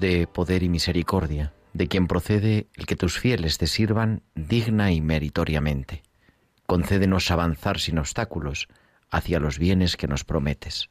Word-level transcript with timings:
De 0.00 0.26
poder 0.26 0.62
y 0.62 0.68
misericordia, 0.68 1.52
de 1.72 1.88
quien 1.88 2.06
procede 2.06 2.68
el 2.74 2.86
que 2.86 2.96
tus 2.96 3.18
fieles 3.18 3.58
te 3.58 3.66
sirvan 3.66 4.22
digna 4.34 4.92
y 4.92 5.00
meritoriamente. 5.00 6.02
Concédenos 6.66 7.30
avanzar 7.30 7.78
sin 7.78 7.98
obstáculos 7.98 8.68
hacia 9.10 9.38
los 9.38 9.58
bienes 9.58 9.96
que 9.96 10.08
nos 10.08 10.24
prometes. 10.24 10.88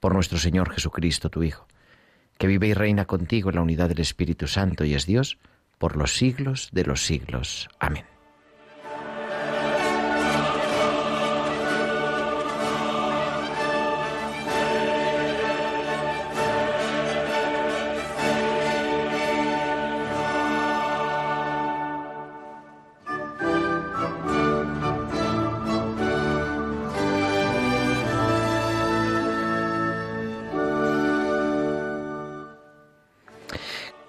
Por 0.00 0.14
nuestro 0.14 0.38
Señor 0.38 0.72
Jesucristo, 0.72 1.30
tu 1.30 1.42
Hijo, 1.42 1.66
que 2.38 2.46
vive 2.46 2.68
y 2.68 2.74
reina 2.74 3.04
contigo 3.04 3.50
en 3.50 3.56
la 3.56 3.62
unidad 3.62 3.88
del 3.88 4.00
Espíritu 4.00 4.46
Santo 4.46 4.84
y 4.84 4.94
es 4.94 5.06
Dios, 5.06 5.38
por 5.78 5.96
los 5.96 6.16
siglos 6.16 6.70
de 6.72 6.84
los 6.84 7.04
siglos. 7.04 7.68
Amén. 7.78 8.13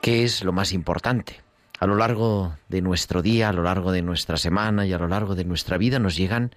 ¿Qué 0.05 0.23
es 0.23 0.43
lo 0.43 0.51
más 0.51 0.71
importante? 0.71 1.41
A 1.79 1.87
lo 1.87 1.95
largo 1.95 2.55
de 2.69 2.83
nuestro 2.83 3.23
día, 3.23 3.49
a 3.49 3.53
lo 3.53 3.63
largo 3.63 3.91
de 3.91 4.03
nuestra 4.03 4.37
semana 4.37 4.85
y 4.85 4.93
a 4.93 4.99
lo 4.99 5.07
largo 5.07 5.33
de 5.33 5.45
nuestra 5.45 5.79
vida 5.79 5.97
nos 5.97 6.15
llegan 6.15 6.55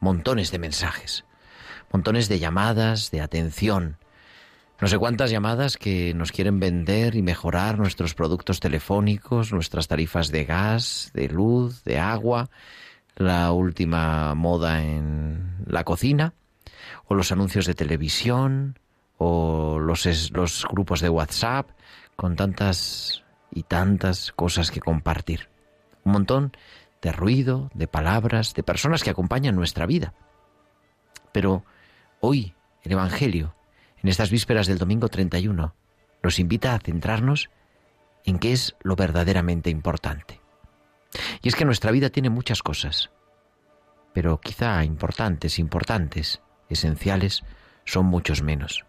montones 0.00 0.50
de 0.50 0.58
mensajes, 0.58 1.26
montones 1.92 2.30
de 2.30 2.38
llamadas, 2.38 3.10
de 3.10 3.20
atención. 3.20 3.98
No 4.80 4.88
sé 4.88 4.96
cuántas 4.96 5.30
llamadas 5.30 5.76
que 5.76 6.14
nos 6.14 6.32
quieren 6.32 6.58
vender 6.58 7.16
y 7.16 7.20
mejorar 7.20 7.78
nuestros 7.78 8.14
productos 8.14 8.60
telefónicos, 8.60 9.52
nuestras 9.52 9.88
tarifas 9.88 10.28
de 10.28 10.46
gas, 10.46 11.10
de 11.12 11.28
luz, 11.28 11.84
de 11.84 11.98
agua, 11.98 12.48
la 13.16 13.52
última 13.52 14.34
moda 14.34 14.82
en 14.82 15.56
la 15.66 15.84
cocina, 15.84 16.32
o 17.04 17.14
los 17.14 17.30
anuncios 17.30 17.66
de 17.66 17.74
televisión, 17.74 18.78
o 19.18 19.78
los, 19.78 20.30
los 20.30 20.66
grupos 20.70 21.00
de 21.02 21.10
WhatsApp, 21.10 21.68
con 22.16 22.36
tantas 22.36 23.24
y 23.50 23.62
tantas 23.62 24.32
cosas 24.32 24.70
que 24.70 24.80
compartir. 24.80 25.48
Un 26.04 26.12
montón 26.12 26.52
de 27.02 27.12
ruido, 27.12 27.70
de 27.74 27.86
palabras, 27.86 28.54
de 28.54 28.62
personas 28.62 29.04
que 29.04 29.10
acompañan 29.10 29.54
nuestra 29.54 29.86
vida. 29.86 30.14
Pero 31.32 31.64
hoy 32.20 32.54
el 32.82 32.92
Evangelio, 32.92 33.54
en 34.02 34.08
estas 34.08 34.30
vísperas 34.30 34.66
del 34.66 34.78
domingo 34.78 35.08
31, 35.08 35.74
nos 36.22 36.38
invita 36.38 36.74
a 36.74 36.78
centrarnos 36.78 37.50
en 38.24 38.38
qué 38.38 38.52
es 38.52 38.74
lo 38.82 38.96
verdaderamente 38.96 39.70
importante. 39.70 40.40
Y 41.42 41.48
es 41.48 41.54
que 41.54 41.64
nuestra 41.64 41.92
vida 41.92 42.10
tiene 42.10 42.30
muchas 42.30 42.62
cosas, 42.62 43.10
pero 44.12 44.40
quizá 44.40 44.84
importantes, 44.84 45.58
importantes, 45.58 46.40
esenciales, 46.68 47.44
son 47.84 48.06
muchos 48.06 48.42
menos. 48.42 48.84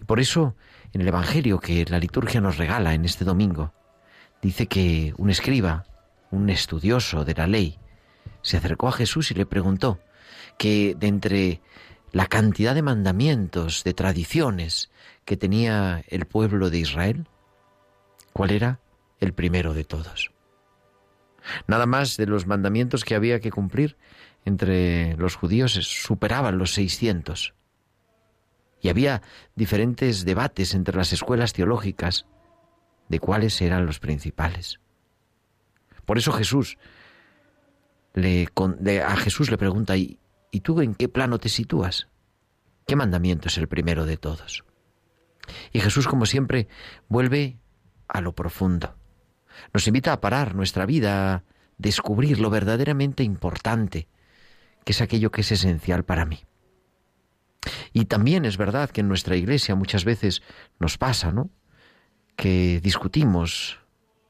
Y 0.00 0.04
por 0.04 0.20
eso 0.20 0.54
en 0.92 1.00
el 1.00 1.08
Evangelio 1.08 1.60
que 1.60 1.84
la 1.84 1.98
liturgia 1.98 2.40
nos 2.40 2.56
regala 2.56 2.94
en 2.94 3.04
este 3.04 3.24
domingo, 3.24 3.72
dice 4.42 4.66
que 4.66 5.14
un 5.16 5.30
escriba, 5.30 5.84
un 6.30 6.50
estudioso 6.50 7.24
de 7.24 7.34
la 7.34 7.46
ley, 7.46 7.78
se 8.42 8.56
acercó 8.56 8.88
a 8.88 8.92
Jesús 8.92 9.30
y 9.30 9.34
le 9.34 9.46
preguntó 9.46 10.00
que 10.58 10.94
de 10.98 11.06
entre 11.06 11.60
la 12.12 12.26
cantidad 12.26 12.74
de 12.74 12.82
mandamientos, 12.82 13.84
de 13.84 13.94
tradiciones 13.94 14.90
que 15.24 15.36
tenía 15.36 16.04
el 16.08 16.26
pueblo 16.26 16.70
de 16.70 16.78
Israel, 16.78 17.28
¿cuál 18.32 18.50
era 18.50 18.80
el 19.20 19.32
primero 19.32 19.74
de 19.74 19.84
todos? 19.84 20.32
Nada 21.66 21.86
más 21.86 22.16
de 22.16 22.26
los 22.26 22.46
mandamientos 22.46 23.04
que 23.04 23.14
había 23.14 23.40
que 23.40 23.50
cumplir 23.50 23.96
entre 24.44 25.16
los 25.16 25.36
judíos 25.36 25.72
superaban 25.72 26.58
los 26.58 26.72
600. 26.74 27.54
Y 28.80 28.88
había 28.88 29.22
diferentes 29.54 30.24
debates 30.24 30.74
entre 30.74 30.96
las 30.96 31.12
escuelas 31.12 31.52
teológicas 31.52 32.26
de 33.08 33.18
cuáles 33.18 33.60
eran 33.60 33.86
los 33.86 33.98
principales. 33.98 34.80
Por 36.06 36.18
eso 36.18 36.32
Jesús 36.32 36.78
le, 38.14 38.48
a 39.02 39.16
Jesús 39.16 39.50
le 39.50 39.58
pregunta, 39.58 39.96
¿y, 39.96 40.18
¿y 40.50 40.60
tú 40.60 40.80
en 40.80 40.94
qué 40.94 41.08
plano 41.08 41.38
te 41.38 41.48
sitúas? 41.48 42.08
¿Qué 42.86 42.96
mandamiento 42.96 43.48
es 43.48 43.58
el 43.58 43.68
primero 43.68 44.06
de 44.06 44.16
todos? 44.16 44.64
Y 45.72 45.80
Jesús, 45.80 46.08
como 46.08 46.26
siempre, 46.26 46.68
vuelve 47.08 47.58
a 48.08 48.20
lo 48.20 48.34
profundo. 48.34 48.96
Nos 49.72 49.86
invita 49.86 50.12
a 50.12 50.20
parar 50.20 50.54
nuestra 50.54 50.86
vida, 50.86 51.34
a 51.34 51.44
descubrir 51.78 52.40
lo 52.40 52.50
verdaderamente 52.50 53.22
importante, 53.22 54.08
que 54.84 54.92
es 54.92 55.00
aquello 55.00 55.30
que 55.30 55.42
es 55.42 55.52
esencial 55.52 56.04
para 56.04 56.24
mí. 56.24 56.44
Y 57.92 58.06
también 58.06 58.44
es 58.44 58.56
verdad 58.56 58.90
que 58.90 59.00
en 59.00 59.08
nuestra 59.08 59.36
iglesia 59.36 59.74
muchas 59.74 60.04
veces 60.04 60.42
nos 60.78 60.98
pasa, 60.98 61.32
¿no? 61.32 61.50
Que 62.36 62.80
discutimos 62.80 63.78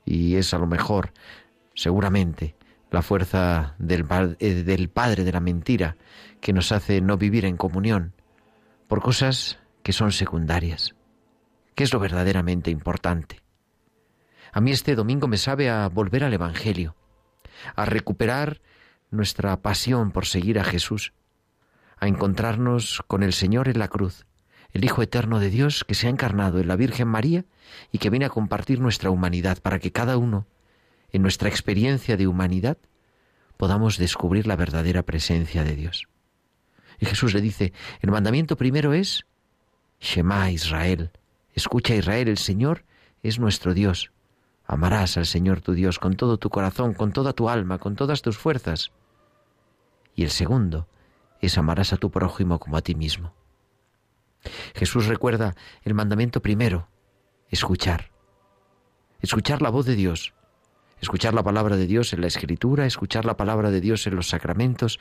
y 0.05 0.37
es 0.37 0.53
a 0.55 0.59
lo 0.59 0.67
mejor, 0.67 1.13
seguramente, 1.75 2.57
la 2.91 3.03
fuerza 3.03 3.75
del, 3.79 4.07
eh, 4.41 4.63
del 4.65 4.89
Padre 4.89 5.25
de 5.25 5.33
la 5.33 5.41
mentira 5.41 5.97
que 6.41 6.53
nos 6.53 6.73
hace 6.73 7.01
no 7.01 7.17
vivir 7.17 7.45
en 7.45 7.57
comunión 7.57 8.15
por 8.89 9.01
cosas 9.03 9.59
que 9.83 9.93
son 9.93 10.11
secundarias. 10.11 10.95
¿Qué 11.75 11.85
es 11.85 11.93
lo 11.93 12.01
verdaderamente 12.01 12.71
importante? 12.71 13.43
A 14.53 14.61
mí 14.61 14.73
este 14.73 14.97
domingo 14.97 15.29
me 15.29 15.37
sabe 15.37 15.71
a 15.71 15.89
volver 15.89 16.25
al 16.25 16.35
Evangelio, 16.35 16.97
a 17.77 17.85
recuperar 17.85 18.61
nuestra 19.11 19.57
pasión 19.63 20.11
por 20.11 20.27
seguir 20.27 20.59
a 20.59 20.65
Jesús, 20.65 21.13
a 22.01 22.09
encontrarnos 22.09 23.03
con 23.07 23.23
el 23.23 23.33
Señor 23.33 23.69
en 23.69 23.79
la 23.79 23.89
cruz, 23.89 24.27
el 24.73 24.85
Hijo 24.85 25.03
Eterno 25.03 25.39
de 25.39 25.51
Dios 25.51 25.85
que 25.85 25.95
se 25.95 26.07
ha 26.07 26.11
encarnado 26.11 26.59
en 26.59 26.67
la 26.67 26.77
Virgen 26.77 27.09
María 27.09 27.45
y 27.93 27.99
que 27.99 28.11
viene 28.11 28.25
a 28.25 28.31
compartir 28.31 28.81
nuestra 28.81 29.11
humanidad 29.11 29.59
para 29.63 29.79
que 29.79 29.93
cada 29.93 30.17
uno, 30.17 30.47
en 31.13 31.23
nuestra 31.23 31.49
experiencia 31.49 32.17
de 32.17 32.27
humanidad, 32.27 32.79
podamos 33.57 33.99
descubrir 33.99 34.47
la 34.47 34.57
verdadera 34.57 35.03
presencia 35.03 35.63
de 35.63 35.77
Dios. 35.77 36.09
Y 36.99 37.07
Jesús 37.07 37.35
le 37.35 37.41
dice, 37.41 37.73
el 38.01 38.11
mandamiento 38.11 38.57
primero 38.57 38.95
es, 38.95 39.27
Shema 40.01 40.51
Israel, 40.51 41.11
escucha 41.55 41.95
Israel, 41.95 42.29
el 42.29 42.39
Señor 42.39 42.85
es 43.23 43.39
nuestro 43.39 43.75
Dios. 43.75 44.13
Amarás 44.67 45.17
al 45.17 45.27
Señor 45.27 45.61
tu 45.61 45.73
Dios 45.75 45.99
con 45.99 46.17
todo 46.17 46.39
tu 46.39 46.49
corazón, 46.49 46.95
con 46.95 47.13
toda 47.13 47.33
tu 47.33 47.51
alma, 47.51 47.79
con 47.79 47.97
todas 47.97 48.23
tus 48.23 48.39
fuerzas. 48.39 48.93
Y 50.15 50.23
el 50.23 50.31
segundo, 50.31 50.87
es 51.41 51.59
amarás 51.59 51.93
a 51.93 51.97
tu 51.97 52.11
prójimo 52.11 52.59
como 52.59 52.77
a 52.77 52.83
ti 52.83 52.95
mismo. 52.95 53.35
Jesús 54.75 55.07
recuerda 55.07 55.55
el 55.83 55.95
mandamiento 55.95 56.41
primero, 56.41 56.89
escuchar. 57.49 58.11
Escuchar 59.21 59.61
la 59.61 59.71
voz 59.71 59.85
de 59.85 59.97
Dios, 59.97 60.33
escuchar 61.01 61.35
la 61.35 61.43
palabra 61.43 61.77
de 61.77 61.87
Dios 61.87 62.13
en 62.13 62.23
la 62.23 62.27
escritura, 62.27 62.87
escuchar 62.87 63.25
la 63.25 63.37
palabra 63.37 63.71
de 63.71 63.81
Dios 63.81 64.07
en 64.07 64.17
los 64.17 64.29
sacramentos, 64.29 64.99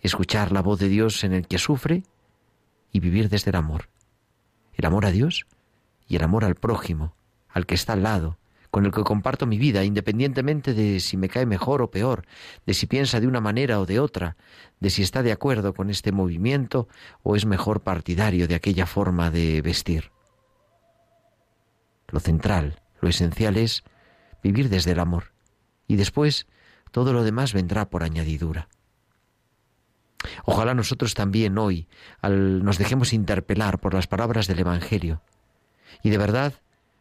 escuchar 0.00 0.52
la 0.52 0.60
voz 0.60 0.78
de 0.78 0.88
Dios 0.88 1.24
en 1.24 1.32
el 1.32 1.46
que 1.46 1.58
sufre 1.58 2.02
y 2.90 3.00
vivir 3.00 3.28
desde 3.28 3.50
el 3.50 3.56
amor. 3.56 3.88
El 4.74 4.84
amor 4.84 5.06
a 5.06 5.10
Dios 5.10 5.46
y 6.06 6.16
el 6.16 6.22
amor 6.22 6.44
al 6.44 6.54
prójimo, 6.54 7.14
al 7.48 7.66
que 7.66 7.74
está 7.74 7.94
al 7.94 8.02
lado, 8.02 8.38
con 8.72 8.86
el 8.86 8.90
que 8.90 9.04
comparto 9.04 9.44
mi 9.44 9.58
vida, 9.58 9.84
independientemente 9.84 10.72
de 10.72 10.98
si 10.98 11.18
me 11.18 11.28
cae 11.28 11.44
mejor 11.44 11.82
o 11.82 11.90
peor, 11.90 12.24
de 12.64 12.72
si 12.72 12.86
piensa 12.86 13.20
de 13.20 13.26
una 13.26 13.42
manera 13.42 13.78
o 13.78 13.84
de 13.84 14.00
otra, 14.00 14.38
de 14.80 14.88
si 14.88 15.02
está 15.02 15.22
de 15.22 15.30
acuerdo 15.30 15.74
con 15.74 15.90
este 15.90 16.10
movimiento 16.10 16.88
o 17.22 17.36
es 17.36 17.44
mejor 17.44 17.82
partidario 17.82 18.48
de 18.48 18.54
aquella 18.54 18.86
forma 18.86 19.30
de 19.30 19.60
vestir. 19.60 20.10
Lo 22.08 22.18
central, 22.18 22.80
lo 23.02 23.10
esencial 23.10 23.58
es 23.58 23.84
vivir 24.42 24.70
desde 24.70 24.92
el 24.92 25.00
amor. 25.00 25.34
Y 25.86 25.96
después 25.96 26.46
todo 26.92 27.12
lo 27.12 27.24
demás 27.24 27.52
vendrá 27.52 27.90
por 27.90 28.02
añadidura. 28.02 28.68
Ojalá 30.46 30.72
nosotros 30.72 31.12
también 31.12 31.58
hoy 31.58 31.88
nos 32.22 32.78
dejemos 32.78 33.12
interpelar 33.12 33.80
por 33.80 33.92
las 33.92 34.06
palabras 34.06 34.46
del 34.46 34.60
Evangelio 34.60 35.20
y 36.02 36.08
de 36.08 36.16
verdad 36.16 36.54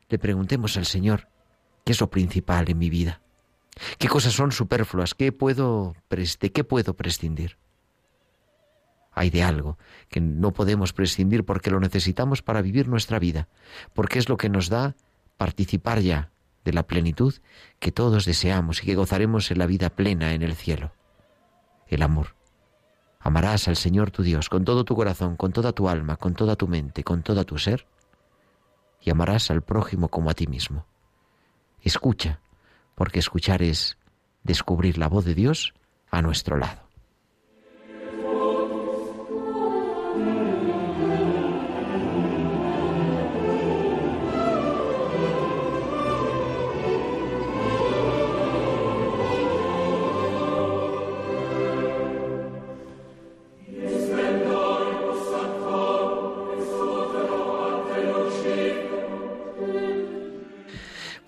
le 0.10 0.20
preguntemos 0.20 0.76
al 0.76 0.86
Señor 0.86 1.32
qué 1.84 1.92
es 1.92 2.02
lo 2.02 2.10
principal 2.10 2.70
en 2.70 2.78
mi 2.78 2.90
vida, 2.90 3.22
qué 3.98 4.08
cosas 4.08 4.34
son 4.34 4.52
superfluas, 4.52 5.14
qué 5.14 5.32
puedo, 5.32 5.96
de 6.10 6.52
qué 6.52 6.64
puedo 6.64 6.94
prescindir. 6.96 7.58
Hay 9.14 9.30
de 9.30 9.44
algo 9.44 9.78
que 10.10 10.22
no 10.22 10.54
podemos 10.54 10.94
prescindir 10.94 11.44
porque 11.44 11.70
lo 11.70 11.80
necesitamos 11.80 12.42
para 12.42 12.62
vivir 12.62 12.88
nuestra 12.88 13.20
vida, 13.20 13.50
porque 13.94 14.20
es 14.20 14.30
lo 14.30 14.38
que 14.38 14.50
nos 14.50 14.70
da 14.70 14.96
participar 15.38 16.00
ya 16.00 16.32
de 16.64 16.74
la 16.74 16.84
plenitud 16.84 17.36
que 17.80 17.92
todos 17.92 18.26
deseamos 18.26 18.82
y 18.82 18.86
que 18.86 18.96
gozaremos 18.96 19.52
en 19.52 19.60
la 19.60 19.66
vida 19.66 19.90
plena 19.90 20.34
en 20.34 20.44
el 20.44 20.56
cielo. 20.56 20.94
El 21.88 22.04
amor. 22.04 22.36
Amarás 23.20 23.68
al 23.68 23.76
Señor 23.76 24.12
tu 24.12 24.24
Dios 24.24 24.50
con 24.50 24.66
todo 24.66 24.86
tu 24.86 24.96
corazón, 24.96 25.36
con 25.36 25.52
toda 25.52 25.74
tu 25.74 25.90
alma, 25.90 26.16
con 26.16 26.34
toda 26.34 26.56
tu 26.56 26.68
mente, 26.68 27.04
con 27.04 27.22
toda 27.22 27.44
tu 27.44 27.58
ser, 27.58 27.86
y 29.02 29.10
amarás 29.10 29.52
al 29.52 29.62
prójimo 29.62 30.08
como 30.08 30.30
a 30.30 30.34
ti 30.34 30.48
mismo. 30.48 30.86
Escucha, 31.82 32.40
porque 32.96 33.20
escuchar 33.20 33.64
es 33.64 33.98
descubrir 34.44 34.98
la 34.98 35.08
voz 35.08 35.26
de 35.26 35.36
Dios 35.36 35.74
a 36.10 36.22
nuestro 36.22 36.58
lado. 36.58 36.91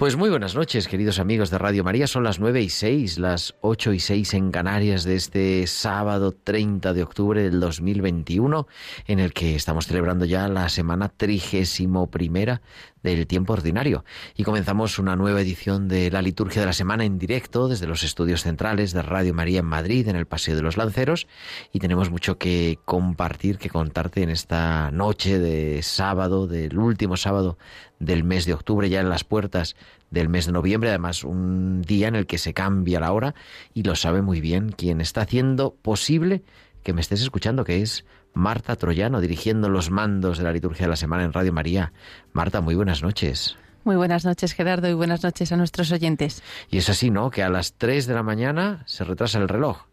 Pues 0.03 0.17
muy 0.17 0.29
buenas 0.29 0.53
noches, 0.53 0.89
queridos 0.89 1.17
amigos 1.17 1.50
de 1.50 1.57
Radio 1.57 1.85
María. 1.85 2.07
Son 2.07 2.25
las 2.25 2.38
nueve 2.38 2.61
y 2.61 2.67
seis, 2.67 3.17
las 3.17 3.55
ocho 3.61 3.94
y 3.94 4.00
seis 4.01 4.33
en 4.33 4.51
Canarias 4.51 5.05
de 5.05 5.15
este 5.15 5.65
sábado 5.65 6.33
30 6.33 6.91
de 6.91 7.03
octubre 7.03 7.41
del 7.41 7.61
2021, 7.61 8.67
en 9.07 9.19
el 9.19 9.31
que 9.31 9.55
estamos 9.55 9.88
celebrando 9.88 10.25
ya 10.25 10.50
la 10.50 10.67
semana 10.67 11.07
trigésimo 11.07 12.07
primera 12.07 12.61
del 13.03 13.27
tiempo 13.27 13.53
ordinario. 13.53 14.05
Y 14.35 14.44
comenzamos 14.44 14.97
una 14.97 15.15
nueva 15.15 15.41
edición 15.41 15.88
de 15.88 16.09
la 16.09 16.21
liturgia 16.21 16.61
de 16.61 16.65
la 16.65 16.73
semana 16.73 17.05
en 17.05 17.19
directo 17.19 17.67
desde 17.67 17.85
los 17.85 18.03
estudios 18.03 18.41
centrales 18.41 18.94
de 18.94 19.01
Radio 19.01 19.33
María 19.33 19.59
en 19.59 19.65
Madrid, 19.65 20.07
en 20.07 20.15
el 20.15 20.25
Paseo 20.25 20.55
de 20.55 20.61
los 20.61 20.77
Lanceros. 20.77 21.27
Y 21.71 21.79
tenemos 21.79 22.09
mucho 22.09 22.38
que 22.38 22.79
compartir, 22.85 23.57
que 23.57 23.69
contarte 23.69 24.23
en 24.23 24.29
esta 24.29 24.89
noche 24.91 25.38
de 25.38 25.83
sábado, 25.83 26.47
del 26.47 26.77
último 26.77 27.17
sábado 27.17 27.57
del 28.00 28.23
mes 28.23 28.45
de 28.45 28.53
octubre, 28.53 28.89
ya 28.89 29.01
en 29.01 29.09
las 29.09 29.23
puertas 29.23 29.75
del 30.09 30.29
mes 30.29 30.45
de 30.45 30.51
noviembre, 30.51 30.89
además 30.89 31.23
un 31.23 31.81
día 31.81 32.07
en 32.07 32.15
el 32.15 32.27
que 32.27 32.38
se 32.38 32.53
cambia 32.53 32.99
la 32.99 33.11
hora 33.11 33.33
y 33.73 33.83
lo 33.83 33.95
sabe 33.95 34.21
muy 34.21 34.41
bien 34.41 34.69
quien 34.69 35.01
está 35.01 35.21
haciendo 35.21 35.73
posible 35.81 36.44
que 36.83 36.94
me 36.94 37.01
estés 37.01 37.21
escuchando, 37.21 37.63
que 37.63 37.81
es 37.81 38.06
Marta 38.33 38.75
Troyano, 38.75 39.21
dirigiendo 39.21 39.69
los 39.69 39.91
mandos 39.91 40.38
de 40.38 40.44
la 40.44 40.51
liturgia 40.51 40.85
de 40.85 40.89
la 40.89 40.95
semana 40.95 41.24
en 41.24 41.33
Radio 41.33 41.53
María. 41.53 41.94
Marta, 42.31 42.62
muy 42.62 42.75
buenas 42.75 43.03
noches. 43.03 43.57
Muy 43.83 43.95
buenas 43.95 44.25
noches, 44.25 44.53
Gerardo, 44.53 44.88
y 44.88 44.94
buenas 44.94 45.24
noches 45.24 45.51
a 45.51 45.57
nuestros 45.57 45.91
oyentes. 45.91 46.41
Y 46.69 46.77
es 46.77 46.89
así, 46.89 47.12
¿no? 47.12 47.30
Que 47.30 47.44
a 47.44 47.50
las 47.50 47.74
3 47.74 48.07
de 48.07 48.13
la 48.13 48.24
mañana 48.24 48.83
se 48.85 49.03
retrasa 49.03 49.39
el 49.39 49.50
reloj. 49.50 49.85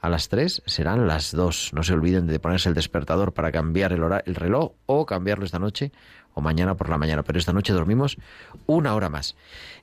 A 0.00 0.08
las 0.08 0.28
3 0.28 0.62
serán 0.66 1.06
las 1.06 1.32
2. 1.32 1.72
No 1.72 1.82
se 1.82 1.92
olviden 1.92 2.26
de 2.26 2.38
ponerse 2.38 2.68
el 2.68 2.74
despertador 2.74 3.32
para 3.32 3.52
cambiar 3.52 3.92
el, 3.92 4.02
el 4.24 4.34
reloj 4.34 4.72
o 4.86 5.06
cambiarlo 5.06 5.44
esta 5.44 5.58
noche 5.58 5.92
o 6.34 6.40
mañana 6.40 6.74
por 6.74 6.88
la 6.88 6.98
mañana. 6.98 7.22
Pero 7.22 7.38
esta 7.38 7.52
noche 7.52 7.72
dormimos 7.72 8.18
una 8.66 8.94
hora 8.94 9.08
más. 9.08 9.36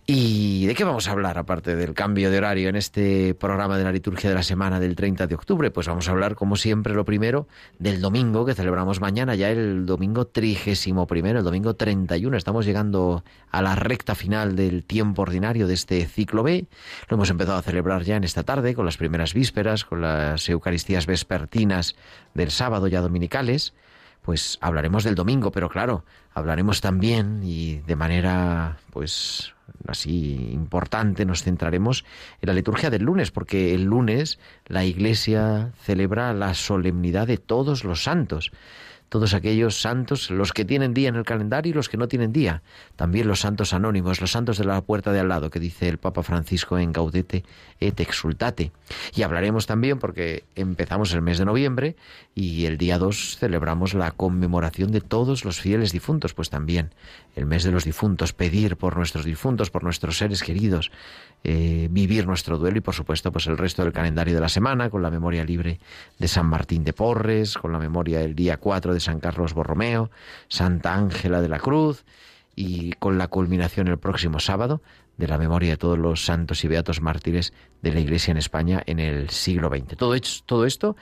¿Y 0.09 0.65
de 0.67 0.73
qué 0.73 0.85
vamos 0.85 1.09
a 1.09 1.11
hablar 1.11 1.37
aparte 1.37 1.75
del 1.75 1.93
cambio 1.93 2.31
de 2.31 2.37
horario 2.37 2.69
en 2.69 2.77
este 2.77 3.33
programa 3.33 3.77
de 3.77 3.83
la 3.83 3.91
liturgia 3.91 4.29
de 4.29 4.37
la 4.37 4.43
semana 4.43 4.79
del 4.79 4.95
30 4.95 5.27
de 5.27 5.35
octubre? 5.35 5.69
Pues 5.69 5.89
vamos 5.89 6.07
a 6.07 6.11
hablar, 6.11 6.35
como 6.35 6.55
siempre, 6.55 6.93
lo 6.93 7.03
primero 7.03 7.49
del 7.77 7.99
domingo 7.99 8.45
que 8.45 8.53
celebramos 8.53 9.01
mañana, 9.01 9.35
ya 9.35 9.49
el 9.49 9.85
domingo 9.85 10.25
trigésimo 10.25 11.07
primero, 11.07 11.39
el 11.39 11.43
domingo 11.43 11.75
31. 11.75 12.37
Estamos 12.37 12.65
llegando 12.65 13.25
a 13.51 13.61
la 13.61 13.75
recta 13.75 14.15
final 14.15 14.55
del 14.55 14.85
tiempo 14.85 15.23
ordinario 15.23 15.67
de 15.67 15.73
este 15.73 16.05
ciclo 16.05 16.41
B. 16.41 16.67
Lo 17.09 17.15
hemos 17.15 17.29
empezado 17.29 17.57
a 17.57 17.61
celebrar 17.61 18.03
ya 18.03 18.15
en 18.15 18.23
esta 18.23 18.43
tarde 18.43 18.75
con 18.75 18.85
las 18.85 18.95
primeras 18.95 19.33
vísperas, 19.33 19.83
con 19.83 19.99
las 19.99 20.47
Eucaristías 20.47 21.05
vespertinas 21.05 21.97
del 22.33 22.51
sábado 22.51 22.87
ya 22.87 23.01
dominicales 23.01 23.73
pues 24.27 24.57
hablaremos 24.59 25.05
del 25.05 25.15
domingo, 25.15 25.53
pero 25.53 25.69
claro, 25.69 26.03
hablaremos 26.33 26.81
también 26.81 27.43
y 27.45 27.77
de 27.87 27.95
manera 27.95 28.75
pues 28.91 29.53
así 29.87 30.49
importante 30.51 31.23
nos 31.23 31.43
centraremos 31.43 32.03
en 32.41 32.47
la 32.47 32.53
liturgia 32.53 32.89
del 32.89 33.03
lunes, 33.03 33.31
porque 33.31 33.73
el 33.73 33.85
lunes 33.85 34.37
la 34.65 34.83
Iglesia 34.83 35.71
celebra 35.81 36.33
la 36.33 36.55
solemnidad 36.55 37.25
de 37.25 37.37
todos 37.37 37.85
los 37.85 38.03
santos 38.03 38.51
todos 39.09 39.33
aquellos 39.33 39.81
santos, 39.81 40.29
los 40.31 40.53
que 40.53 40.65
tienen 40.65 40.93
día 40.93 41.09
en 41.09 41.15
el 41.15 41.23
calendario 41.23 41.71
y 41.71 41.73
los 41.73 41.89
que 41.89 41.97
no 41.97 42.07
tienen 42.07 42.33
día. 42.33 42.61
También 42.95 43.27
los 43.27 43.39
santos 43.39 43.73
anónimos, 43.73 44.21
los 44.21 44.31
santos 44.31 44.57
de 44.57 44.65
la 44.65 44.81
puerta 44.81 45.11
de 45.11 45.19
al 45.19 45.29
lado, 45.29 45.49
que 45.49 45.59
dice 45.59 45.87
el 45.87 45.97
Papa 45.97 46.23
Francisco 46.23 46.77
en 46.77 46.91
Gaudete 46.91 47.43
et 47.79 47.99
Exultate. 47.99 48.71
Y 49.15 49.23
hablaremos 49.23 49.65
también, 49.65 49.99
porque 49.99 50.43
empezamos 50.55 51.13
el 51.13 51.21
mes 51.21 51.37
de 51.37 51.45
noviembre 51.45 51.95
y 52.35 52.65
el 52.65 52.77
día 52.77 52.97
2 52.97 53.37
celebramos 53.37 53.93
la 53.93 54.11
conmemoración 54.11 54.91
de 54.91 55.01
todos 55.01 55.45
los 55.45 55.59
fieles 55.59 55.91
difuntos, 55.91 56.33
pues 56.33 56.49
también 56.49 56.93
el 57.35 57.45
mes 57.45 57.63
de 57.63 57.71
los 57.71 57.85
difuntos, 57.85 58.33
pedir 58.33 58.77
por 58.77 58.97
nuestros 58.97 59.25
difuntos, 59.25 59.69
por 59.69 59.83
nuestros 59.83 60.17
seres 60.17 60.43
queridos, 60.43 60.91
eh, 61.43 61.87
vivir 61.89 62.25
nuestro 62.25 62.57
duelo 62.57 62.77
y 62.77 62.81
por 62.81 62.93
supuesto 62.93 63.31
pues 63.31 63.47
el 63.47 63.57
resto 63.57 63.83
del 63.83 63.93
calendario 63.93 64.33
de 64.33 64.41
la 64.41 64.49
semana 64.49 64.89
con 64.89 65.01
la 65.01 65.11
memoria 65.11 65.45
libre 65.45 65.79
de 66.17 66.27
San 66.27 66.47
Martín 66.47 66.83
de 66.83 66.93
Porres, 66.93 67.57
con 67.57 67.71
la 67.71 67.79
memoria 67.79 68.19
del 68.19 68.35
día 68.35 68.57
4 68.57 68.93
de 68.93 68.99
San 68.99 69.19
Carlos 69.19 69.53
Borromeo, 69.53 70.09
Santa 70.47 70.95
Ángela 70.95 71.39
de 71.39 71.47
la 71.47 71.59
Cruz 71.59 72.05
y 72.55 72.93
con 72.93 73.17
la 73.17 73.27
culminación 73.27 73.87
el 73.87 73.97
próximo 73.99 74.39
sábado 74.39 74.81
de 75.17 75.27
la 75.27 75.37
memoria 75.37 75.71
de 75.71 75.77
todos 75.77 75.97
los 75.97 76.25
santos 76.25 76.63
y 76.63 76.67
beatos 76.67 77.01
mártires 77.01 77.53
de 77.81 77.93
la 77.93 77.99
Iglesia 77.99 78.31
en 78.31 78.37
España 78.37 78.83
en 78.85 78.99
el 78.99 79.29
siglo 79.29 79.69
XX. 79.69 79.95
Todo, 79.95 80.15
todo 80.45 80.65
esto 80.65 80.95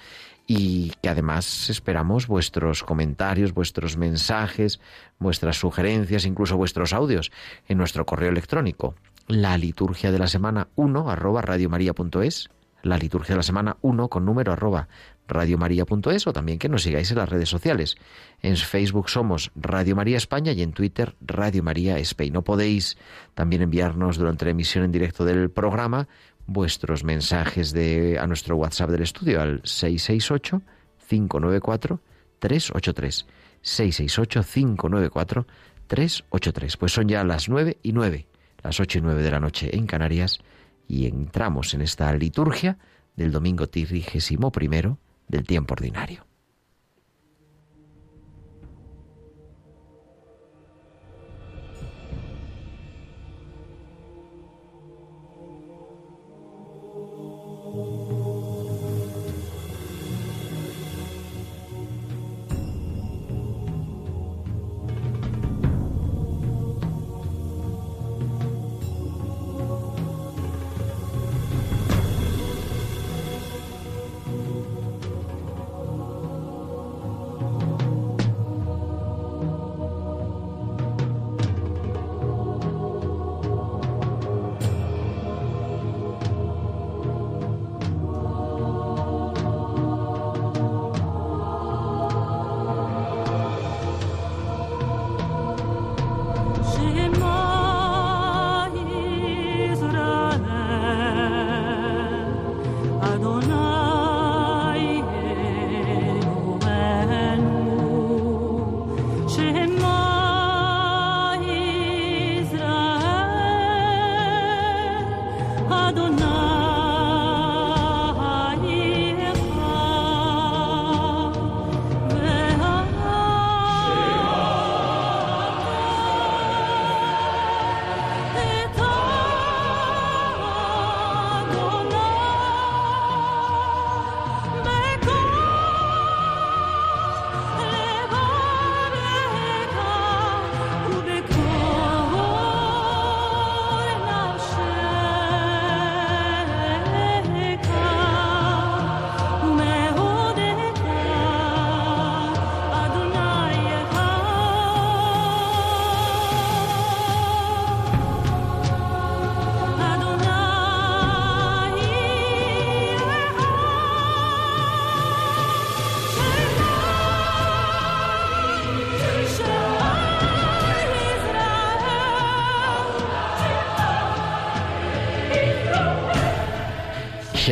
y 0.47 0.91
que 1.01 1.09
además 1.09 1.69
esperamos 1.69 2.27
vuestros 2.27 2.83
comentarios, 2.83 3.53
vuestros 3.53 3.97
mensajes, 3.97 4.79
vuestras 5.17 5.57
sugerencias, 5.57 6.25
incluso 6.25 6.55
vuestros 6.55 6.93
audios 6.93 7.31
en 7.67 7.77
nuestro 7.77 8.05
correo 8.05 8.29
electrónico 8.29 8.95
la 9.27 9.57
liturgia 9.57 10.11
de 10.11 10.19
la 10.19 10.27
semana 10.27 10.67
1 10.75 11.09
arroba 11.09 11.41
radiomaria.es, 11.41 12.49
la 12.83 12.97
liturgia 12.97 13.33
de 13.33 13.37
la 13.37 13.43
semana 13.43 13.77
1 13.81 14.09
con 14.09 14.25
número 14.25 14.51
arroba 14.51 14.87
radiomaria.es 15.27 16.27
o 16.27 16.33
también 16.33 16.59
que 16.59 16.69
nos 16.69 16.83
sigáis 16.83 17.09
en 17.09 17.17
las 17.17 17.29
redes 17.29 17.49
sociales. 17.49 17.97
En 18.41 18.55
Facebook 18.57 19.09
somos 19.09 19.51
Radio 19.55 19.95
María 19.95 20.17
España 20.17 20.51
y 20.51 20.61
en 20.61 20.73
Twitter 20.73 21.15
Radio 21.21 21.63
María 21.63 21.97
Spain. 21.97 22.33
No 22.33 22.43
podéis 22.43 22.97
también 23.33 23.63
enviarnos 23.63 24.17
durante 24.17 24.45
la 24.45 24.51
emisión 24.51 24.83
en 24.83 24.91
directo 24.91 25.25
del 25.25 25.49
programa 25.49 26.07
vuestros 26.45 27.03
mensajes 27.03 27.73
de, 27.73 28.19
a 28.19 28.27
nuestro 28.27 28.55
WhatsApp 28.57 28.91
del 28.91 29.01
estudio 29.01 29.41
al 29.41 29.61
668 29.63 30.61
594 31.07 31.99
383 32.37 33.25
668 33.61 34.43
594 34.43 35.47
383. 35.87 36.77
Pues 36.77 36.91
son 36.91 37.07
ya 37.07 37.23
las 37.23 37.49
9 37.49 37.79
y 37.81 37.93
9 37.93 38.27
las 38.65 38.79
ocho 38.79 38.97
y 38.97 39.01
nueve 39.01 39.21
de 39.21 39.31
la 39.31 39.39
noche 39.39 39.75
en 39.75 39.85
Canarias, 39.85 40.39
y 40.87 41.05
entramos 41.05 41.73
en 41.73 41.81
esta 41.81 42.11
liturgia 42.13 42.77
del 43.15 43.31
domingo 43.31 43.67
trigésimo 43.67 44.51
primero 44.51 44.97
del 45.27 45.45
tiempo 45.45 45.73
ordinario. 45.73 46.25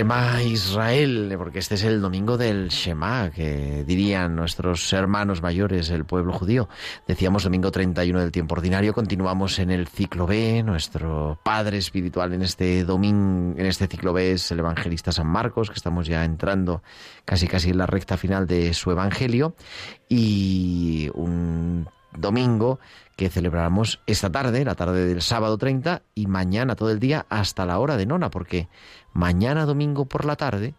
Shema 0.03 0.43
Israel, 0.43 1.33
porque 1.37 1.59
este 1.59 1.75
es 1.75 1.83
el 1.85 2.01
domingo 2.01 2.37
del 2.37 2.67
Shema, 2.67 3.31
que 3.31 3.85
dirían 3.87 4.35
nuestros 4.35 4.91
hermanos 4.91 5.41
mayores, 5.41 5.89
el 5.91 6.03
pueblo 6.03 6.33
judío. 6.33 6.67
Decíamos 7.07 7.45
domingo 7.45 7.71
31 7.71 8.19
del 8.19 8.33
tiempo 8.33 8.55
ordinario, 8.55 8.93
continuamos 8.93 9.59
en 9.59 9.71
el 9.71 9.87
ciclo 9.87 10.27
B, 10.27 10.61
nuestro 10.61 11.39
padre 11.41 11.77
espiritual 11.77 12.33
en 12.33 12.41
este 12.41 12.83
domingo, 12.83 13.57
en 13.57 13.65
este 13.65 13.87
ciclo 13.87 14.11
B 14.11 14.33
es 14.33 14.51
el 14.51 14.59
evangelista 14.59 15.13
San 15.13 15.27
Marcos, 15.27 15.69
que 15.69 15.77
estamos 15.77 16.05
ya 16.05 16.25
entrando 16.25 16.83
casi 17.23 17.47
casi 17.47 17.69
en 17.69 17.77
la 17.77 17.85
recta 17.85 18.17
final 18.17 18.45
de 18.45 18.73
su 18.73 18.91
evangelio, 18.91 19.55
y 20.09 21.09
un 21.13 21.87
domingo 22.11 22.77
que 23.15 23.29
celebramos 23.29 24.01
esta 24.07 24.31
tarde, 24.31 24.65
la 24.65 24.75
tarde 24.75 25.05
del 25.05 25.21
sábado 25.21 25.57
30, 25.57 26.01
y 26.15 26.27
mañana 26.27 26.75
todo 26.75 26.89
el 26.91 26.99
día 26.99 27.25
hasta 27.29 27.65
la 27.65 27.79
hora 27.79 27.95
de 27.95 28.05
nona, 28.05 28.29
porque 28.29 28.67
mañana 29.13 29.65
domingo 29.65 30.05
por 30.05 30.25
la 30.25 30.35
tarde 30.35 30.73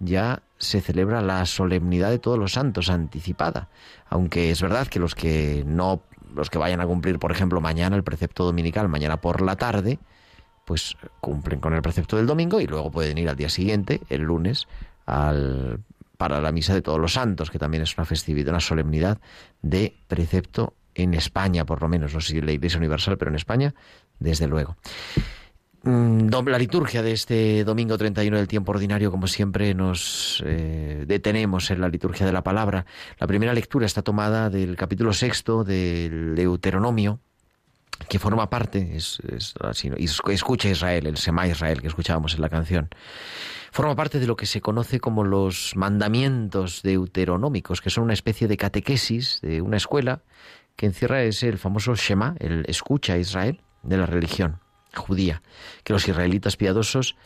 ya 0.00 0.42
se 0.58 0.80
celebra 0.80 1.22
la 1.22 1.46
solemnidad 1.46 2.10
de 2.10 2.18
todos 2.18 2.38
los 2.38 2.52
santos 2.52 2.90
anticipada, 2.90 3.68
aunque 4.08 4.50
es 4.50 4.60
verdad 4.60 4.88
que 4.88 4.98
los 4.98 5.14
que 5.14 5.62
no 5.66 6.02
los 6.34 6.50
que 6.50 6.58
vayan 6.58 6.80
a 6.80 6.86
cumplir, 6.86 7.20
por 7.20 7.30
ejemplo, 7.30 7.60
mañana 7.60 7.94
el 7.94 8.02
precepto 8.02 8.44
dominical, 8.44 8.88
mañana 8.88 9.20
por 9.20 9.40
la 9.40 9.54
tarde, 9.54 10.00
pues 10.64 10.96
cumplen 11.20 11.60
con 11.60 11.74
el 11.74 11.82
precepto 11.82 12.16
del 12.16 12.26
domingo 12.26 12.60
y 12.60 12.66
luego 12.66 12.90
pueden 12.90 13.18
ir 13.18 13.28
al 13.28 13.36
día 13.36 13.48
siguiente, 13.48 14.00
el 14.08 14.22
lunes, 14.22 14.66
al, 15.06 15.80
para 16.16 16.40
la 16.40 16.52
misa 16.52 16.74
de 16.74 16.82
todos 16.82 16.98
los 16.98 17.12
santos, 17.12 17.50
que 17.50 17.58
también 17.58 17.82
es 17.82 17.96
una 17.96 18.04
festividad, 18.04 18.50
una 18.50 18.60
solemnidad 18.60 19.18
de 19.62 19.96
precepto 20.08 20.74
en 20.94 21.14
España, 21.14 21.64
por 21.64 21.82
lo 21.82 21.88
menos, 21.88 22.14
no 22.14 22.20
sé 22.20 22.32
si 22.32 22.40
la 22.40 22.52
Iglesia 22.52 22.78
Universal, 22.78 23.18
pero 23.18 23.30
en 23.30 23.36
España, 23.36 23.74
desde 24.18 24.46
luego. 24.46 24.76
Mm, 25.86 26.30
la 26.46 26.58
liturgia 26.58 27.02
de 27.02 27.12
este 27.12 27.62
domingo 27.62 27.98
31 27.98 28.38
del 28.38 28.48
tiempo 28.48 28.72
ordinario, 28.72 29.10
como 29.10 29.26
siempre, 29.26 29.74
nos 29.74 30.42
eh, 30.46 31.04
detenemos 31.06 31.70
en 31.70 31.82
la 31.82 31.90
liturgia 31.90 32.24
de 32.24 32.32
la 32.32 32.42
palabra. 32.42 32.86
La 33.18 33.26
primera 33.26 33.52
lectura 33.52 33.84
está 33.84 34.00
tomada 34.00 34.48
del 34.48 34.76
capítulo 34.76 35.12
sexto 35.12 35.62
del 35.62 36.34
Deuteronomio, 36.36 37.20
que 38.08 38.18
forma 38.18 38.48
parte, 38.48 38.96
es, 38.96 39.20
así, 39.60 39.90
escucha 39.98 40.70
Israel, 40.70 41.06
el 41.06 41.18
Sema 41.18 41.46
Israel 41.46 41.82
que 41.82 41.88
escuchábamos 41.88 42.34
en 42.34 42.40
la 42.40 42.48
canción, 42.48 42.88
forma 43.70 43.94
parte 43.94 44.18
de 44.18 44.26
lo 44.26 44.36
que 44.36 44.46
se 44.46 44.62
conoce 44.62 45.00
como 45.00 45.22
los 45.22 45.76
mandamientos 45.76 46.80
deuteronómicos, 46.82 47.82
que 47.82 47.90
son 47.90 48.04
una 48.04 48.14
especie 48.14 48.48
de 48.48 48.56
catequesis 48.56 49.40
de 49.42 49.60
una 49.60 49.76
escuela 49.76 50.22
que 50.76 50.86
encierra 50.86 51.22
ese 51.24 51.48
el 51.48 51.58
famoso 51.58 51.94
Shema, 51.94 52.36
el 52.38 52.64
escucha 52.68 53.18
Israel 53.18 53.60
de 53.82 53.98
la 53.98 54.06
religión 54.06 54.63
judía, 54.94 55.42
que 55.82 55.92
los 55.92 56.06
israelitas 56.08 56.56
piadosos 56.56 57.16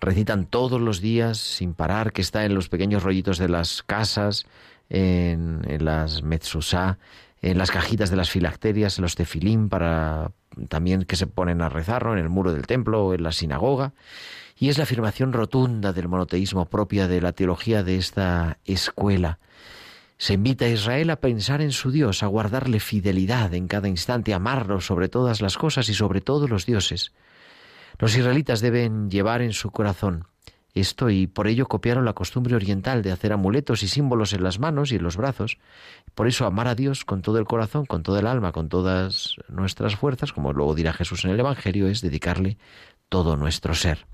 recitan 0.00 0.46
todos 0.46 0.80
los 0.80 1.00
días 1.00 1.38
sin 1.38 1.74
parar, 1.74 2.12
que 2.12 2.22
está 2.22 2.44
en 2.44 2.54
los 2.54 2.68
pequeños 2.68 3.02
rollitos 3.02 3.38
de 3.38 3.48
las 3.48 3.82
casas, 3.82 4.46
en, 4.90 5.62
las 5.84 6.22
metzusá, 6.22 6.98
en 7.42 7.58
las 7.58 7.70
cajitas 7.70 8.10
de 8.10 8.16
las 8.16 8.30
filacterias, 8.30 8.98
en 8.98 9.02
los 9.02 9.14
tefilim, 9.14 9.68
para 9.68 10.30
también 10.68 11.04
que 11.04 11.16
se 11.16 11.26
ponen 11.26 11.62
a 11.62 11.68
rezarlo 11.68 12.12
en 12.12 12.18
el 12.18 12.28
muro 12.28 12.52
del 12.52 12.66
templo 12.66 13.06
o 13.06 13.14
en 13.14 13.22
la 13.22 13.32
sinagoga. 13.32 13.92
Y 14.56 14.68
es 14.68 14.78
la 14.78 14.84
afirmación 14.84 15.32
rotunda 15.32 15.92
del 15.92 16.08
monoteísmo 16.08 16.66
propia 16.66 17.08
de 17.08 17.20
la 17.20 17.32
teología 17.32 17.82
de 17.82 17.96
esta 17.96 18.58
escuela 18.64 19.38
se 20.16 20.34
invita 20.34 20.64
a 20.64 20.68
Israel 20.68 21.10
a 21.10 21.16
pensar 21.16 21.60
en 21.60 21.72
su 21.72 21.90
Dios, 21.90 22.22
a 22.22 22.26
guardarle 22.26 22.80
fidelidad 22.80 23.52
en 23.54 23.68
cada 23.68 23.88
instante, 23.88 24.32
a 24.32 24.36
amarlo 24.36 24.80
sobre 24.80 25.08
todas 25.08 25.40
las 25.40 25.58
cosas 25.58 25.88
y 25.88 25.94
sobre 25.94 26.20
todos 26.20 26.48
los 26.48 26.66
dioses. 26.66 27.12
Los 27.98 28.16
israelitas 28.16 28.60
deben 28.60 29.10
llevar 29.10 29.42
en 29.42 29.52
su 29.52 29.70
corazón 29.70 30.26
esto 30.74 31.08
y 31.08 31.28
por 31.28 31.46
ello 31.46 31.66
copiaron 31.66 32.04
la 32.04 32.14
costumbre 32.14 32.56
oriental 32.56 33.02
de 33.02 33.12
hacer 33.12 33.32
amuletos 33.32 33.84
y 33.84 33.88
símbolos 33.88 34.32
en 34.32 34.42
las 34.42 34.58
manos 34.58 34.90
y 34.90 34.96
en 34.96 35.04
los 35.04 35.16
brazos. 35.16 35.58
Por 36.14 36.26
eso 36.26 36.46
amar 36.46 36.66
a 36.66 36.74
Dios 36.74 37.04
con 37.04 37.22
todo 37.22 37.38
el 37.38 37.44
corazón, 37.44 37.86
con 37.86 38.02
todo 38.02 38.18
el 38.18 38.26
alma, 38.26 38.50
con 38.50 38.68
todas 38.68 39.36
nuestras 39.48 39.94
fuerzas, 39.94 40.32
como 40.32 40.52
luego 40.52 40.74
dirá 40.74 40.92
Jesús 40.92 41.24
en 41.24 41.30
el 41.30 41.40
Evangelio, 41.40 41.86
es 41.86 42.00
dedicarle 42.00 42.58
todo 43.08 43.36
nuestro 43.36 43.74
ser. 43.74 44.06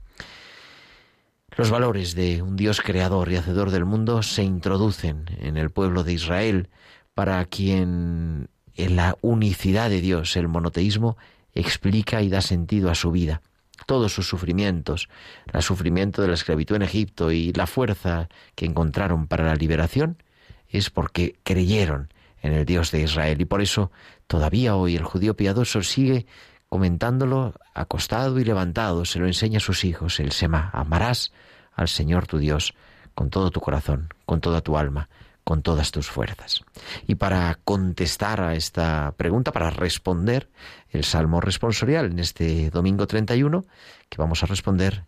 Los 1.56 1.70
valores 1.70 2.14
de 2.14 2.42
un 2.42 2.56
Dios 2.56 2.80
creador 2.80 3.30
y 3.30 3.36
hacedor 3.36 3.70
del 3.70 3.84
mundo 3.84 4.22
se 4.22 4.42
introducen 4.42 5.26
en 5.40 5.56
el 5.56 5.70
pueblo 5.70 6.04
de 6.04 6.12
Israel 6.12 6.68
para 7.14 7.44
quien 7.44 8.48
en 8.76 8.96
la 8.96 9.16
unicidad 9.20 9.90
de 9.90 10.00
Dios, 10.00 10.36
el 10.36 10.48
monoteísmo, 10.48 11.16
explica 11.52 12.22
y 12.22 12.28
da 12.28 12.40
sentido 12.40 12.90
a 12.90 12.94
su 12.94 13.10
vida. 13.10 13.42
Todos 13.86 14.12
sus 14.12 14.28
sufrimientos, 14.28 15.08
el 15.52 15.62
sufrimiento 15.62 16.22
de 16.22 16.28
la 16.28 16.34
esclavitud 16.34 16.76
en 16.76 16.82
Egipto 16.82 17.32
y 17.32 17.52
la 17.52 17.66
fuerza 17.66 18.28
que 18.54 18.66
encontraron 18.66 19.26
para 19.26 19.44
la 19.44 19.56
liberación, 19.56 20.22
es 20.68 20.90
porque 20.90 21.36
creyeron 21.42 22.12
en 22.42 22.52
el 22.52 22.64
Dios 22.64 22.90
de 22.90 23.02
Israel. 23.02 23.40
Y 23.40 23.44
por 23.44 23.60
eso 23.60 23.90
todavía 24.26 24.76
hoy 24.76 24.96
el 24.96 25.04
judío 25.04 25.34
piadoso 25.36 25.82
sigue 25.82 26.26
comentándolo 26.70 27.52
acostado 27.74 28.38
y 28.38 28.44
levantado, 28.44 29.04
se 29.04 29.18
lo 29.18 29.26
enseña 29.26 29.58
a 29.58 29.60
sus 29.60 29.84
hijos, 29.84 30.20
el 30.20 30.32
Sema, 30.32 30.70
amarás 30.72 31.32
al 31.74 31.88
Señor 31.88 32.26
tu 32.26 32.38
Dios 32.38 32.74
con 33.14 33.28
todo 33.28 33.50
tu 33.50 33.60
corazón, 33.60 34.14
con 34.24 34.40
toda 34.40 34.60
tu 34.60 34.78
alma, 34.78 35.08
con 35.42 35.62
todas 35.62 35.90
tus 35.90 36.08
fuerzas. 36.08 36.62
Y 37.08 37.16
para 37.16 37.58
contestar 37.64 38.40
a 38.40 38.54
esta 38.54 39.12
pregunta, 39.16 39.50
para 39.50 39.70
responder 39.70 40.48
el 40.90 41.02
Salmo 41.02 41.40
responsorial 41.40 42.06
en 42.06 42.20
este 42.20 42.70
domingo 42.70 43.08
31, 43.08 43.64
que 44.08 44.18
vamos 44.18 44.44
a 44.44 44.46
responder, 44.46 45.04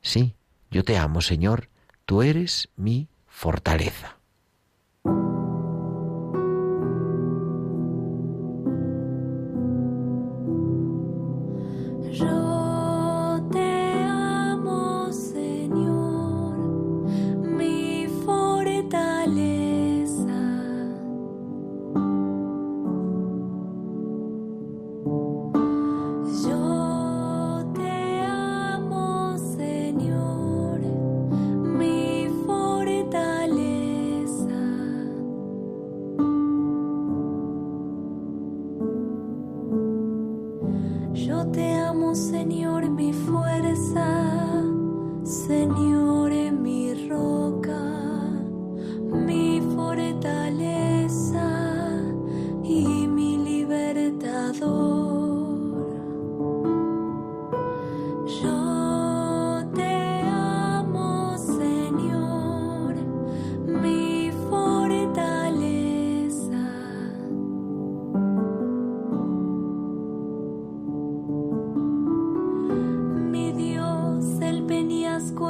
sí, 0.00 0.34
yo 0.70 0.82
te 0.82 0.96
amo, 0.96 1.20
Señor, 1.20 1.68
tú 2.06 2.22
eres 2.22 2.70
mi 2.74 3.08
fortaleza. 3.26 4.16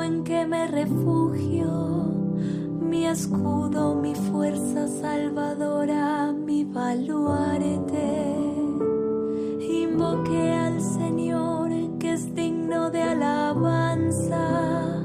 en 0.01 0.25
que 0.25 0.47
me 0.47 0.67
refugio, 0.69 1.69
mi 2.81 3.07
escudo, 3.07 3.95
mi 3.95 4.15
fuerza 4.15 4.89
salvadora, 4.89 6.33
mi 6.33 6.65
baluarte. 6.65 8.37
Invoqué 9.61 10.53
al 10.53 10.81
Señor 10.81 11.71
que 11.99 12.13
es 12.13 12.35
digno 12.35 12.91
de 12.91 13.03
alabanza 13.03 15.05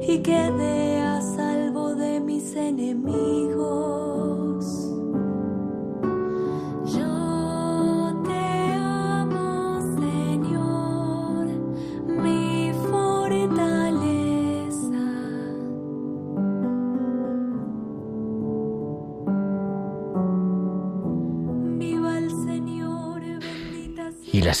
y 0.00 0.20
quedé 0.20 1.00
a 1.00 1.20
salvo 1.20 1.94
de 1.94 2.20
mis 2.20 2.56
enemigos. 2.56 3.41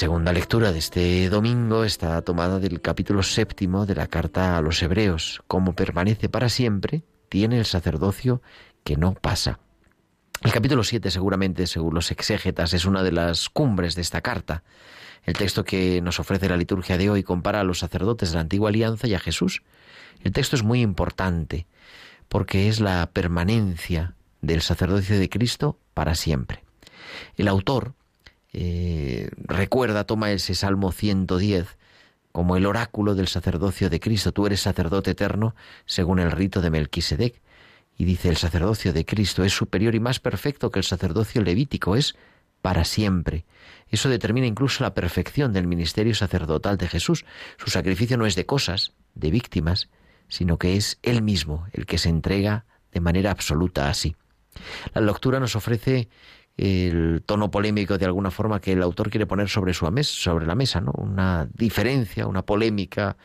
Segunda 0.02 0.32
lectura 0.32 0.72
de 0.72 0.80
este 0.80 1.28
domingo 1.28 1.84
está 1.84 2.20
tomada 2.22 2.58
del 2.58 2.80
capítulo 2.80 3.22
séptimo 3.22 3.86
de 3.86 3.94
la 3.94 4.08
carta 4.08 4.56
a 4.56 4.60
los 4.60 4.82
Hebreos. 4.82 5.44
Como 5.46 5.76
permanece 5.76 6.28
para 6.28 6.48
siempre, 6.48 7.04
tiene 7.28 7.56
el 7.60 7.66
sacerdocio 7.66 8.42
que 8.82 8.96
no 8.96 9.14
pasa. 9.14 9.60
El 10.42 10.50
capítulo 10.50 10.82
7 10.82 11.08
seguramente, 11.12 11.68
según 11.68 11.94
los 11.94 12.10
exégetas, 12.10 12.74
es 12.74 12.84
una 12.84 13.04
de 13.04 13.12
las 13.12 13.48
cumbres 13.48 13.94
de 13.94 14.02
esta 14.02 14.22
carta. 14.22 14.64
El 15.22 15.34
texto 15.34 15.62
que 15.62 16.02
nos 16.02 16.18
ofrece 16.18 16.48
la 16.48 16.56
liturgia 16.56 16.98
de 16.98 17.08
hoy 17.08 17.22
compara 17.22 17.60
a 17.60 17.64
los 17.64 17.78
sacerdotes 17.78 18.30
de 18.30 18.34
la 18.34 18.40
antigua 18.40 18.70
alianza 18.70 19.06
y 19.06 19.14
a 19.14 19.20
Jesús. 19.20 19.62
El 20.24 20.32
texto 20.32 20.56
es 20.56 20.64
muy 20.64 20.80
importante 20.80 21.68
porque 22.28 22.66
es 22.66 22.80
la 22.80 23.08
permanencia 23.12 24.16
del 24.40 24.62
sacerdocio 24.62 25.16
de 25.16 25.28
Cristo 25.28 25.78
para 25.94 26.16
siempre. 26.16 26.64
El 27.36 27.46
autor 27.46 27.94
eh, 28.52 29.30
recuerda, 29.36 30.04
toma 30.04 30.30
ese 30.30 30.54
Salmo 30.54 30.92
110 30.92 31.78
como 32.32 32.56
el 32.56 32.66
oráculo 32.66 33.14
del 33.14 33.28
sacerdocio 33.28 33.90
de 33.90 34.00
Cristo. 34.00 34.32
Tú 34.32 34.46
eres 34.46 34.60
sacerdote 34.60 35.12
eterno 35.12 35.54
según 35.84 36.18
el 36.18 36.30
rito 36.30 36.60
de 36.60 36.70
Melquisedec. 36.70 37.40
Y 37.96 38.04
dice, 38.04 38.30
el 38.30 38.36
sacerdocio 38.36 38.92
de 38.92 39.04
Cristo 39.04 39.44
es 39.44 39.52
superior 39.52 39.94
y 39.94 40.00
más 40.00 40.18
perfecto 40.18 40.70
que 40.70 40.78
el 40.78 40.84
sacerdocio 40.84 41.42
levítico, 41.42 41.94
es 41.94 42.16
para 42.62 42.84
siempre. 42.84 43.44
Eso 43.88 44.08
determina 44.08 44.46
incluso 44.46 44.82
la 44.82 44.94
perfección 44.94 45.52
del 45.52 45.66
ministerio 45.66 46.14
sacerdotal 46.14 46.78
de 46.78 46.88
Jesús. 46.88 47.26
Su 47.58 47.70
sacrificio 47.70 48.16
no 48.16 48.24
es 48.24 48.34
de 48.34 48.46
cosas, 48.46 48.92
de 49.14 49.30
víctimas, 49.30 49.90
sino 50.28 50.56
que 50.56 50.76
es 50.76 50.98
Él 51.02 51.22
mismo 51.22 51.66
el 51.72 51.84
que 51.84 51.98
se 51.98 52.08
entrega 52.08 52.64
de 52.92 53.00
manera 53.00 53.30
absoluta 53.30 53.90
así. 53.90 54.16
La 54.94 55.02
lectura 55.02 55.40
nos 55.40 55.56
ofrece 55.56 56.08
el 56.56 57.22
tono 57.24 57.50
polémico 57.50 57.98
de 57.98 58.04
alguna 58.04 58.30
forma 58.30 58.60
que 58.60 58.72
el 58.72 58.82
autor 58.82 59.10
quiere 59.10 59.26
poner 59.26 59.48
sobre, 59.48 59.74
su 59.74 59.90
mesa, 59.90 60.12
sobre 60.12 60.46
la 60.46 60.54
mesa, 60.54 60.80
¿no? 60.80 60.92
Una 60.92 61.48
diferencia, 61.54 62.26
una 62.26 62.42
polémica, 62.42 63.16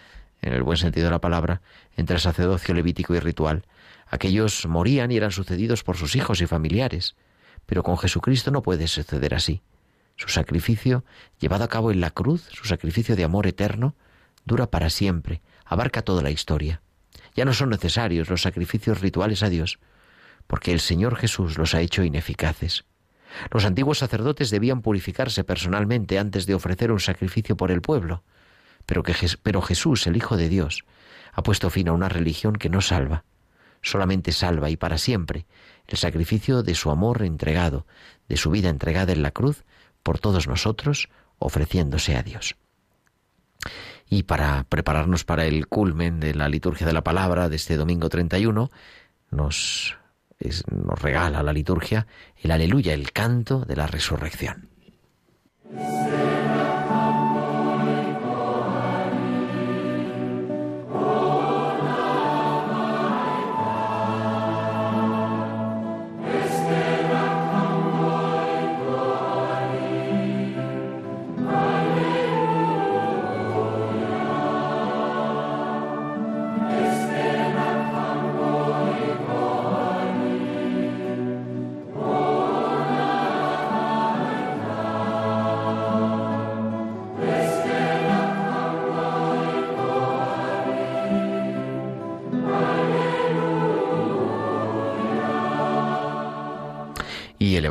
en 0.42 0.54
el 0.54 0.64
buen 0.64 0.78
sentido 0.78 1.06
de 1.06 1.12
la 1.12 1.22
palabra, 1.22 1.62
entre 1.96 2.16
el 2.16 2.22
sacerdocio 2.22 2.74
levítico 2.74 3.16
y 3.16 3.20
ritual. 3.20 3.66
Aquellos 4.08 4.66
morían 4.68 5.12
y 5.12 5.18
eran 5.18 5.32
sucedidos 5.32 5.84
por 5.84 5.98
sus 5.98 6.16
hijos 6.16 6.42
y 6.42 6.48
familiares, 6.48 7.16
pero 7.66 7.84
con 7.84 7.98
Jesucristo 7.98 8.52
no 8.52 8.62
puede 8.62 8.88
suceder 8.88 9.34
así. 9.34 9.62
Su 10.16 10.30
sacrificio, 10.30 11.04
llevado 11.40 11.64
a 11.64 11.68
cabo 11.68 11.92
en 11.92 12.02
la 12.02 12.12
cruz, 12.12 12.48
su 12.52 12.66
sacrificio 12.66 13.16
de 13.16 13.24
amor 13.24 13.46
eterno, 13.46 13.96
dura 14.46 14.68
para 14.68 14.90
siempre, 14.90 15.42
abarca 15.66 16.02
toda 16.02 16.22
la 16.22 16.32
historia. 16.32 16.82
Ya 17.36 17.46
no 17.46 17.54
son 17.54 17.70
necesarios 17.70 18.30
los 18.30 18.42
sacrificios 18.42 19.02
rituales 19.02 19.44
a 19.44 19.50
Dios, 19.50 19.80
porque 20.48 20.72
el 20.72 20.80
Señor 20.80 21.18
Jesús 21.18 21.58
los 21.58 21.76
ha 21.76 21.82
hecho 21.82 22.04
ineficaces. 22.04 22.86
Los 23.52 23.66
antiguos 23.66 24.00
sacerdotes 24.00 24.50
debían 24.50 24.82
purificarse 24.82 25.44
personalmente 25.44 26.20
antes 26.20 26.46
de 26.46 26.56
ofrecer 26.56 26.92
un 26.92 27.00
sacrificio 27.00 27.58
por 27.58 27.72
el 27.72 27.82
pueblo, 27.82 28.24
pero, 28.86 29.04
que, 29.04 29.14
pero 29.44 29.62
Jesús, 29.62 30.08
el 30.08 30.18
Hijo 30.18 30.38
de 30.38 30.50
Dios, 30.50 30.86
ha 31.34 31.44
puesto 31.44 31.70
fin 31.70 31.88
a 31.90 31.94
una 31.94 32.10
religión 32.10 32.56
que 32.56 32.70
no 32.70 32.82
salva, 32.82 33.24
solamente 33.82 34.32
salva 34.32 34.70
y 34.70 34.78
para 34.78 34.98
siempre 34.98 35.46
el 35.88 35.98
sacrificio 35.98 36.64
de 36.64 36.76
su 36.76 36.90
amor 36.90 37.24
entregado, 37.24 37.86
de 38.28 38.38
su 38.38 38.50
vida 38.50 38.70
entregada 38.70 39.14
en 39.14 39.24
la 39.24 39.32
cruz 39.32 39.64
por 40.04 40.20
todos 40.20 40.48
nosotros, 40.48 41.10
ofreciéndose 41.38 42.16
a 42.16 42.24
Dios. 42.24 42.56
Y 44.10 44.24
para 44.24 44.64
prepararnos 44.64 45.26
para 45.26 45.46
el 45.46 45.68
culmen 45.68 46.20
de 46.20 46.34
la 46.34 46.50
liturgia 46.50 46.88
de 46.88 46.94
la 46.94 47.04
palabra 47.04 47.50
de 47.50 47.58
este 47.58 47.76
domingo 47.76 48.10
31, 48.10 48.70
nos 49.32 49.98
nos 50.72 51.02
regala 51.02 51.44
la 51.44 51.54
liturgia 51.54 52.08
el 52.42 52.52
aleluya, 52.52 52.94
el 52.94 53.12
canto 53.12 53.66
de 53.66 53.76
la 53.76 53.88
resurrección. 53.88 54.70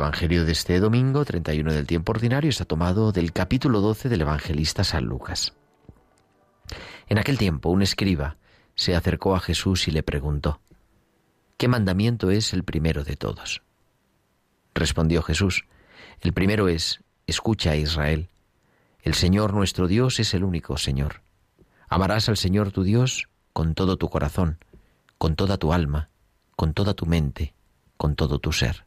Evangelio 0.07 0.45
de 0.45 0.53
este 0.53 0.79
domingo, 0.79 1.25
31 1.25 1.73
del 1.73 1.85
tiempo 1.85 2.13
ordinario, 2.13 2.49
está 2.49 2.63
tomado 2.63 3.11
del 3.11 3.33
capítulo 3.33 3.81
12 3.81 4.07
del 4.07 4.21
evangelista 4.21 4.85
San 4.85 5.03
Lucas. 5.03 5.53
En 7.09 7.17
aquel 7.17 7.37
tiempo 7.37 7.67
un 7.67 7.81
escriba 7.81 8.37
se 8.73 8.95
acercó 8.95 9.35
a 9.35 9.41
Jesús 9.41 9.89
y 9.89 9.91
le 9.91 10.03
preguntó, 10.03 10.61
¿qué 11.57 11.67
mandamiento 11.67 12.31
es 12.31 12.53
el 12.53 12.63
primero 12.63 13.03
de 13.03 13.17
todos? 13.17 13.63
Respondió 14.73 15.21
Jesús, 15.23 15.65
el 16.21 16.31
primero 16.31 16.69
es, 16.69 17.01
escucha 17.25 17.71
a 17.71 17.75
Israel, 17.75 18.29
el 19.01 19.13
Señor 19.13 19.53
nuestro 19.53 19.89
Dios 19.89 20.21
es 20.21 20.33
el 20.33 20.45
único 20.45 20.77
Señor. 20.77 21.21
Amarás 21.89 22.29
al 22.29 22.37
Señor 22.37 22.71
tu 22.71 22.83
Dios 22.83 23.27
con 23.51 23.75
todo 23.75 23.97
tu 23.97 24.07
corazón, 24.07 24.57
con 25.17 25.35
toda 25.35 25.57
tu 25.57 25.73
alma, 25.73 26.07
con 26.55 26.73
toda 26.73 26.93
tu 26.93 27.05
mente, 27.05 27.53
con 27.97 28.15
todo 28.15 28.39
tu 28.39 28.53
ser. 28.53 28.86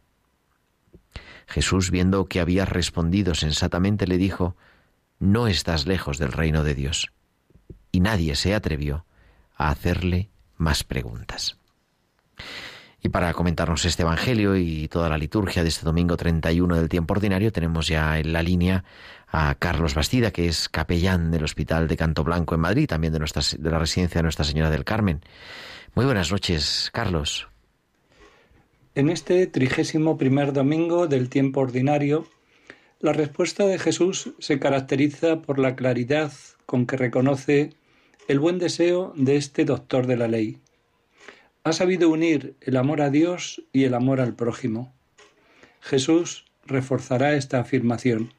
Jesús, 1.51 1.91
viendo 1.91 2.25
que 2.25 2.39
había 2.39 2.65
respondido 2.65 3.35
sensatamente, 3.35 4.07
le 4.07 4.17
dijo, 4.17 4.55
No 5.19 5.47
estás 5.47 5.85
lejos 5.85 6.17
del 6.17 6.31
reino 6.31 6.63
de 6.63 6.75
Dios. 6.75 7.11
Y 7.91 7.99
nadie 7.99 8.35
se 8.35 8.55
atrevió 8.55 9.05
a 9.57 9.69
hacerle 9.69 10.29
más 10.55 10.85
preguntas. 10.85 11.57
Y 13.03 13.09
para 13.09 13.33
comentarnos 13.33 13.83
este 13.83 14.03
Evangelio 14.03 14.55
y 14.55 14.87
toda 14.87 15.09
la 15.09 15.17
liturgia 15.17 15.63
de 15.63 15.69
este 15.69 15.85
domingo 15.85 16.15
31 16.15 16.75
del 16.75 16.87
tiempo 16.87 17.15
ordinario, 17.15 17.51
tenemos 17.51 17.87
ya 17.87 18.17
en 18.17 18.31
la 18.31 18.43
línea 18.43 18.85
a 19.27 19.55
Carlos 19.55 19.93
Bastida, 19.93 20.31
que 20.31 20.47
es 20.47 20.69
capellán 20.69 21.31
del 21.31 21.43
Hospital 21.43 21.89
de 21.89 21.97
Canto 21.97 22.23
Blanco 22.23 22.55
en 22.55 22.61
Madrid, 22.61 22.87
también 22.87 23.11
de, 23.11 23.19
nuestra, 23.19 23.41
de 23.57 23.71
la 23.71 23.79
residencia 23.79 24.19
de 24.19 24.23
Nuestra 24.23 24.45
Señora 24.45 24.69
del 24.69 24.85
Carmen. 24.85 25.21
Muy 25.95 26.05
buenas 26.05 26.31
noches, 26.31 26.91
Carlos. 26.93 27.50
En 28.93 29.09
este 29.09 29.47
trigésimo 29.47 30.17
primer 30.17 30.51
domingo 30.51 31.07
del 31.07 31.29
tiempo 31.29 31.61
ordinario, 31.61 32.27
la 32.99 33.13
respuesta 33.13 33.65
de 33.65 33.79
Jesús 33.79 34.33
se 34.39 34.59
caracteriza 34.59 35.41
por 35.41 35.59
la 35.59 35.77
claridad 35.77 36.33
con 36.65 36.85
que 36.85 36.97
reconoce 36.97 37.69
el 38.27 38.41
buen 38.41 38.59
deseo 38.59 39.13
de 39.15 39.37
este 39.37 39.63
doctor 39.63 40.07
de 40.07 40.17
la 40.17 40.27
ley. 40.27 40.57
Ha 41.63 41.71
sabido 41.71 42.09
unir 42.09 42.55
el 42.59 42.75
amor 42.75 42.99
a 42.99 43.09
Dios 43.09 43.63
y 43.71 43.85
el 43.85 43.93
amor 43.93 44.19
al 44.19 44.35
prójimo. 44.35 44.93
Jesús 45.79 46.43
reforzará 46.65 47.35
esta 47.35 47.61
afirmación. 47.61 48.33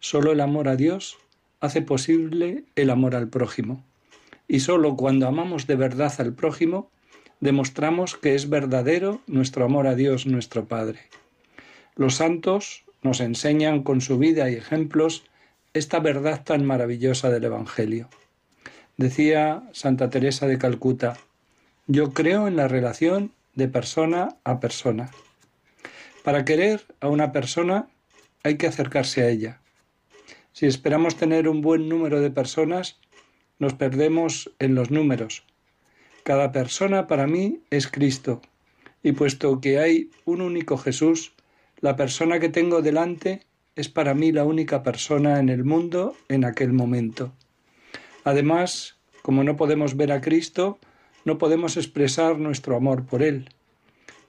Solo 0.00 0.32
el 0.32 0.40
amor 0.40 0.68
a 0.68 0.76
Dios 0.76 1.18
hace 1.60 1.82
posible 1.82 2.64
el 2.74 2.88
amor 2.88 3.14
al 3.14 3.28
prójimo. 3.28 3.84
Y 4.48 4.60
solo 4.60 4.96
cuando 4.96 5.28
amamos 5.28 5.66
de 5.66 5.76
verdad 5.76 6.14
al 6.20 6.32
prójimo 6.32 6.90
demostramos 7.40 8.16
que 8.16 8.34
es 8.34 8.48
verdadero 8.48 9.20
nuestro 9.26 9.64
amor 9.64 9.86
a 9.86 9.94
Dios 9.94 10.26
nuestro 10.26 10.66
Padre. 10.66 11.00
Los 11.96 12.16
santos 12.16 12.84
nos 13.02 13.20
enseñan 13.20 13.82
con 13.82 14.00
su 14.00 14.18
vida 14.18 14.50
y 14.50 14.54
ejemplos 14.54 15.24
esta 15.74 16.00
verdad 16.00 16.42
tan 16.44 16.64
maravillosa 16.64 17.30
del 17.30 17.44
Evangelio. 17.44 18.08
Decía 18.96 19.68
Santa 19.72 20.08
Teresa 20.10 20.46
de 20.46 20.58
Calcuta, 20.58 21.18
yo 21.86 22.12
creo 22.12 22.48
en 22.48 22.56
la 22.56 22.68
relación 22.68 23.32
de 23.54 23.68
persona 23.68 24.36
a 24.44 24.60
persona. 24.60 25.10
Para 26.22 26.44
querer 26.44 26.86
a 27.00 27.08
una 27.08 27.32
persona 27.32 27.88
hay 28.42 28.56
que 28.56 28.66
acercarse 28.66 29.22
a 29.22 29.28
ella. 29.28 29.60
Si 30.52 30.66
esperamos 30.66 31.16
tener 31.16 31.48
un 31.48 31.60
buen 31.60 31.88
número 31.88 32.20
de 32.20 32.30
personas, 32.30 32.98
nos 33.58 33.74
perdemos 33.74 34.50
en 34.58 34.74
los 34.74 34.90
números. 34.90 35.44
Cada 36.24 36.52
persona 36.52 37.06
para 37.06 37.26
mí 37.26 37.60
es 37.68 37.86
Cristo, 37.86 38.40
y 39.02 39.12
puesto 39.12 39.60
que 39.60 39.78
hay 39.78 40.10
un 40.24 40.40
único 40.40 40.78
Jesús, 40.78 41.34
la 41.80 41.96
persona 41.96 42.40
que 42.40 42.48
tengo 42.48 42.80
delante 42.80 43.42
es 43.76 43.90
para 43.90 44.14
mí 44.14 44.32
la 44.32 44.44
única 44.44 44.82
persona 44.82 45.38
en 45.38 45.50
el 45.50 45.64
mundo 45.64 46.16
en 46.30 46.46
aquel 46.46 46.72
momento. 46.72 47.34
Además, 48.24 48.96
como 49.20 49.44
no 49.44 49.56
podemos 49.56 49.98
ver 49.98 50.12
a 50.12 50.22
Cristo, 50.22 50.78
no 51.26 51.36
podemos 51.36 51.76
expresar 51.76 52.38
nuestro 52.38 52.74
amor 52.74 53.04
por 53.04 53.22
Él. 53.22 53.50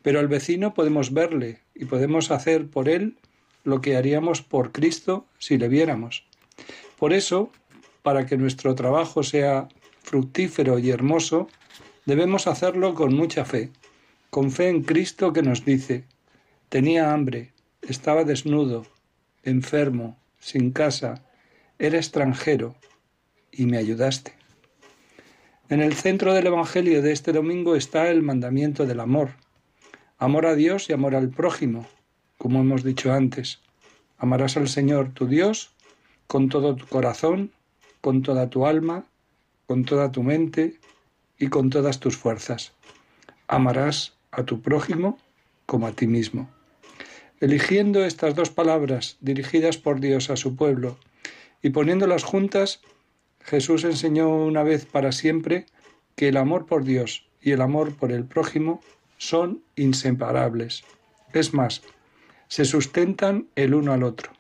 Pero 0.02 0.20
al 0.20 0.28
vecino 0.28 0.74
podemos 0.74 1.14
verle 1.14 1.60
y 1.74 1.86
podemos 1.86 2.30
hacer 2.30 2.68
por 2.68 2.90
Él 2.90 3.16
lo 3.64 3.80
que 3.80 3.96
haríamos 3.96 4.42
por 4.42 4.74
Cristo 4.74 5.28
si 5.40 5.58
le 5.58 5.70
viéramos. 5.70 6.26
Por 7.00 7.14
eso, 7.14 7.52
para 8.04 8.26
que 8.26 8.36
nuestro 8.36 8.76
trabajo 8.76 9.24
sea 9.24 9.70
fructífero 10.04 10.78
y 10.78 10.90
hermoso, 10.90 11.48
debemos 12.06 12.48
hacerlo 12.48 12.94
con 12.94 13.15
mucha 13.15 13.46
fe, 13.46 13.72
con 14.30 14.52
fe 14.52 14.70
en 14.70 14.84
Cristo 14.84 15.34
que 15.34 15.41
nos 15.41 15.65
dice, 15.65 16.06
tenía 16.70 17.13
hambre, 17.13 17.52
estaba 17.82 18.24
desnudo, 18.24 18.86
enfermo, 19.44 20.18
sin 20.39 20.72
casa, 20.72 21.24
era 21.80 21.98
extranjero, 21.98 22.76
y 23.52 23.65
me 23.65 23.78
ayudaste. 23.78 24.34
En 25.70 25.82
el 25.82 25.94
centro 25.94 26.34
del 26.34 26.48
Evangelio 26.48 27.02
de 27.02 27.12
este 27.12 27.32
domingo 27.32 27.76
está 27.76 28.10
el 28.10 28.22
mandamiento 28.22 28.86
del 28.86 29.00
amor. 29.00 29.32
Amor 30.18 30.46
a 30.46 30.56
Dios 30.56 30.89
y 30.89 30.94
amor 30.94 31.15
al 31.15 31.30
prójimo, 31.30 31.88
como 32.38 32.60
hemos 32.60 32.84
dicho 32.84 33.12
antes. 33.12 33.62
Amarás 34.18 34.58
al 34.58 34.68
Señor 34.68 35.13
tu 35.13 35.28
Dios 35.28 35.74
con 36.28 36.50
todo 36.50 36.76
tu 36.76 36.86
corazón, 36.86 37.52
con 38.02 38.22
toda 38.22 38.50
tu 38.50 38.68
alma, 38.68 39.06
con 39.65 39.86
toda 39.86 40.12
tu 40.12 40.22
mente 40.22 40.76
y 41.38 41.48
con 41.48 41.69
todas 41.69 42.00
tus 42.00 42.17
fuerzas. 42.17 42.74
Amarás 43.48 44.13
a 44.32 44.43
tu 44.43 44.62
prójimo 44.62 45.17
como 45.65 45.88
a 45.88 45.91
ti 45.91 46.08
mismo. 46.08 46.50
Eligiendo 47.39 48.06
estas 48.06 48.36
dos 48.36 48.50
palabras 48.50 49.17
dirigidas 49.19 49.78
por 49.78 50.00
Dios 50.00 50.30
a 50.30 50.36
su 50.36 50.56
pueblo 50.56 50.98
y 51.62 51.71
poniéndolas 51.71 52.24
juntas, 52.24 52.82
Jesús 53.41 53.84
enseñó 53.84 54.30
una 54.30 54.63
vez 54.63 54.86
para 54.86 55.12
siempre 55.12 55.65
que 56.15 56.30
el 56.30 56.38
amor 56.38 56.65
por 56.65 56.84
Dios 56.84 57.28
y 57.41 57.52
el 57.52 57.62
amor 57.62 57.95
por 57.95 58.12
el 58.12 58.26
prójimo 58.26 58.82
son 59.17 59.62
inseparables. 59.76 60.84
Es 61.34 61.54
más, 61.54 61.82
se 62.48 62.65
sustentan 62.65 63.48
el 63.56 63.74
uno 63.74 63.93
al 63.93 64.04
otro. 64.04 64.32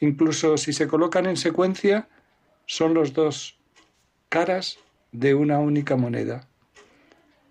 Incluso 0.00 0.56
si 0.56 0.72
se 0.72 0.86
colocan 0.86 1.26
en 1.26 1.36
secuencia, 1.36 2.08
son 2.66 2.94
los 2.94 3.14
dos 3.14 3.58
caras 4.28 4.78
de 5.12 5.34
una 5.34 5.58
única 5.58 5.96
moneda. 5.96 6.46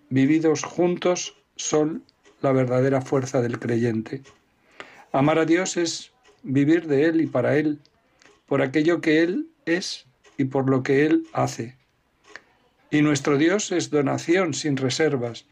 Vividos 0.09 0.63
juntos 0.63 1.35
son 1.55 2.03
la 2.41 2.51
verdadera 2.51 3.01
fuerza 3.01 3.41
del 3.41 3.59
creyente. 3.59 4.21
Amar 5.11 5.39
a 5.39 5.45
Dios 5.45 5.77
es 5.77 6.11
vivir 6.43 6.87
de 6.87 7.05
Él 7.05 7.21
y 7.21 7.27
para 7.27 7.57
Él, 7.57 7.79
por 8.45 8.61
aquello 8.61 9.01
que 9.01 9.23
Él 9.23 9.49
es 9.65 10.05
y 10.37 10.45
por 10.45 10.69
lo 10.69 10.83
que 10.83 11.05
Él 11.05 11.25
hace. 11.33 11.75
Y 12.89 13.01
nuestro 13.01 13.37
Dios 13.37 13.71
es 13.71 13.89
donación 13.89 14.53
sin 14.53 14.77
reservas, 14.77 15.45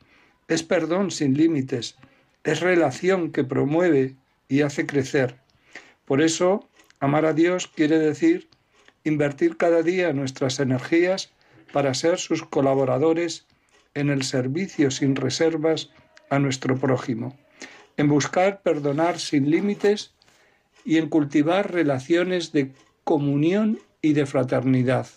es 0.47 0.63
perdón 0.63 1.11
sin 1.11 1.35
límites, 1.35 1.95
es 2.43 2.61
relación 2.61 3.31
que 3.31 3.43
promueve 3.43 4.15
y 4.47 4.61
hace 4.61 4.85
crecer. 4.85 5.35
Por 6.05 6.21
eso, 6.21 6.69
amar 6.99 7.25
a 7.25 7.33
Dios 7.33 7.67
quiere 7.67 7.99
decir 7.99 8.47
invertir 9.03 9.57
cada 9.57 9.81
día 9.81 10.13
nuestras 10.13 10.59
energías 10.59 11.31
para 11.75 11.93
ser 11.93 12.19
sus 12.19 12.41
colaboradores 12.41 13.47
en 13.95 14.09
el 14.09 14.23
servicio 14.23 14.91
sin 14.91 15.13
reservas 15.13 15.89
a 16.29 16.39
nuestro 16.39 16.77
prójimo, 16.77 17.37
en 17.97 18.07
buscar 18.07 18.61
perdonar 18.61 19.19
sin 19.19 19.51
límites 19.51 20.13
y 20.85 20.99
en 20.99 21.09
cultivar 21.09 21.73
relaciones 21.73 22.53
de 22.53 22.71
comunión 23.03 23.77
y 24.01 24.13
de 24.13 24.25
fraternidad. 24.25 25.07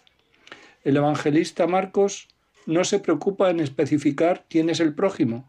El 0.83 0.97
evangelista 0.97 1.68
Marcos 1.68 2.27
no 2.66 2.83
se 2.83 2.99
preocupa 2.99 3.51
en 3.51 3.61
especificar 3.61 4.44
quién 4.51 4.68
es 4.68 4.81
el 4.81 4.97
prójimo, 4.97 5.49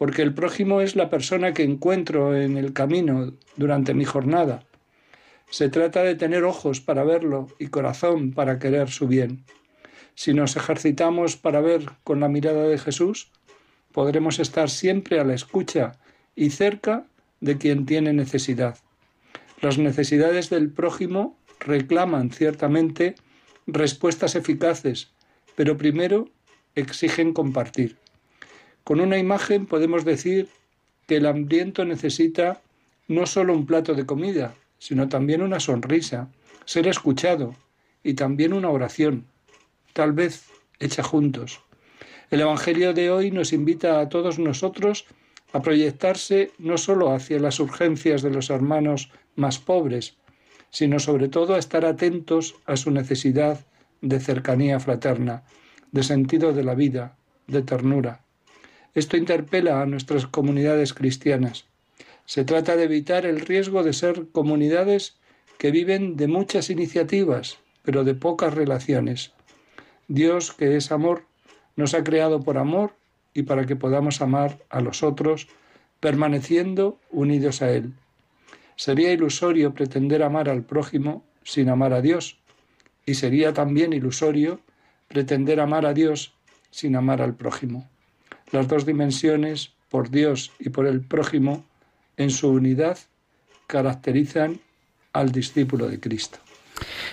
porque 0.00 0.22
el 0.22 0.34
prójimo 0.34 0.80
es 0.80 0.96
la 0.96 1.10
persona 1.10 1.54
que 1.54 1.62
encuentro 1.62 2.36
en 2.36 2.56
el 2.56 2.72
camino 2.72 3.34
durante 3.54 3.94
mi 3.94 4.04
jornada. 4.04 4.64
Se 5.48 5.68
trata 5.68 6.02
de 6.02 6.16
tener 6.16 6.42
ojos 6.42 6.80
para 6.80 7.04
verlo 7.04 7.46
y 7.60 7.68
corazón 7.68 8.32
para 8.32 8.58
querer 8.58 8.90
su 8.90 9.06
bien. 9.06 9.44
Si 10.20 10.34
nos 10.34 10.54
ejercitamos 10.54 11.38
para 11.38 11.62
ver 11.62 11.92
con 12.04 12.20
la 12.20 12.28
mirada 12.28 12.68
de 12.68 12.76
Jesús, 12.76 13.30
podremos 13.90 14.38
estar 14.38 14.68
siempre 14.68 15.18
a 15.18 15.24
la 15.24 15.32
escucha 15.32 15.98
y 16.36 16.50
cerca 16.50 17.06
de 17.40 17.56
quien 17.56 17.86
tiene 17.86 18.12
necesidad. 18.12 18.76
Las 19.62 19.78
necesidades 19.78 20.50
del 20.50 20.68
prójimo 20.68 21.38
reclaman 21.60 22.32
ciertamente 22.32 23.14
respuestas 23.66 24.34
eficaces, 24.34 25.08
pero 25.56 25.78
primero 25.78 26.28
exigen 26.74 27.32
compartir. 27.32 27.96
Con 28.84 29.00
una 29.00 29.16
imagen 29.16 29.64
podemos 29.64 30.04
decir 30.04 30.50
que 31.06 31.16
el 31.16 31.24
hambriento 31.24 31.86
necesita 31.86 32.60
no 33.08 33.24
solo 33.24 33.54
un 33.54 33.64
plato 33.64 33.94
de 33.94 34.04
comida, 34.04 34.54
sino 34.78 35.08
también 35.08 35.40
una 35.40 35.60
sonrisa, 35.60 36.28
ser 36.66 36.88
escuchado 36.88 37.54
y 38.04 38.12
también 38.12 38.52
una 38.52 38.68
oración, 38.68 39.24
tal 39.92 40.12
vez 40.12 40.46
hecha 40.78 41.02
juntos. 41.02 41.60
El 42.30 42.40
Evangelio 42.40 42.92
de 42.94 43.10
hoy 43.10 43.30
nos 43.30 43.52
invita 43.52 44.00
a 44.00 44.08
todos 44.08 44.38
nosotros 44.38 45.06
a 45.52 45.60
proyectarse 45.62 46.52
no 46.58 46.78
solo 46.78 47.12
hacia 47.12 47.40
las 47.40 47.58
urgencias 47.58 48.22
de 48.22 48.30
los 48.30 48.50
hermanos 48.50 49.10
más 49.34 49.58
pobres, 49.58 50.16
sino 50.70 50.98
sobre 51.00 51.28
todo 51.28 51.54
a 51.54 51.58
estar 51.58 51.84
atentos 51.84 52.54
a 52.66 52.76
su 52.76 52.90
necesidad 52.90 53.66
de 54.00 54.20
cercanía 54.20 54.78
fraterna, 54.80 55.42
de 55.90 56.02
sentido 56.02 56.52
de 56.52 56.64
la 56.64 56.74
vida, 56.74 57.16
de 57.46 57.62
ternura. 57.62 58.22
Esto 58.94 59.16
interpela 59.16 59.82
a 59.82 59.86
nuestras 59.86 60.26
comunidades 60.26 60.94
cristianas. 60.94 61.66
Se 62.26 62.44
trata 62.44 62.76
de 62.76 62.84
evitar 62.84 63.26
el 63.26 63.40
riesgo 63.40 63.82
de 63.82 63.92
ser 63.92 64.28
comunidades 64.30 65.18
que 65.58 65.70
viven 65.70 66.16
de 66.16 66.28
muchas 66.28 66.70
iniciativas, 66.70 67.58
pero 67.82 68.04
de 68.04 68.14
pocas 68.14 68.54
relaciones. 68.54 69.32
Dios, 70.10 70.52
que 70.52 70.76
es 70.76 70.90
amor, 70.90 71.24
nos 71.76 71.94
ha 71.94 72.02
creado 72.02 72.40
por 72.40 72.58
amor 72.58 72.96
y 73.32 73.44
para 73.44 73.64
que 73.64 73.76
podamos 73.76 74.20
amar 74.20 74.58
a 74.68 74.80
los 74.80 75.04
otros, 75.04 75.46
permaneciendo 76.00 76.98
unidos 77.10 77.62
a 77.62 77.70
Él. 77.70 77.94
Sería 78.74 79.12
ilusorio 79.12 79.72
pretender 79.72 80.24
amar 80.24 80.48
al 80.48 80.64
prójimo 80.64 81.24
sin 81.44 81.68
amar 81.68 81.92
a 81.92 82.00
Dios, 82.00 82.40
y 83.06 83.14
sería 83.14 83.52
también 83.52 83.92
ilusorio 83.92 84.58
pretender 85.06 85.60
amar 85.60 85.86
a 85.86 85.94
Dios 85.94 86.34
sin 86.72 86.96
amar 86.96 87.22
al 87.22 87.36
prójimo. 87.36 87.88
Las 88.50 88.66
dos 88.66 88.86
dimensiones, 88.86 89.74
por 89.90 90.10
Dios 90.10 90.50
y 90.58 90.70
por 90.70 90.88
el 90.88 91.02
prójimo, 91.02 91.64
en 92.16 92.30
su 92.30 92.48
unidad, 92.48 92.98
caracterizan 93.68 94.58
al 95.12 95.30
discípulo 95.30 95.88
de 95.88 96.00
Cristo. 96.00 96.40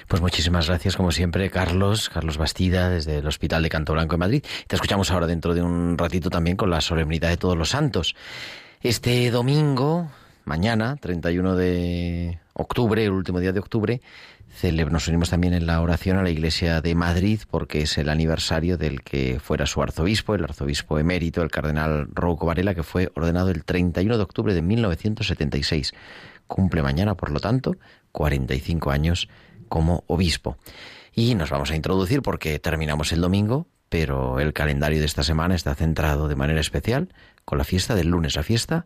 Pues 0.08 0.21
muchísimas 0.21 0.67
gracias, 0.67 0.95
como 0.95 1.12
siempre, 1.12 1.49
Carlos, 1.49 2.10
Carlos 2.10 2.38
Bastida, 2.38 2.89
desde 2.89 3.17
el 3.17 3.27
Hospital 3.27 3.63
de 3.63 3.69
Canto 3.69 3.93
Blanco 3.93 4.15
en 4.15 4.19
Madrid. 4.19 4.45
Te 4.67 4.75
escuchamos 4.75 5.12
ahora 5.12 5.27
dentro 5.27 5.53
de 5.53 5.62
un 5.62 5.97
ratito 5.97 6.30
también 6.30 6.58
con 6.58 6.69
la 6.69 6.82
solemnidad 6.82 7.30
de 7.30 7.38
todos 7.38 7.58
los 7.58 7.69
santos. 7.69 8.15
Este 8.82 9.32
domingo, 9.32 10.10
mañana, 10.45 10.97
31 10.97 11.56
de 11.56 12.39
octubre, 12.53 13.03
el 13.03 13.12
último 13.12 13.39
día 13.39 13.51
de 13.51 13.60
octubre, 13.60 14.01
nos 14.89 15.08
unimos 15.08 15.30
también 15.30 15.53
en 15.53 15.67
la 15.67 15.82
oración 15.82 16.17
a 16.17 16.23
la 16.23 16.32
Iglesia 16.32 16.82
de 16.82 16.95
Madrid 16.95 17.41
porque 17.49 17.84
es 17.84 17.97
el 17.99 18.10
aniversario 18.10 18.77
del 18.77 19.03
que 19.03 19.39
fuera 19.39 19.67
su 19.67 19.84
arzobispo, 19.84 20.34
el 20.34 20.43
arzobispo 20.43 20.97
emérito, 20.97 21.43
el 21.43 21.51
cardenal 21.51 22.08
Rouco 22.12 22.47
Varela, 22.47 22.73
que 22.73 22.82
fue 22.82 23.12
ordenado 23.15 23.51
el 23.51 23.63
31 23.63 24.17
de 24.17 24.23
octubre 24.23 24.53
de 24.56 24.63
1976. 24.63 25.93
Cumple 26.47 26.82
mañana, 26.82 27.13
por 27.13 27.30
lo 27.30 27.39
tanto, 27.39 27.75
45 28.13 28.89
años 28.89 29.30
como 29.67 30.03
obispo. 30.08 30.58
Y 31.13 31.36
nos 31.36 31.49
vamos 31.49 31.71
a 31.71 31.75
introducir 31.75 32.21
porque 32.21 32.60
terminamos 32.60 33.12
el 33.12 33.21
domingo, 33.21 33.67
pero 33.89 34.39
el 34.39 34.53
calendario 34.53 34.99
de 34.99 35.06
esta 35.06 35.23
semana 35.23 35.56
está 35.56 35.75
centrado 35.75 36.27
de 36.27 36.36
manera 36.36 36.60
especial 36.60 37.10
con 37.45 37.58
la 37.58 37.63
fiesta 37.63 37.95
del 37.95 38.08
lunes, 38.08 38.36
la 38.36 38.43
fiesta 38.43 38.86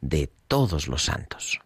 de 0.00 0.30
todos 0.48 0.88
los 0.88 1.04
santos. 1.04 1.60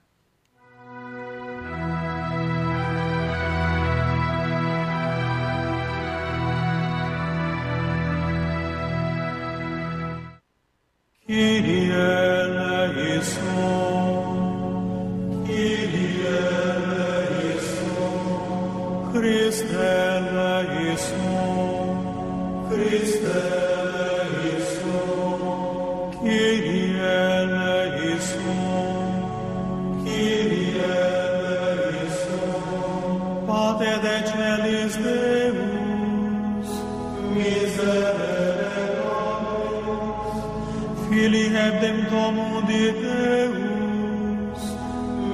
Filii 41.09 41.51
hebdem 41.51 42.07
Domnul 42.11 42.63
de 42.67 42.93
Deus, 43.03 44.63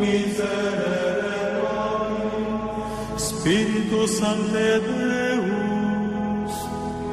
miserere. 0.01 0.72
Deus, 4.03 4.11
Sancte 4.11 4.81
Deus, 4.81 6.53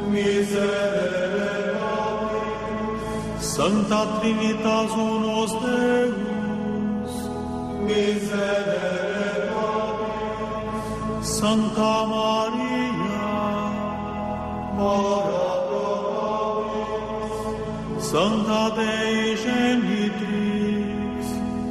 miserere 0.10 1.52
nobis. 1.78 3.46
Sancta 3.46 4.00
Trinitas 4.20 4.92
unos 4.94 5.52
Deus, 5.62 7.12
miserere 7.86 9.30
nobis. 9.52 11.28
Sancta 11.28 11.94
Maria, 12.08 13.30
Mora 14.76 15.48
pro 15.68 15.90
nobis. 16.66 18.04
Sancta 18.04 18.62
Dei 18.76 19.38
Genitrix, 19.38 21.22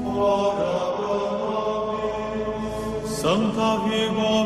ora 0.07 0.77
pro 0.97 1.19
nobis. 1.43 3.11
Sancta 3.21 3.71
Vigor 3.85 4.38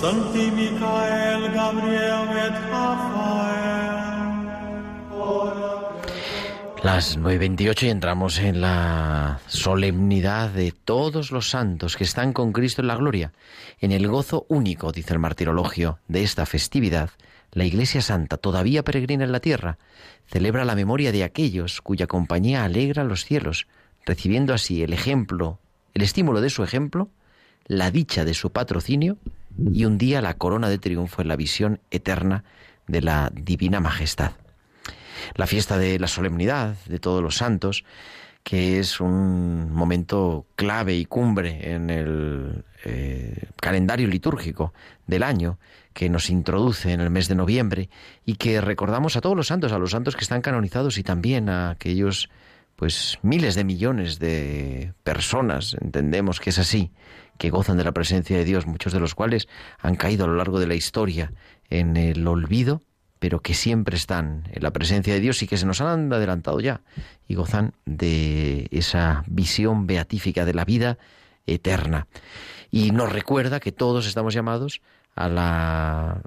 Sancti 0.00 0.50
Michael 0.50 1.52
Gabriel 1.54 2.28
et 2.36 2.52
Las 6.84 7.18
9.28 7.18 7.82
y 7.84 7.88
entramos 7.88 8.38
en 8.38 8.60
la 8.60 9.40
solemnidad 9.46 10.50
de 10.50 10.72
todos 10.72 11.30
los 11.30 11.48
santos 11.48 11.96
que 11.96 12.04
están 12.04 12.34
con 12.34 12.52
Cristo 12.52 12.82
en 12.82 12.88
la 12.88 12.96
gloria. 12.96 13.32
En 13.80 13.90
el 13.90 14.06
gozo 14.06 14.44
único, 14.50 14.92
dice 14.92 15.14
el 15.14 15.18
martirologio, 15.18 15.98
de 16.08 16.22
esta 16.24 16.44
festividad, 16.44 17.08
la 17.52 17.64
Iglesia 17.64 18.02
Santa, 18.02 18.36
todavía 18.36 18.84
peregrina 18.84 19.24
en 19.24 19.32
la 19.32 19.40
tierra, 19.40 19.78
celebra 20.26 20.66
la 20.66 20.74
memoria 20.74 21.10
de 21.10 21.24
aquellos 21.24 21.80
cuya 21.80 22.06
compañía 22.06 22.64
alegra 22.64 23.02
los 23.02 23.24
cielos, 23.24 23.66
recibiendo 24.04 24.52
así 24.52 24.82
el 24.82 24.92
ejemplo, 24.92 25.58
el 25.94 26.02
estímulo 26.02 26.42
de 26.42 26.50
su 26.50 26.62
ejemplo, 26.62 27.08
la 27.66 27.90
dicha 27.90 28.26
de 28.26 28.34
su 28.34 28.50
patrocinio 28.50 29.16
y 29.72 29.84
un 29.84 29.98
día 29.98 30.20
la 30.20 30.34
corona 30.34 30.68
de 30.68 30.78
triunfo 30.78 31.22
en 31.22 31.28
la 31.28 31.36
visión 31.36 31.80
eterna 31.90 32.44
de 32.86 33.02
la 33.02 33.30
divina 33.34 33.80
majestad. 33.80 34.32
La 35.34 35.46
fiesta 35.46 35.78
de 35.78 35.98
la 35.98 36.08
solemnidad 36.08 36.76
de 36.86 36.98
todos 36.98 37.22
los 37.22 37.36
santos, 37.36 37.84
que 38.42 38.78
es 38.78 39.00
un 39.00 39.72
momento 39.72 40.46
clave 40.54 40.94
y 40.94 41.04
cumbre 41.04 41.72
en 41.74 41.90
el 41.90 42.64
eh, 42.84 43.48
calendario 43.60 44.06
litúrgico 44.06 44.72
del 45.06 45.22
año, 45.22 45.58
que 45.92 46.08
nos 46.10 46.30
introduce 46.30 46.92
en 46.92 47.00
el 47.00 47.10
mes 47.10 47.26
de 47.26 47.34
noviembre 47.34 47.88
y 48.24 48.34
que 48.34 48.60
recordamos 48.60 49.16
a 49.16 49.20
todos 49.20 49.34
los 49.36 49.46
santos, 49.46 49.72
a 49.72 49.78
los 49.78 49.90
santos 49.90 50.14
que 50.14 50.22
están 50.22 50.42
canonizados 50.42 50.98
y 50.98 51.02
también 51.02 51.48
a 51.48 51.70
aquellos 51.70 52.28
pues 52.76 53.18
miles 53.22 53.54
de 53.54 53.64
millones 53.64 54.18
de 54.18 54.92
personas, 55.02 55.76
entendemos 55.80 56.40
que 56.40 56.50
es 56.50 56.58
así, 56.58 56.92
que 57.38 57.50
gozan 57.50 57.76
de 57.76 57.84
la 57.84 57.92
presencia 57.92 58.36
de 58.36 58.44
Dios, 58.44 58.66
muchos 58.66 58.92
de 58.92 59.00
los 59.00 59.14
cuales 59.14 59.48
han 59.78 59.96
caído 59.96 60.24
a 60.24 60.28
lo 60.28 60.36
largo 60.36 60.60
de 60.60 60.66
la 60.66 60.74
historia 60.74 61.32
en 61.68 61.96
el 61.96 62.26
olvido 62.26 62.82
pero 63.18 63.40
que 63.40 63.54
siempre 63.54 63.96
están 63.96 64.44
en 64.52 64.62
la 64.62 64.72
presencia 64.72 65.14
de 65.14 65.20
Dios 65.20 65.42
y 65.42 65.46
que 65.46 65.56
se 65.56 65.66
nos 65.66 65.80
han 65.80 66.12
adelantado 66.12 66.60
ya 66.60 66.82
y 67.26 67.34
gozan 67.34 67.74
de 67.84 68.68
esa 68.70 69.24
visión 69.26 69.86
beatífica 69.86 70.44
de 70.44 70.54
la 70.54 70.64
vida 70.64 70.98
eterna. 71.46 72.06
Y 72.70 72.90
nos 72.90 73.12
recuerda 73.12 73.60
que 73.60 73.72
todos 73.72 74.06
estamos 74.06 74.34
llamados 74.34 74.82
a 75.14 75.28
la 75.28 76.22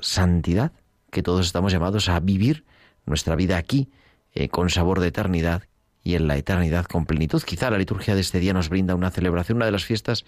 santidad, 0.00 0.72
que 1.10 1.22
todos 1.22 1.46
estamos 1.46 1.72
llamados 1.72 2.08
a 2.08 2.18
vivir 2.18 2.64
nuestra 3.06 3.36
vida 3.36 3.56
aquí 3.56 3.88
eh, 4.34 4.48
con 4.48 4.70
sabor 4.70 5.00
de 5.00 5.08
eternidad 5.08 5.62
y 6.02 6.14
en 6.14 6.26
la 6.26 6.36
eternidad 6.36 6.86
con 6.86 7.06
plenitud. 7.06 7.42
Quizá 7.42 7.70
la 7.70 7.78
liturgia 7.78 8.14
de 8.14 8.20
este 8.20 8.40
día 8.40 8.52
nos 8.52 8.68
brinda 8.68 8.94
una 8.94 9.10
celebración, 9.10 9.56
una 9.56 9.66
de 9.66 9.72
las 9.72 9.84
fiestas 9.84 10.24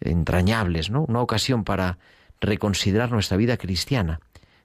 entrañables, 0.00 0.90
¿no? 0.90 1.04
Una 1.04 1.20
ocasión 1.20 1.64
para 1.64 1.98
reconsiderar 2.40 3.10
nuestra 3.10 3.36
vida 3.36 3.56
cristiana 3.56 4.20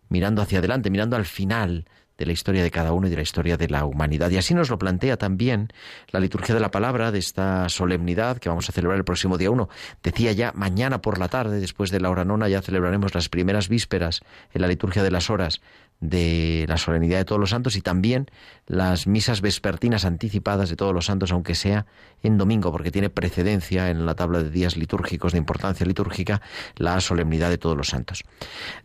mirando 0.09 0.41
hacia 0.41 0.59
adelante, 0.59 0.89
mirando 0.89 1.15
al 1.15 1.25
final 1.25 1.85
de 2.17 2.25
la 2.25 2.33
historia 2.33 2.61
de 2.61 2.69
cada 2.69 2.91
uno 2.91 3.07
y 3.07 3.09
de 3.09 3.15
la 3.15 3.21
historia 3.23 3.57
de 3.57 3.67
la 3.69 3.85
humanidad. 3.85 4.29
Y 4.29 4.37
así 4.37 4.53
nos 4.53 4.69
lo 4.69 4.77
plantea 4.77 5.17
también 5.17 5.69
la 6.11 6.19
liturgia 6.19 6.53
de 6.53 6.61
la 6.61 6.69
palabra 6.69 7.11
de 7.11 7.17
esta 7.17 7.67
solemnidad 7.69 8.37
que 8.37 8.49
vamos 8.49 8.69
a 8.69 8.73
celebrar 8.73 8.97
el 8.97 9.05
próximo 9.05 9.37
día 9.37 9.49
1. 9.49 9.69
Decía 10.03 10.33
ya, 10.33 10.51
mañana 10.53 11.01
por 11.01 11.17
la 11.17 11.29
tarde, 11.29 11.59
después 11.59 11.89
de 11.89 11.99
la 11.99 12.11
hora 12.11 12.25
nona, 12.25 12.49
ya 12.49 12.61
celebraremos 12.61 13.15
las 13.15 13.29
primeras 13.29 13.69
vísperas 13.69 14.21
en 14.53 14.61
la 14.61 14.67
liturgia 14.67 15.01
de 15.01 15.11
las 15.11 15.29
horas 15.29 15.61
de 16.01 16.65
la 16.67 16.77
solemnidad 16.77 17.19
de 17.19 17.25
todos 17.25 17.39
los 17.39 17.51
santos 17.51 17.75
y 17.75 17.81
también 17.81 18.25
las 18.65 19.05
misas 19.05 19.41
vespertinas 19.41 20.03
anticipadas 20.03 20.69
de 20.69 20.75
todos 20.75 20.93
los 20.93 21.05
santos, 21.05 21.31
aunque 21.31 21.55
sea 21.55 21.85
en 22.23 22.39
domingo, 22.39 22.71
porque 22.71 22.91
tiene 22.91 23.09
precedencia 23.09 23.89
en 23.91 24.05
la 24.05 24.15
tabla 24.15 24.41
de 24.41 24.49
días 24.49 24.77
litúrgicos 24.77 25.31
de 25.31 25.37
importancia 25.37 25.85
litúrgica 25.85 26.41
la 26.75 26.99
solemnidad 27.01 27.49
de 27.49 27.59
todos 27.59 27.77
los 27.77 27.89
santos. 27.89 28.23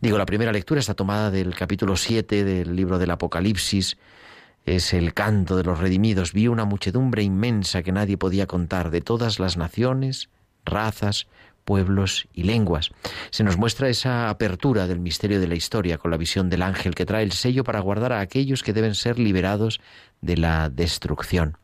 Digo, 0.01 0.19
la 0.19 0.27
primera 0.27 0.53
lectura 0.53 0.79
está 0.79 0.95
tomada 0.95 1.31
del 1.31 1.55
capítulo 1.55 1.97
7 1.97 2.45
del 2.45 2.77
libro 2.77 2.99
del 2.99 3.11
Apocalipsis, 3.11 3.97
es 4.67 4.93
el 4.93 5.15
canto 5.15 5.57
de 5.57 5.65
los 5.65 5.79
redimidos. 5.79 6.33
Vi 6.33 6.49
una 6.49 6.65
muchedumbre 6.65 7.23
inmensa 7.23 7.83
que 7.83 7.93
nadie 7.93 8.19
podía 8.19 8.47
contar, 8.47 8.91
de 8.91 9.01
todas 9.01 9.39
las 9.39 9.57
naciones, 9.57 10.29
razas, 10.65 11.29
pueblos 11.67 12.29
y 12.33 12.45
lenguas. 12.45 12.93
Se 13.31 13.45
nos 13.45 13.59
muestra 13.59 13.91
esa 13.91 14.31
apertura 14.31 14.87
del 14.87 15.01
misterio 15.01 15.41
de 15.41 15.49
la 15.49 15.57
historia 15.57 15.99
con 15.99 16.11
la 16.11 16.17
visión 16.17 16.49
del 16.49 16.63
ángel 16.63 16.95
que 16.95 17.05
trae 17.05 17.25
el 17.25 17.33
sello 17.33 17.65
para 17.65 17.81
guardar 17.81 18.15
a 18.15 18.21
aquellos 18.21 18.63
que 18.63 18.73
deben 18.73 18.95
ser 18.95 19.19
liberados 19.19 19.81
de 20.23 20.39
la 20.39 20.71
destrucción. 20.71 21.59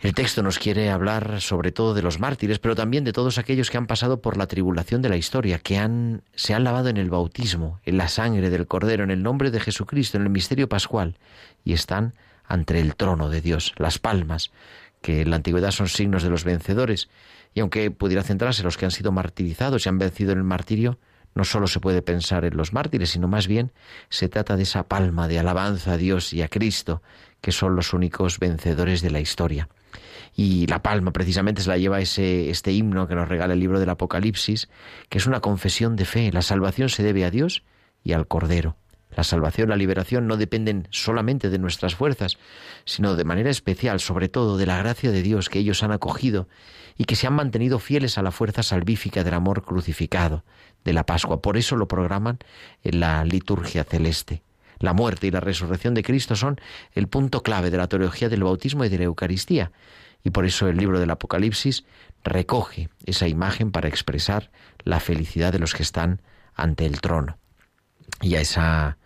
El 0.00 0.14
texto 0.14 0.42
nos 0.42 0.58
quiere 0.58 0.90
hablar 0.90 1.40
sobre 1.40 1.72
todo 1.72 1.94
de 1.94 2.02
los 2.02 2.20
mártires, 2.20 2.58
pero 2.58 2.76
también 2.76 3.02
de 3.02 3.14
todos 3.14 3.38
aquellos 3.38 3.70
que 3.70 3.78
han 3.78 3.86
pasado 3.86 4.20
por 4.20 4.36
la 4.36 4.46
tribulación 4.46 5.00
de 5.00 5.08
la 5.08 5.16
historia, 5.16 5.58
que 5.58 5.78
han, 5.78 6.22
se 6.34 6.52
han 6.52 6.64
lavado 6.64 6.90
en 6.90 6.98
el 6.98 7.08
bautismo, 7.08 7.80
en 7.84 7.96
la 7.96 8.08
sangre 8.08 8.50
del 8.50 8.66
Cordero, 8.66 9.02
en 9.02 9.10
el 9.10 9.22
nombre 9.22 9.50
de 9.50 9.58
Jesucristo, 9.58 10.18
en 10.18 10.24
el 10.24 10.30
misterio 10.30 10.68
pascual, 10.68 11.16
y 11.64 11.72
están 11.72 12.12
ante 12.46 12.78
el 12.78 12.94
trono 12.94 13.30
de 13.30 13.40
Dios. 13.40 13.72
Las 13.78 13.98
palmas, 13.98 14.50
que 15.06 15.20
en 15.20 15.30
la 15.30 15.36
antigüedad 15.36 15.70
son 15.70 15.86
signos 15.86 16.24
de 16.24 16.30
los 16.30 16.42
vencedores, 16.42 17.08
y 17.54 17.60
aunque 17.60 17.92
pudiera 17.92 18.24
centrarse 18.24 18.62
en 18.62 18.64
los 18.64 18.76
que 18.76 18.86
han 18.86 18.90
sido 18.90 19.12
martirizados 19.12 19.86
y 19.86 19.88
han 19.88 19.98
vencido 19.98 20.32
en 20.32 20.38
el 20.38 20.42
martirio, 20.42 20.98
no 21.36 21.44
solo 21.44 21.68
se 21.68 21.78
puede 21.78 22.02
pensar 22.02 22.44
en 22.44 22.56
los 22.56 22.72
mártires, 22.72 23.10
sino 23.10 23.28
más 23.28 23.46
bien 23.46 23.70
se 24.08 24.28
trata 24.28 24.56
de 24.56 24.64
esa 24.64 24.88
palma 24.88 25.28
de 25.28 25.38
alabanza 25.38 25.92
a 25.92 25.96
Dios 25.96 26.32
y 26.32 26.42
a 26.42 26.48
Cristo, 26.48 27.02
que 27.40 27.52
son 27.52 27.76
los 27.76 27.92
únicos 27.92 28.40
vencedores 28.40 29.00
de 29.00 29.10
la 29.12 29.20
historia. 29.20 29.68
Y 30.34 30.66
la 30.66 30.82
palma 30.82 31.12
precisamente 31.12 31.62
se 31.62 31.68
la 31.68 31.78
lleva 31.78 32.00
ese, 32.00 32.50
este 32.50 32.72
himno 32.72 33.06
que 33.06 33.14
nos 33.14 33.28
regala 33.28 33.54
el 33.54 33.60
libro 33.60 33.78
del 33.78 33.90
Apocalipsis, 33.90 34.68
que 35.08 35.18
es 35.18 35.26
una 35.28 35.38
confesión 35.38 35.94
de 35.94 36.04
fe. 36.04 36.32
La 36.32 36.42
salvación 36.42 36.88
se 36.88 37.04
debe 37.04 37.24
a 37.24 37.30
Dios 37.30 37.62
y 38.02 38.12
al 38.12 38.26
Cordero. 38.26 38.76
La 39.16 39.24
salvación, 39.24 39.70
la 39.70 39.76
liberación 39.76 40.26
no 40.26 40.36
dependen 40.36 40.86
solamente 40.90 41.48
de 41.48 41.58
nuestras 41.58 41.94
fuerzas, 41.94 42.36
sino 42.84 43.16
de 43.16 43.24
manera 43.24 43.48
especial, 43.48 43.98
sobre 43.98 44.28
todo, 44.28 44.58
de 44.58 44.66
la 44.66 44.76
gracia 44.76 45.10
de 45.10 45.22
Dios 45.22 45.48
que 45.48 45.58
ellos 45.58 45.82
han 45.82 45.90
acogido 45.90 46.48
y 46.98 47.04
que 47.04 47.16
se 47.16 47.26
han 47.26 47.32
mantenido 47.32 47.78
fieles 47.78 48.18
a 48.18 48.22
la 48.22 48.30
fuerza 48.30 48.62
salvífica 48.62 49.24
del 49.24 49.32
amor 49.32 49.64
crucificado 49.64 50.44
de 50.84 50.92
la 50.92 51.06
Pascua. 51.06 51.40
Por 51.40 51.56
eso 51.56 51.76
lo 51.76 51.88
programan 51.88 52.38
en 52.84 53.00
la 53.00 53.24
liturgia 53.24 53.84
celeste. 53.84 54.42
La 54.78 54.92
muerte 54.92 55.26
y 55.26 55.30
la 55.30 55.40
resurrección 55.40 55.94
de 55.94 56.02
Cristo 56.02 56.36
son 56.36 56.60
el 56.92 57.08
punto 57.08 57.42
clave 57.42 57.70
de 57.70 57.78
la 57.78 57.88
teología 57.88 58.28
del 58.28 58.44
bautismo 58.44 58.84
y 58.84 58.90
de 58.90 58.98
la 58.98 59.04
Eucaristía. 59.04 59.72
Y 60.24 60.30
por 60.30 60.44
eso 60.44 60.68
el 60.68 60.76
libro 60.76 61.00
del 61.00 61.10
Apocalipsis 61.10 61.84
recoge 62.22 62.90
esa 63.06 63.28
imagen 63.28 63.70
para 63.70 63.88
expresar 63.88 64.50
la 64.84 65.00
felicidad 65.00 65.52
de 65.52 65.58
los 65.58 65.72
que 65.72 65.82
están 65.82 66.20
ante 66.54 66.84
el 66.84 67.00
trono. 67.00 67.38
Y 68.20 68.34
a 68.34 68.40
esa, 68.40 68.98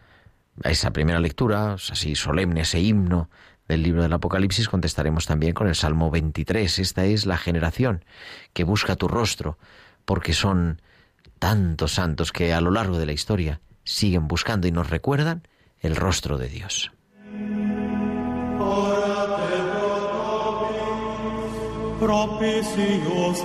esa 0.65 0.93
primera 0.93 1.21
lectura, 1.21 1.75
así 1.75 2.15
solemne, 2.15 2.63
ese 2.63 2.81
himno 2.81 3.31
del 3.69 3.83
libro 3.83 4.03
del 4.03 4.13
Apocalipsis 4.13 4.69
contestaremos 4.69 5.27
también 5.27 5.55
con 5.55 5.69
el 5.69 5.75
Salmo 5.75 6.11
23. 6.11 6.79
Esta 6.79 7.05
es 7.05 7.25
la 7.27 7.39
generación 7.39 8.05
que 8.53 8.65
busca 8.65 8.97
tu 8.97 9.09
rostro, 9.09 9.59
porque 10.05 10.33
son 10.33 10.83
tantos 11.39 11.95
santos 11.95 12.33
que 12.33 12.53
a 12.53 12.61
lo 12.61 12.71
largo 12.71 12.99
de 12.99 13.07
la 13.07 13.13
historia 13.13 13.61
siguen 13.85 14.29
buscando 14.29 14.67
y 14.67 14.73
nos 14.73 14.91
recuerdan 14.91 15.47
el 15.81 15.97
rostro 15.97 16.37
de 16.37 16.49
Dios. 16.49 16.93
propicios 22.01 23.45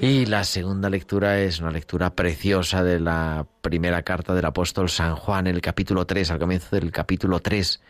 Y 0.00 0.26
la 0.26 0.44
segunda 0.44 0.90
lectura 0.90 1.40
es 1.40 1.60
una 1.60 1.70
lectura 1.70 2.14
preciosa 2.14 2.82
de 2.84 3.00
la 3.00 3.46
primera 3.60 4.02
carta 4.02 4.34
del 4.34 4.44
apóstol 4.44 4.88
San 4.88 5.16
Juan, 5.16 5.46
el 5.46 5.60
capítulo 5.60 6.06
3, 6.06 6.30
al 6.30 6.38
comienzo 6.38 6.76
del 6.76 6.92
capítulo 6.92 7.40
3. 7.40 7.80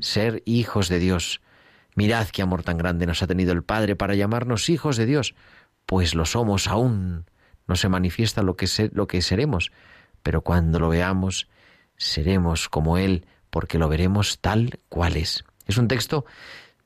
Ser 0.00 0.42
hijos 0.46 0.88
de 0.88 0.98
Dios. 0.98 1.40
Mirad 1.94 2.28
qué 2.28 2.42
amor 2.42 2.62
tan 2.62 2.78
grande 2.78 3.06
nos 3.06 3.22
ha 3.22 3.26
tenido 3.26 3.52
el 3.52 3.64
Padre 3.64 3.96
para 3.96 4.14
llamarnos 4.14 4.68
hijos 4.68 4.96
de 4.96 5.06
Dios, 5.06 5.34
pues 5.84 6.14
lo 6.14 6.24
somos 6.24 6.68
aún. 6.68 7.26
No 7.66 7.76
se 7.76 7.88
manifiesta 7.88 8.42
lo 8.42 8.56
que, 8.56 8.66
lo 8.92 9.06
que 9.06 9.20
seremos, 9.20 9.72
pero 10.22 10.42
cuando 10.42 10.78
lo 10.78 10.88
veamos, 10.88 11.48
seremos 11.96 12.68
como 12.68 12.98
Él, 12.98 13.26
porque 13.50 13.78
lo 13.78 13.88
veremos 13.88 14.38
tal 14.40 14.78
cual 14.88 15.16
es. 15.16 15.44
Es 15.66 15.76
un 15.76 15.88
texto 15.88 16.24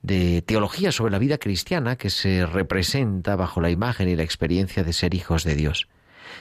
de 0.03 0.43
teología 0.43 0.91
sobre 0.93 1.13
la 1.13 1.19
vida 1.19 1.39
cristiana 1.39 1.97
que 1.97 2.11
se 2.11 2.45
representa 2.45 3.37
bajo 3.37 3.61
la 3.61 3.71
imagen 3.71 4.09
y 4.09 4.17
la 4.17 4.25
experiencia 4.25 4.83
de 4.83 4.93
ser 4.93 5.15
hijos 5.15 5.45
de 5.45 5.55
Dios. 5.55 5.89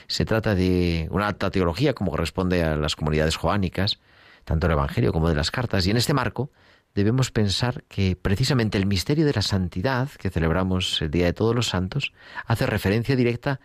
Se 0.08 0.24
trata 0.24 0.54
de 0.54 1.08
una 1.10 1.28
alta 1.28 1.50
teología 1.50 1.94
como 1.94 2.10
corresponde 2.10 2.64
a 2.64 2.76
las 2.76 2.96
comunidades 2.96 3.36
joánicas, 3.36 4.00
tanto 4.44 4.66
el 4.66 4.72
Evangelio 4.72 5.12
como 5.12 5.28
de 5.28 5.36
las 5.36 5.50
cartas, 5.50 5.86
y 5.86 5.90
en 5.90 5.96
este 5.96 6.14
marco 6.14 6.50
debemos 6.94 7.30
pensar 7.30 7.84
que 7.88 8.16
precisamente 8.16 8.78
el 8.78 8.86
misterio 8.86 9.24
de 9.24 9.32
la 9.32 9.42
santidad 9.42 10.10
que 10.10 10.30
celebramos 10.30 11.00
el 11.00 11.10
Día 11.10 11.26
de 11.26 11.32
Todos 11.32 11.54
los 11.54 11.68
Santos 11.68 12.12
hace 12.44 12.66
referencia 12.66 13.16
directa 13.16 13.60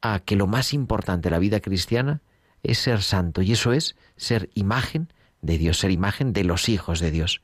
a 0.00 0.20
que 0.20 0.36
lo 0.36 0.46
más 0.46 0.72
importante 0.72 1.28
de 1.28 1.32
la 1.32 1.38
vida 1.38 1.60
cristiana 1.60 2.20
es 2.62 2.78
ser 2.78 3.02
santo, 3.02 3.42
y 3.42 3.52
eso 3.52 3.72
es 3.72 3.96
ser 4.16 4.48
imagen 4.54 5.12
de 5.42 5.58
Dios, 5.58 5.78
ser 5.78 5.90
imagen 5.90 6.32
de 6.32 6.44
los 6.44 6.68
hijos 6.68 7.00
de 7.00 7.10
Dios. 7.10 7.42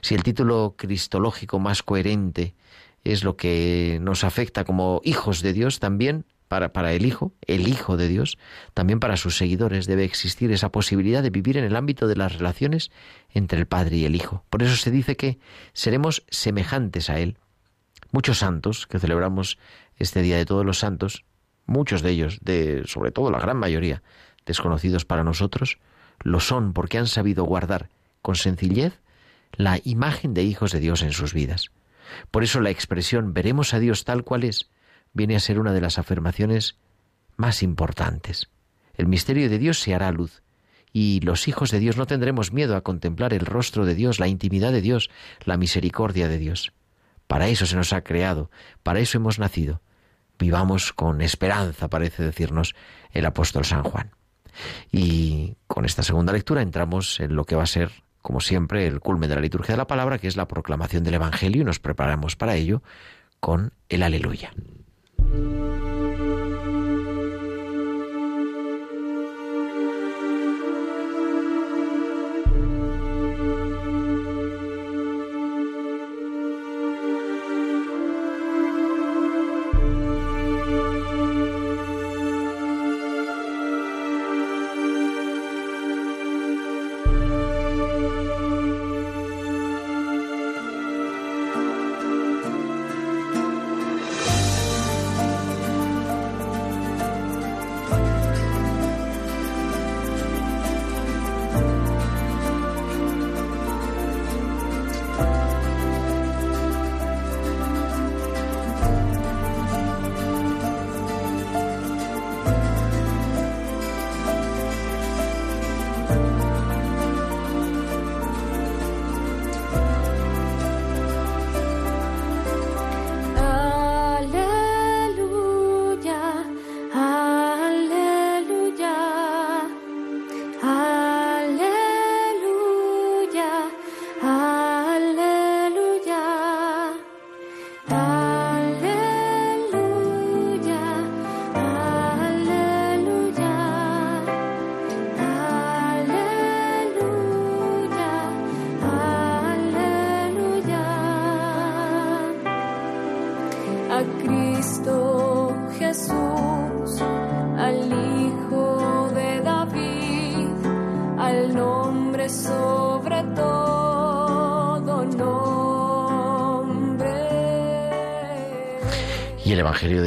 Si 0.00 0.14
el 0.14 0.22
título 0.22 0.74
cristológico 0.76 1.58
más 1.58 1.82
coherente 1.82 2.54
es 3.04 3.24
lo 3.24 3.36
que 3.36 3.98
nos 4.02 4.24
afecta 4.24 4.64
como 4.64 5.00
hijos 5.04 5.42
de 5.42 5.52
Dios, 5.52 5.80
también 5.80 6.24
para, 6.48 6.72
para, 6.72 6.92
el 6.92 7.06
Hijo, 7.06 7.32
el 7.46 7.68
Hijo 7.68 7.96
de 7.96 8.08
Dios, 8.08 8.36
también 8.74 8.98
para 8.98 9.16
sus 9.16 9.36
seguidores 9.36 9.86
debe 9.86 10.04
existir 10.04 10.50
esa 10.50 10.70
posibilidad 10.72 11.22
de 11.22 11.30
vivir 11.30 11.56
en 11.56 11.64
el 11.64 11.76
ámbito 11.76 12.08
de 12.08 12.16
las 12.16 12.36
relaciones 12.36 12.90
entre 13.32 13.60
el 13.60 13.66
Padre 13.66 13.98
y 13.98 14.04
el 14.04 14.16
Hijo. 14.16 14.44
Por 14.50 14.62
eso 14.62 14.74
se 14.76 14.90
dice 14.90 15.16
que 15.16 15.38
seremos 15.72 16.24
semejantes 16.28 17.08
a 17.08 17.20
Él. 17.20 17.38
Muchos 18.10 18.38
santos 18.38 18.86
que 18.88 18.98
celebramos 18.98 19.58
este 19.96 20.22
Día 20.22 20.36
de 20.36 20.44
Todos 20.44 20.66
los 20.66 20.80
Santos, 20.80 21.24
muchos 21.66 22.02
de 22.02 22.10
ellos, 22.10 22.40
de, 22.42 22.82
sobre 22.86 23.12
todo 23.12 23.30
la 23.30 23.38
gran 23.38 23.56
mayoría, 23.56 24.02
desconocidos 24.44 25.04
para 25.04 25.22
nosotros, 25.22 25.78
lo 26.22 26.40
son 26.40 26.72
porque 26.72 26.98
han 26.98 27.06
sabido 27.06 27.44
guardar 27.44 27.88
con 28.22 28.34
sencillez 28.34 29.00
la 29.52 29.80
imagen 29.84 30.34
de 30.34 30.42
hijos 30.42 30.72
de 30.72 30.80
Dios 30.80 31.02
en 31.02 31.12
sus 31.12 31.34
vidas. 31.34 31.70
Por 32.30 32.42
eso 32.42 32.60
la 32.60 32.70
expresión 32.70 33.34
veremos 33.34 33.74
a 33.74 33.78
Dios 33.78 34.04
tal 34.04 34.24
cual 34.24 34.44
es 34.44 34.70
viene 35.12 35.36
a 35.36 35.40
ser 35.40 35.58
una 35.58 35.72
de 35.72 35.80
las 35.80 35.98
afirmaciones 35.98 36.76
más 37.36 37.62
importantes. 37.62 38.48
El 38.94 39.06
misterio 39.06 39.48
de 39.48 39.58
Dios 39.58 39.80
se 39.80 39.94
hará 39.94 40.12
luz, 40.12 40.42
y 40.92 41.20
los 41.20 41.48
hijos 41.48 41.70
de 41.70 41.78
Dios 41.78 41.96
no 41.96 42.06
tendremos 42.06 42.52
miedo 42.52 42.76
a 42.76 42.82
contemplar 42.82 43.32
el 43.32 43.46
rostro 43.46 43.86
de 43.86 43.94
Dios, 43.94 44.18
la 44.18 44.28
intimidad 44.28 44.72
de 44.72 44.80
Dios, 44.80 45.10
la 45.44 45.56
misericordia 45.56 46.28
de 46.28 46.38
Dios. 46.38 46.72
Para 47.26 47.48
eso 47.48 47.66
se 47.66 47.76
nos 47.76 47.92
ha 47.92 48.02
creado, 48.02 48.50
para 48.82 49.00
eso 49.00 49.18
hemos 49.18 49.38
nacido. 49.38 49.80
Vivamos 50.38 50.92
con 50.92 51.20
esperanza, 51.20 51.88
parece 51.88 52.22
decirnos 52.22 52.74
el 53.12 53.26
apóstol 53.26 53.64
San 53.64 53.84
Juan. 53.84 54.10
Y 54.90 55.56
con 55.66 55.84
esta 55.84 56.02
segunda 56.02 56.32
lectura 56.32 56.62
entramos 56.62 57.20
en 57.20 57.36
lo 57.36 57.44
que 57.44 57.54
va 57.54 57.62
a 57.62 57.66
ser 57.66 57.92
como 58.22 58.40
siempre, 58.40 58.86
el 58.86 59.00
culmen 59.00 59.28
de 59.28 59.36
la 59.36 59.40
liturgia 59.40 59.74
de 59.74 59.78
la 59.78 59.86
palabra, 59.86 60.18
que 60.18 60.28
es 60.28 60.36
la 60.36 60.48
proclamación 60.48 61.04
del 61.04 61.14
Evangelio, 61.14 61.62
y 61.62 61.64
nos 61.64 61.78
preparamos 61.78 62.36
para 62.36 62.56
ello 62.56 62.82
con 63.40 63.72
el 63.88 64.02
aleluya. 64.02 64.52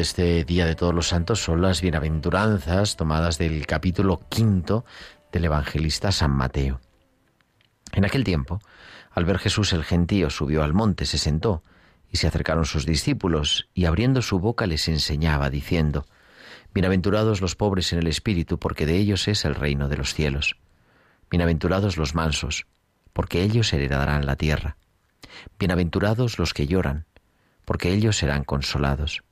Este 0.04 0.44
Día 0.44 0.66
de 0.66 0.76
Todos 0.76 0.94
los 0.94 1.08
Santos 1.08 1.42
son 1.42 1.62
las 1.62 1.82
bienaventuranzas 1.82 2.98
tomadas 2.98 3.38
del 3.38 3.66
capítulo 3.66 4.20
quinto 4.28 4.84
del 5.32 5.46
evangelista 5.46 6.12
San 6.12 6.32
Mateo. 6.32 6.82
En 7.94 8.04
aquel 8.04 8.26
tiempo, 8.26 8.60
al 9.12 9.24
ver 9.24 9.40
Jesús 9.40 9.72
el 9.72 9.86
gentío 9.86 10.30
subió 10.30 10.62
al 10.62 10.74
monte, 10.74 11.06
se 11.06 11.18
sentó, 11.18 11.64
y 12.12 12.18
se 12.18 12.28
acercaron 12.28 12.66
sus 12.66 12.86
discípulos, 12.86 13.70
y 13.74 13.86
abriendo 13.86 14.22
su 14.22 14.40
boca 14.40 14.68
les 14.68 14.90
enseñaba, 14.90 15.50
diciendo, 15.50 16.06
Bienaventurados 16.74 17.40
los 17.40 17.56
pobres 17.56 17.94
en 17.94 18.00
el 18.00 18.08
espíritu, 18.08 18.60
porque 18.60 18.86
de 18.86 18.98
ellos 18.98 19.30
es 19.30 19.46
el 19.46 19.56
reino 19.56 19.88
de 19.88 19.96
los 19.96 20.14
cielos. 20.14 20.58
Bienaventurados 21.32 21.96
los 21.96 22.14
mansos, 22.14 22.68
porque 23.14 23.42
ellos 23.42 23.72
heredarán 23.72 24.26
la 24.26 24.36
tierra. 24.36 24.76
Bienaventurados 25.58 26.40
los 26.40 26.54
que 26.54 26.68
lloran, 26.68 27.06
porque 27.64 27.94
ellos 27.94 28.18
serán 28.18 28.44
consolados. 28.44 29.24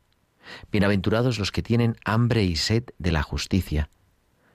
Bienaventurados 0.71 1.39
los 1.39 1.51
que 1.51 1.63
tienen 1.63 1.97
hambre 2.05 2.43
y 2.43 2.55
sed 2.55 2.83
de 2.97 3.11
la 3.11 3.23
justicia, 3.23 3.89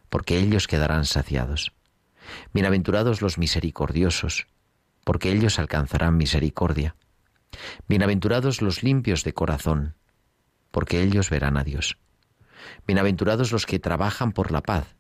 porque 0.09 0.39
ellos 0.39 0.67
quedarán 0.67 1.05
saciados. 1.05 1.73
Bienaventurados 2.53 3.23
los 3.23 3.39
misericordiosos, 3.39 4.47
porque 5.05 5.31
ellos 5.31 5.59
alcanzarán 5.59 6.17
misericordia. 6.17 6.97
Bienaventurados 7.89 8.63
los 8.63 8.83
limpios 8.83 9.25
de 9.25 9.33
corazón, 9.33 9.95
porque 10.71 11.03
ellos 11.03 11.31
verán 11.31 11.57
a 11.57 11.65
Dios. 11.65 11.99
Bienaventurados 12.87 13.53
los 13.53 13.67
que 13.67 13.79
trabajan 13.79 14.33
por 14.33 14.51
la 14.51 14.63
paz, 14.63 14.97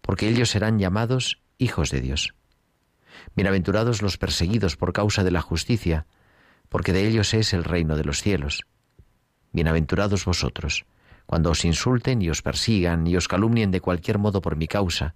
porque 0.00 0.28
ellos 0.28 0.50
serán 0.50 0.78
llamados 0.78 1.40
hijos 1.58 1.90
de 1.90 2.00
Dios. 2.00 2.34
Bienaventurados 3.34 4.02
los 4.02 4.18
perseguidos 4.18 4.76
por 4.76 4.92
causa 4.92 5.24
de 5.24 5.30
la 5.30 5.40
justicia, 5.40 6.06
porque 6.68 6.92
de 6.92 7.06
ellos 7.06 7.34
es 7.34 7.52
el 7.52 7.64
reino 7.64 7.96
de 7.96 8.04
los 8.04 8.20
cielos. 8.22 8.66
Bienaventurados 9.52 10.24
vosotros, 10.24 10.86
cuando 11.26 11.50
os 11.50 11.64
insulten 11.64 12.22
y 12.22 12.30
os 12.30 12.40
persigan 12.40 13.06
y 13.06 13.16
os 13.16 13.28
calumnien 13.28 13.70
de 13.70 13.80
cualquier 13.80 14.18
modo 14.18 14.40
por 14.40 14.56
mi 14.56 14.66
causa, 14.66 15.14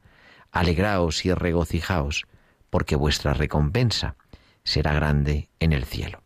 alegraos 0.52 1.24
y 1.24 1.32
regocijaos, 1.32 2.26
porque 2.68 2.96
vuestra 2.96 3.32
recompensa 3.32 4.16
será 4.62 4.92
grande 4.92 5.48
en 5.58 5.72
el 5.72 5.84
cielo. 5.84 6.22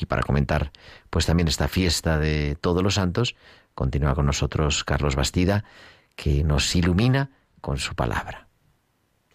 Y 0.00 0.06
para 0.06 0.22
comentar 0.22 0.72
pues 1.10 1.26
también 1.26 1.48
esta 1.48 1.68
fiesta 1.68 2.18
de 2.18 2.56
todos 2.58 2.82
los 2.82 2.94
santos, 2.94 3.36
continúa 3.74 4.14
con 4.14 4.24
nosotros 4.24 4.82
Carlos 4.82 5.14
Bastida, 5.14 5.64
que 6.16 6.42
nos 6.42 6.74
ilumina 6.74 7.30
con 7.60 7.78
su 7.78 7.94
palabra. 7.94 8.48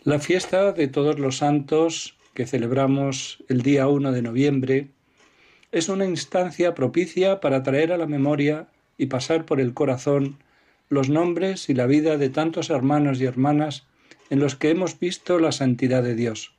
La 0.04 0.20
fiesta 0.20 0.72
de 0.72 0.88
todos 0.88 1.20
los 1.20 1.38
santos 1.38 2.18
que 2.34 2.48
celebramos 2.48 3.44
el 3.48 3.62
día 3.62 3.88
1 3.88 4.12
de 4.12 4.22
noviembre 4.22 4.92
es 5.72 5.90
una 5.90 6.06
instancia 6.06 6.74
propicia 6.74 7.40
para 7.40 7.64
traer 7.64 7.92
a 7.92 7.98
la 7.98 8.08
memoria 8.08 8.68
y 8.98 9.08
pasar 9.08 9.46
por 9.46 9.60
el 9.60 9.74
corazón 9.74 10.38
los 10.90 11.10
nombres 11.10 11.70
y 11.70 11.74
la 11.74 11.86
vida 11.86 12.18
de 12.18 12.30
tantos 12.30 12.70
hermanos 12.70 13.22
y 13.22 13.26
hermanas 13.26 13.86
en 14.30 14.40
los 14.40 14.56
que 14.56 14.72
hemos 14.72 15.00
visto 15.00 15.40
la 15.40 15.52
santidad 15.52 16.04
de 16.04 16.16
Dios. 16.16 16.54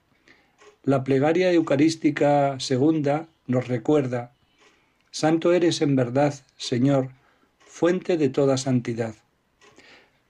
La 0.84 1.04
plegaria 1.04 1.52
eucarística 1.52 2.58
segunda 2.61 3.26
nos 3.46 3.68
recuerda, 3.68 4.32
Santo 5.11 5.52
eres 5.52 5.82
en 5.82 5.96
verdad, 5.96 6.34
Señor, 6.56 7.11
fuente 7.58 8.16
de 8.16 8.28
toda 8.28 8.56
santidad. 8.56 9.16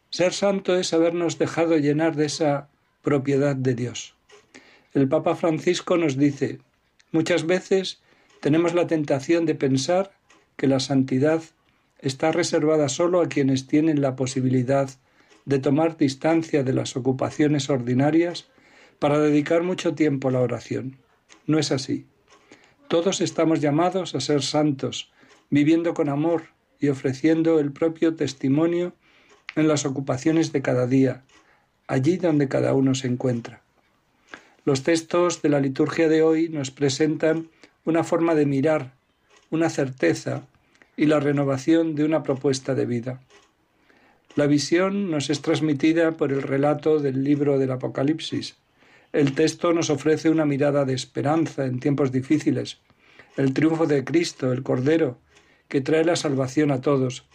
Ser 0.09 0.33
santo 0.33 0.76
es 0.76 0.95
habernos 0.95 1.39
dejado 1.39 1.76
llenar 1.76 2.16
de 2.16 2.26
esa 2.26 2.68
propiedad 3.03 3.55
de 3.55 3.74
Dios. 3.74 4.14
El 4.95 5.07
Papa 5.07 5.37
Francisco 5.37 5.99
nos 5.99 6.16
dice, 6.16 6.59
muchas 7.12 7.47
veces 7.47 8.01
tenemos 8.41 8.74
la 8.74 8.86
tentación 8.86 9.47
de 9.47 9.55
pensar 9.55 10.12
que 10.57 10.66
la 10.66 10.80
santidad 10.80 11.43
está 11.99 12.32
reservada 12.32 12.88
solo 12.88 13.20
a 13.20 13.28
quienes 13.28 13.66
tienen 13.66 14.01
la 14.01 14.16
posibilidad 14.16 14.91
de 15.45 15.59
tomar 15.59 15.97
distancia 15.97 16.62
de 16.62 16.72
las 16.72 16.97
ocupaciones 16.97 17.70
ordinarias 17.70 18.49
para 18.99 19.18
dedicar 19.18 19.62
mucho 19.62 19.95
tiempo 19.95 20.28
a 20.28 20.32
la 20.32 20.41
oración. 20.41 20.99
No 21.47 21.59
es 21.59 21.72
así. 21.72 22.07
Todos 22.88 23.20
estamos 23.20 23.61
llamados 23.61 24.14
a 24.14 24.20
ser 24.20 24.43
santos, 24.43 25.12
viviendo 25.49 25.95
con 25.95 26.09
amor 26.09 26.45
y 26.78 26.88
ofreciendo 26.88 27.61
el 27.61 27.72
propio 27.72 28.16
testimonio 28.16 28.95
en 29.57 29.68
las 29.68 29.84
ocupaciones 29.84 30.53
de 30.53 30.62
cada 30.62 30.86
día, 30.86 31.24
allí 31.86 32.16
donde 32.16 32.49
cada 32.49 32.74
uno 32.74 32.95
se 32.95 33.07
encuentra. 33.07 33.62
Los 34.64 34.82
textos 34.82 35.43
de 35.43 35.49
la 35.49 35.61
liturgia 35.61 36.09
de 36.09 36.22
hoy 36.22 36.49
nos 36.49 36.70
presentan 36.70 37.49
una 37.91 38.05
forma 38.05 38.34
de 38.34 38.47
mirar, 38.47 38.95
una 39.51 39.68
certeza 39.68 40.43
y 40.97 41.07
la 41.07 41.20
renovación 41.20 41.95
de 41.97 42.05
una 42.05 42.22
propuesta 42.22 42.74
de 42.74 42.86
vida. 42.86 43.20
La 44.36 44.47
visión 44.47 45.11
nos 45.11 45.28
es 45.28 45.43
transmitida 45.43 46.12
por 46.12 46.32
el 46.32 46.43
relato 46.43 47.01
del 47.01 47.24
libro 47.24 47.59
del 47.59 47.72
Apocalipsis. 47.72 48.57
El 49.12 49.34
texto 49.34 49.72
nos 49.72 49.91
ofrece 49.91 50.30
una 50.30 50.47
mirada 50.47 50.84
de 50.84 50.95
esperanza 50.95 51.66
en 51.66 51.80
tiempos 51.80 52.12
difíciles, 52.12 52.78
el 53.36 53.53
triunfo 53.53 53.86
de 53.86 54.05
Cristo, 54.05 54.53
el 54.53 54.62
Cordero, 54.62 55.18
que 55.66 55.80
trae 55.80 56.05
la 56.05 56.14
salvación 56.14 56.70
a 56.70 56.80
todos. 56.80 57.26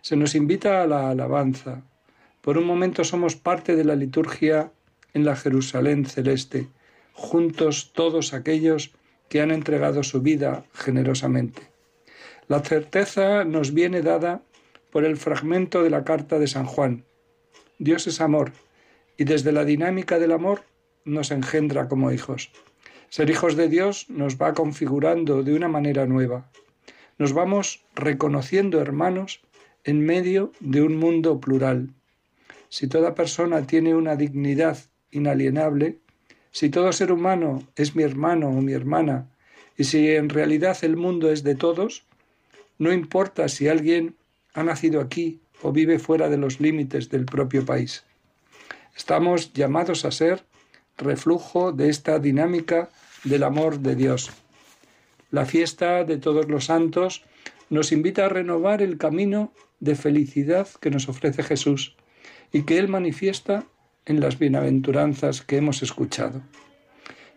Se 0.00 0.14
nos 0.14 0.36
invita 0.36 0.82
a 0.82 0.86
la 0.86 1.10
alabanza. 1.10 1.82
Por 2.40 2.56
un 2.56 2.66
momento 2.66 3.02
somos 3.02 3.34
parte 3.34 3.74
de 3.74 3.84
la 3.84 3.96
liturgia 3.96 4.70
en 5.12 5.24
la 5.24 5.34
Jerusalén 5.34 6.06
celeste, 6.06 6.68
juntos 7.14 7.92
todos 7.92 8.32
aquellos 8.32 8.92
que 9.28 9.40
han 9.40 9.50
entregado 9.50 10.02
su 10.02 10.20
vida 10.20 10.64
generosamente. 10.74 11.62
La 12.48 12.60
certeza 12.60 13.44
nos 13.44 13.72
viene 13.72 14.02
dada 14.02 14.42
por 14.90 15.04
el 15.04 15.16
fragmento 15.16 15.82
de 15.82 15.90
la 15.90 16.04
carta 16.04 16.38
de 16.38 16.46
San 16.46 16.66
Juan. 16.66 17.04
Dios 17.78 18.06
es 18.06 18.20
amor 18.20 18.52
y 19.16 19.24
desde 19.24 19.52
la 19.52 19.64
dinámica 19.64 20.18
del 20.18 20.32
amor 20.32 20.62
nos 21.04 21.30
engendra 21.30 21.88
como 21.88 22.12
hijos. 22.12 22.50
Ser 23.08 23.30
hijos 23.30 23.56
de 23.56 23.68
Dios 23.68 24.06
nos 24.08 24.36
va 24.36 24.54
configurando 24.54 25.42
de 25.42 25.54
una 25.54 25.68
manera 25.68 26.06
nueva. 26.06 26.50
Nos 27.18 27.32
vamos 27.32 27.84
reconociendo 27.94 28.80
hermanos 28.80 29.40
en 29.84 30.04
medio 30.04 30.52
de 30.60 30.82
un 30.82 30.96
mundo 30.96 31.40
plural. 31.40 31.90
Si 32.68 32.88
toda 32.88 33.14
persona 33.14 33.66
tiene 33.66 33.94
una 33.94 34.16
dignidad 34.16 34.78
inalienable, 35.10 35.98
si 36.54 36.70
todo 36.70 36.92
ser 36.92 37.10
humano 37.10 37.66
es 37.74 37.96
mi 37.96 38.04
hermano 38.04 38.48
o 38.48 38.60
mi 38.62 38.74
hermana, 38.74 39.26
y 39.76 39.82
si 39.82 40.12
en 40.12 40.28
realidad 40.28 40.78
el 40.82 40.96
mundo 40.96 41.32
es 41.32 41.42
de 41.42 41.56
todos, 41.56 42.04
no 42.78 42.92
importa 42.92 43.48
si 43.48 43.66
alguien 43.66 44.14
ha 44.54 44.62
nacido 44.62 45.00
aquí 45.00 45.40
o 45.62 45.72
vive 45.72 45.98
fuera 45.98 46.28
de 46.28 46.36
los 46.36 46.60
límites 46.60 47.10
del 47.10 47.24
propio 47.24 47.66
país. 47.66 48.04
Estamos 48.96 49.52
llamados 49.52 50.04
a 50.04 50.12
ser 50.12 50.44
reflujo 50.96 51.72
de 51.72 51.88
esta 51.88 52.20
dinámica 52.20 52.88
del 53.24 53.42
amor 53.42 53.80
de 53.80 53.96
Dios. 53.96 54.30
La 55.32 55.46
fiesta 55.46 56.04
de 56.04 56.18
todos 56.18 56.48
los 56.48 56.66
santos 56.66 57.24
nos 57.68 57.90
invita 57.90 58.26
a 58.26 58.28
renovar 58.28 58.80
el 58.80 58.96
camino 58.96 59.52
de 59.80 59.96
felicidad 59.96 60.68
que 60.80 60.90
nos 60.90 61.08
ofrece 61.08 61.42
Jesús 61.42 61.96
y 62.52 62.62
que 62.62 62.78
Él 62.78 62.86
manifiesta 62.86 63.66
en 64.06 64.20
las 64.20 64.38
bienaventuranzas 64.38 65.42
que 65.42 65.56
hemos 65.56 65.82
escuchado. 65.82 66.42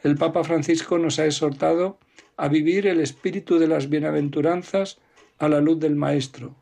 El 0.03 0.15
Papa 0.15 0.43
Francisco 0.43 0.97
nos 0.97 1.19
ha 1.19 1.25
exhortado 1.25 1.97
a 2.35 2.47
vivir 2.47 2.87
el 2.87 2.99
espíritu 2.99 3.57
de 3.57 3.67
las 3.67 3.89
bienaventuranzas 3.89 4.99
a 5.39 5.49
la 5.49 5.59
luz 5.59 5.79
del 5.79 5.95
Maestro, 5.95 6.55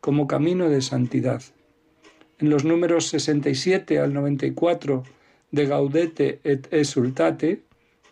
como 0.00 0.26
camino 0.26 0.68
de 0.68 0.82
santidad. 0.82 1.42
En 2.38 2.50
los 2.50 2.64
números 2.64 3.08
67 3.08 3.98
al 3.98 4.12
94 4.12 5.02
de 5.50 5.66
Gaudete 5.66 6.40
et 6.44 6.72
Exultate 6.72 7.62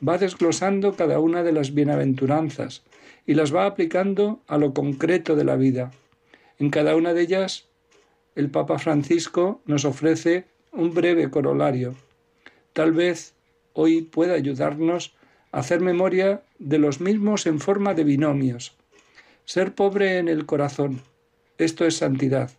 va 0.07 0.19
desglosando 0.19 0.95
cada 0.95 1.21
una 1.21 1.43
de 1.43 1.53
las 1.53 1.75
bienaventuranzas 1.75 2.83
y 3.27 3.35
las 3.35 3.55
va 3.55 3.67
aplicando 3.67 4.41
a 4.47 4.59
lo 4.59 4.75
concreto 4.75 5.37
de 5.37 5.45
la 5.45 5.57
vida. 5.57 5.91
En 6.59 6.71
cada 6.71 6.97
una 6.97 7.15
de 7.15 7.23
ellas, 7.23 7.69
el 8.35 8.51
Papa 8.51 8.79
Francisco 8.79 9.61
nos 9.67 9.85
ofrece 9.85 10.47
un 10.73 10.95
breve 10.95 11.31
corolario. 11.31 11.95
Tal 12.73 12.93
vez 12.93 13.35
hoy 13.75 14.03
pueda 14.03 14.35
ayudarnos 14.35 15.15
a 15.53 15.61
hacer 15.61 15.81
memoria 15.81 16.43
de 16.59 16.79
los 16.79 17.01
mismos 17.01 17.47
en 17.47 17.61
forma 17.61 17.95
de 17.95 18.05
binomios. 18.05 18.75
Ser 19.45 19.75
pobre 19.75 20.19
en 20.19 20.29
el 20.29 20.47
corazón, 20.47 21.03
esto 21.59 21.85
es 21.85 21.97
santidad, 21.97 22.51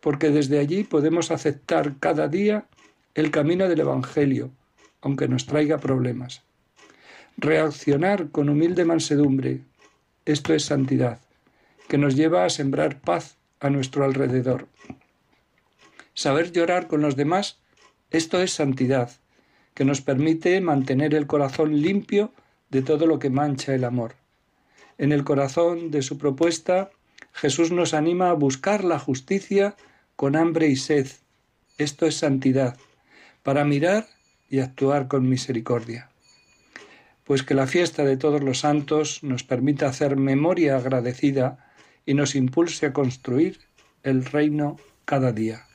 porque 0.00 0.30
desde 0.30 0.58
allí 0.58 0.84
podemos 0.84 1.30
aceptar 1.30 1.96
cada 1.98 2.28
día 2.28 2.66
el 3.14 3.30
camino 3.30 3.68
del 3.68 3.80
Evangelio, 3.80 4.50
aunque 5.00 5.26
nos 5.26 5.46
traiga 5.46 5.78
problemas. 5.78 6.42
Reaccionar 7.36 8.30
con 8.30 8.48
humilde 8.48 8.84
mansedumbre, 8.84 9.62
esto 10.24 10.54
es 10.54 10.64
santidad, 10.64 11.20
que 11.88 11.98
nos 11.98 12.14
lleva 12.14 12.44
a 12.44 12.50
sembrar 12.50 13.00
paz 13.00 13.36
a 13.60 13.70
nuestro 13.70 14.04
alrededor. 14.04 14.68
Saber 16.18 16.50
llorar 16.50 16.88
con 16.88 17.00
los 17.00 17.14
demás, 17.14 17.60
esto 18.10 18.42
es 18.42 18.50
santidad, 18.50 19.12
que 19.72 19.84
nos 19.84 20.00
permite 20.00 20.60
mantener 20.60 21.14
el 21.14 21.28
corazón 21.28 21.80
limpio 21.80 22.32
de 22.70 22.82
todo 22.82 23.06
lo 23.06 23.20
que 23.20 23.30
mancha 23.30 23.72
el 23.72 23.84
amor. 23.84 24.16
En 24.98 25.12
el 25.12 25.22
corazón 25.22 25.92
de 25.92 26.02
su 26.02 26.18
propuesta 26.18 26.90
Jesús 27.32 27.70
nos 27.70 27.94
anima 27.94 28.30
a 28.30 28.32
buscar 28.32 28.82
la 28.82 28.98
justicia 28.98 29.76
con 30.16 30.34
hambre 30.34 30.66
y 30.66 30.74
sed. 30.74 31.06
Esto 31.78 32.04
es 32.04 32.16
santidad, 32.16 32.76
para 33.44 33.64
mirar 33.64 34.08
y 34.50 34.58
actuar 34.58 35.06
con 35.06 35.28
misericordia. 35.28 36.10
Pues 37.22 37.44
que 37.44 37.54
la 37.54 37.68
fiesta 37.68 38.04
de 38.04 38.16
todos 38.16 38.42
los 38.42 38.58
santos 38.58 39.22
nos 39.22 39.44
permita 39.44 39.86
hacer 39.86 40.16
memoria 40.16 40.78
agradecida 40.78 41.70
y 42.04 42.14
nos 42.14 42.34
impulse 42.34 42.86
a 42.86 42.92
construir 42.92 43.60
el 44.02 44.24
reino 44.24 44.78
cada 45.04 45.30
día. 45.30 45.67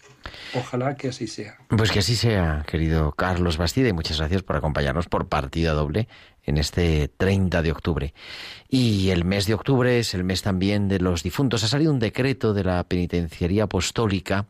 Ojalá 0.56 0.96
que 0.96 1.10
así 1.10 1.28
sea. 1.28 1.58
Pues 1.70 1.92
que 1.92 2.00
así 2.00 2.16
sea, 2.16 2.64
querido 2.68 3.12
Carlos 3.12 3.58
Bastida, 3.58 3.90
y 3.90 3.94
muchas 3.94 4.20
gracias 4.20 4.44
por 4.44 4.56
acompañarnos 4.56 5.08
por 5.08 5.28
partida 5.28 5.74
doble 5.74 6.08
en 6.44 6.58
este 6.58 7.08
30 7.08 7.62
de 7.62 7.72
octubre. 7.72 8.14
Y 8.70 9.10
el 9.10 9.26
mes 9.26 9.46
de 9.46 9.54
octubre 9.54 10.00
es 10.00 10.14
el 10.14 10.24
mes 10.24 10.42
también 10.42 10.88
de 10.88 11.00
los 11.00 11.24
difuntos. 11.24 11.64
Ha 11.64 11.68
salido 11.68 11.92
un 11.92 12.00
decreto 12.00 12.54
de 12.54 12.64
la 12.64 12.84
Penitenciaría 12.84 13.64
Apostólica 13.64 14.48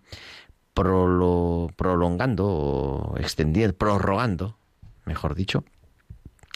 prolongando 0.73 2.47
o 2.47 3.17
extendiendo, 3.17 3.75
prorrogando, 3.75 4.57
mejor 5.05 5.35
dicho, 5.35 5.63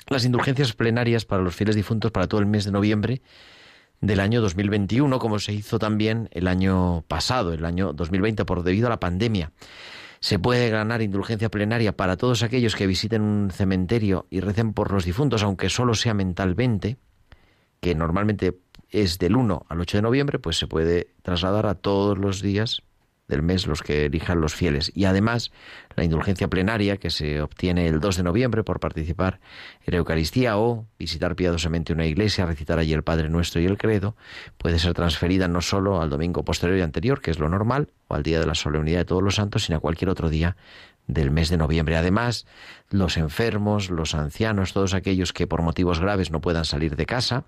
las 0.10 0.26
indulgencias 0.26 0.74
plenarias 0.74 1.26
para 1.26 1.44
los 1.44 1.56
fieles 1.56 1.76
difuntos 1.76 2.12
para 2.12 2.28
todo 2.28 2.40
el 2.40 2.48
mes 2.48 2.66
de 2.66 2.72
noviembre 2.72 3.22
del 4.02 4.20
año 4.20 4.42
2021, 4.42 5.20
como 5.20 5.40
se 5.40 5.54
hizo 5.54 5.80
también 5.80 6.30
el 6.32 6.48
año 6.48 7.04
pasado, 7.08 7.54
el 7.54 7.66
año 7.66 7.94
2020, 7.94 8.46
por 8.46 8.64
debido 8.64 8.88
a 8.88 8.92
la 8.92 9.00
pandemia. 9.00 9.52
Se 10.20 10.40
puede 10.40 10.70
ganar 10.70 11.02
indulgencia 11.02 11.50
plenaria 11.50 11.96
para 11.96 12.18
todos 12.18 12.44
aquellos 12.44 12.76
que 12.76 12.88
visiten 12.88 13.22
un 13.22 13.52
cementerio 13.52 14.26
y 14.30 14.40
recen 14.40 14.74
por 14.74 14.92
los 14.92 15.06
difuntos, 15.06 15.44
aunque 15.44 15.70
solo 15.70 15.94
sea 15.94 16.14
mentalmente, 16.14 16.98
que 17.80 17.96
normalmente 17.96 18.58
es 18.90 19.20
del 19.20 19.36
1 19.36 19.66
al 19.70 19.82
8 19.82 19.98
de 19.98 20.02
noviembre, 20.02 20.40
pues 20.40 20.58
se 20.58 20.68
puede 20.68 21.14
trasladar 21.22 21.66
a 21.66 21.76
todos 21.76 22.18
los 22.18 22.42
días 22.42 22.84
del 23.28 23.42
mes 23.42 23.68
los 23.68 23.84
que 23.84 24.06
elijan 24.06 24.40
los 24.40 24.56
fieles. 24.56 24.92
Y 24.96 25.06
además, 25.06 25.52
la 25.96 26.04
indulgencia 26.04 26.48
plenaria 26.48 26.98
que 26.98 27.10
se 27.10 27.42
obtiene 27.42 27.88
el 27.88 28.00
2 28.00 28.18
de 28.18 28.24
noviembre 28.24 28.64
por 28.64 28.80
participar 28.80 29.40
en 29.86 29.94
la 29.94 29.98
Eucaristía 29.98 30.58
o 30.58 30.86
visitar 30.98 31.36
piadosamente 31.36 31.94
una 31.94 32.06
iglesia, 32.06 32.46
recitar 32.46 32.80
allí 32.80 32.94
el 32.94 33.04
Padre 33.04 33.30
Nuestro 33.30 33.60
y 33.62 33.66
el 33.66 33.78
Credo, 33.78 34.16
puede 34.58 34.80
ser 34.80 34.94
transferida 34.94 35.48
no 35.48 35.62
solo 35.62 36.02
al 36.02 36.10
domingo 36.10 36.44
posterior 36.44 36.80
y 36.80 36.82
anterior, 36.82 37.22
que 37.22 37.32
es 37.32 37.40
lo 37.40 37.50
normal, 37.50 37.90
o 38.08 38.16
al 38.16 38.24
día 38.24 38.40
de 38.40 38.46
la 38.46 38.56
solemnidad 38.56 39.00
de 39.00 39.06
todos 39.06 39.24
los 39.24 39.36
santos, 39.36 39.66
sino 39.66 39.78
a 39.78 39.82
cualquier 39.82 40.10
otro 40.10 40.30
día 40.30 40.56
del 41.08 41.32
mes 41.32 41.50
de 41.50 41.58
noviembre. 41.58 41.98
Además, 41.98 42.46
los 42.90 43.18
enfermos, 43.18 43.90
los 43.90 44.16
ancianos, 44.16 44.74
todos 44.74 44.94
aquellos 44.94 45.34
que 45.34 45.48
por 45.48 45.62
motivos 45.62 46.00
graves 46.00 46.32
no 46.32 46.40
puedan 46.40 46.66
salir 46.66 46.96
de 46.96 47.06
casa, 47.06 47.46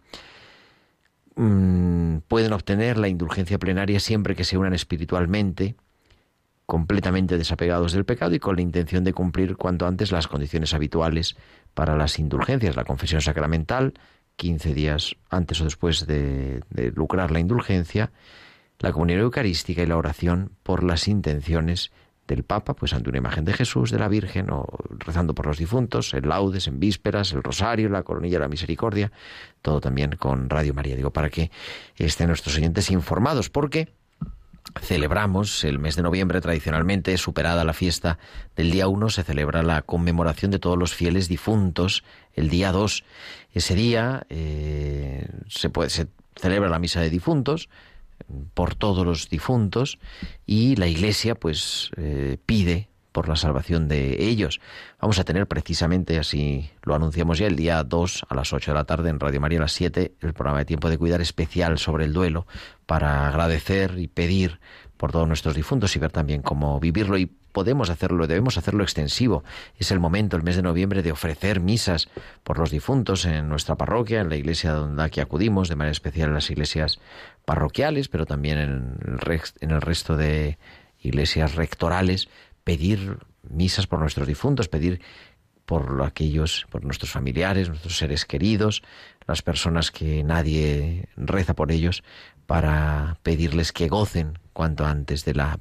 mm, 1.40 2.20
pueden 2.28 2.54
obtener 2.54 2.98
la 2.98 3.08
indulgencia 3.08 3.58
plenaria 3.58 4.00
siempre 4.00 4.36
que 4.36 4.44
se 4.44 4.58
unan 4.58 4.74
espiritualmente, 4.74 5.76
completamente 6.66 7.38
desapegados 7.38 7.94
del 7.94 8.06
pecado 8.06 8.36
y 8.36 8.40
con 8.40 8.56
la 8.56 8.62
intención 8.62 9.04
de 9.04 9.14
cumplir 9.14 9.56
cuanto 9.56 9.88
antes 9.88 10.12
las 10.12 10.28
condiciones 10.28 10.74
habituales 10.74 11.36
para 11.74 11.96
las 11.96 12.20
indulgencias, 12.20 12.76
la 12.76 12.84
confesión 12.84 13.22
sacramental, 13.22 13.94
15 14.36 14.74
días 14.74 15.16
antes 15.30 15.60
o 15.62 15.64
después 15.64 16.06
de, 16.06 16.62
de 16.70 16.92
lucrar 16.92 17.32
la 17.32 17.40
indulgencia, 17.40 18.12
la 18.80 18.92
comunión 18.94 19.20
eucarística 19.20 19.82
y 19.82 19.86
la 19.86 19.98
oración 19.98 20.52
por 20.64 20.84
las 20.84 21.08
intenciones 21.08 21.92
del 22.30 22.44
Papa, 22.44 22.76
pues 22.76 22.94
ante 22.94 23.10
una 23.10 23.18
imagen 23.18 23.44
de 23.46 23.54
Jesús, 23.54 23.92
de 23.92 24.00
la 24.00 24.08
Virgen, 24.08 24.50
o 24.52 24.66
rezando 25.00 25.34
por 25.34 25.48
los 25.48 25.58
difuntos, 25.58 26.14
en 26.14 26.28
laudes, 26.30 26.68
en 26.68 26.80
vísperas, 26.80 27.34
el 27.34 27.44
rosario, 27.44 27.90
la 27.90 28.04
coronilla 28.04 28.38
de 28.38 28.42
la 28.42 28.48
misericordia, 28.48 29.12
todo 29.62 29.82
también 29.82 30.16
con 30.18 30.50
Radio 30.50 30.74
María, 30.74 30.96
digo, 30.96 31.12
para 31.12 31.30
que 31.30 31.52
estén 31.98 32.28
nuestros 32.28 32.56
oyentes 32.58 32.92
informados, 32.92 33.50
porque 33.50 33.90
celebramos 34.82 35.64
el 35.64 35.80
mes 35.80 35.96
de 35.96 36.04
noviembre 36.04 36.42
tradicionalmente, 36.42 37.18
superada 37.18 37.64
la 37.64 37.74
fiesta 37.74 38.20
del 38.56 38.72
día 38.72 38.88
1, 38.88 39.10
se 39.10 39.24
celebra 39.24 39.64
la 39.64 39.82
conmemoración 39.82 40.52
de 40.52 40.60
todos 40.60 40.78
los 40.78 40.94
fieles 40.94 41.28
difuntos 41.28 42.04
el 42.34 42.50
día 42.50 42.72
2. 42.72 43.04
Ese 43.54 43.76
día 43.76 44.24
eh, 44.30 45.28
se, 45.48 45.70
puede, 45.70 45.90
se 45.90 46.08
celebra 46.36 46.70
la 46.70 46.80
misa 46.80 47.02
de 47.02 47.10
difuntos, 47.10 47.70
por 48.54 48.76
todos 48.76 49.06
los 49.06 49.30
difuntos 49.30 50.00
y 50.46 50.76
la 50.76 50.88
Iglesia 50.88 51.36
pues 51.36 51.92
eh, 51.98 52.38
pide 52.46 52.90
por 53.12 53.28
la 53.28 53.36
salvación 53.36 53.88
de 53.88 54.24
ellos. 54.30 54.62
Vamos 55.02 55.20
a 55.20 55.24
tener 55.24 55.48
precisamente, 55.48 56.20
así 56.20 56.70
lo 56.84 56.96
anunciamos 56.96 57.40
ya, 57.40 57.48
el 57.48 57.56
día 57.56 57.84
2 57.84 58.26
a 58.30 58.36
las 58.36 58.54
8 58.54 58.72
de 58.72 58.76
la 58.76 58.84
tarde 58.86 59.10
en 59.10 59.20
Radio 59.20 59.42
María 59.42 59.60
a 59.60 59.62
las 59.62 59.74
7, 59.74 60.14
el 60.20 60.34
programa 60.34 60.60
de 60.60 60.66
Tiempo 60.66 60.90
de 60.90 60.98
Cuidar 60.98 61.22
especial 61.22 61.80
sobre 61.80 62.06
el 62.06 62.14
duelo 62.14 62.46
para 62.86 63.28
agradecer 63.28 63.98
y 63.98 64.08
pedir 64.08 64.60
por 64.98 65.12
todos 65.12 65.28
nuestros 65.28 65.56
difuntos 65.56 65.96
y 65.96 66.00
ver 66.00 66.12
también 66.12 66.42
cómo 66.42 66.80
vivirlo 66.80 67.18
y 67.18 67.32
podemos 67.52 67.90
hacerlo, 67.90 68.28
debemos 68.28 68.58
hacerlo 68.58 68.84
extensivo. 68.84 69.44
Es 69.78 69.92
el 69.92 70.00
momento, 70.00 70.38
el 70.38 70.44
mes 70.44 70.56
de 70.56 70.62
noviembre, 70.62 71.04
de 71.04 71.12
ofrecer 71.12 71.60
misas 71.60 72.10
por 72.44 72.60
los 72.60 72.72
difuntos 72.72 73.26
en 73.26 73.50
nuestra 73.50 73.76
parroquia, 73.76 74.22
en 74.22 74.30
la 74.30 74.36
iglesia 74.36 74.74
donde 74.74 75.04
aquí 75.04 75.20
acudimos, 75.20 75.70
de 75.70 75.76
manera 75.76 75.92
especial 75.92 76.30
en 76.30 76.36
las 76.36 76.50
iglesias 76.50 77.00
parroquiales, 77.46 78.08
pero 78.08 78.26
también 78.26 78.58
en 78.58 78.70
el, 78.70 79.42
en 79.62 79.72
el 79.72 79.82
resto 79.82 80.18
de 80.18 80.58
iglesias 81.02 81.56
rectorales, 81.56 82.30
pedir 82.64 83.20
misas 83.50 83.88
por 83.88 84.00
nuestros 84.00 84.28
difuntos, 84.28 84.68
pedir 84.68 85.02
por 85.66 86.02
aquellos, 86.04 86.66
por 86.72 86.84
nuestros 86.84 87.12
familiares, 87.12 87.70
nuestros 87.70 87.96
seres 87.96 88.26
queridos, 88.26 88.82
las 89.28 89.44
personas 89.44 89.92
que 89.92 90.24
nadie 90.24 91.08
reza 91.16 91.54
por 91.54 91.72
ellos, 91.72 92.04
para 92.48 93.20
pedirles 93.22 93.72
que 93.72 93.88
gocen 93.88 94.40
cuanto 94.54 94.88
antes 94.88 95.26
de 95.26 95.36
la 95.36 95.60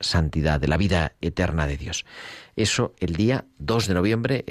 santidad, 0.00 0.60
de 0.60 0.68
la 0.68 0.76
vida 0.76 1.12
eterna 1.20 1.66
de 1.66 1.76
Dios. 1.76 2.04
Eso 2.56 2.94
el 2.98 3.14
día 3.14 3.44
2 3.58 3.88
de 3.88 3.94
noviembre 3.94 4.44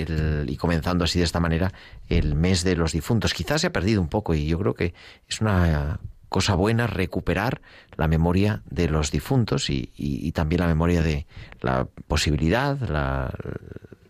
y 0.48 0.58
comenzando 0.58 1.06
así 1.06 1.20
de 1.20 1.26
esta 1.26 1.40
manera 1.40 1.72
el 2.10 2.36
mes 2.36 2.64
de 2.64 2.76
los 2.76 2.92
difuntos. 2.92 3.34
Quizás 3.34 3.62
se 3.62 3.68
ha 3.68 3.74
perdido 3.74 4.02
un 4.02 4.10
poco 4.10 4.34
y 4.34 4.48
yo 4.48 4.60
creo 4.60 4.74
que 4.76 4.94
es 5.28 5.42
una 5.42 6.00
cosa 6.30 6.56
buena 6.56 6.88
recuperar 6.88 7.62
la 7.96 8.08
memoria 8.08 8.62
de 8.70 8.90
los 8.90 9.12
difuntos 9.12 9.70
y, 9.70 10.32
también 10.34 10.62
la 10.62 10.68
memoria 10.68 11.02
de 11.02 11.28
la 11.62 11.88
posibilidad, 12.08 12.78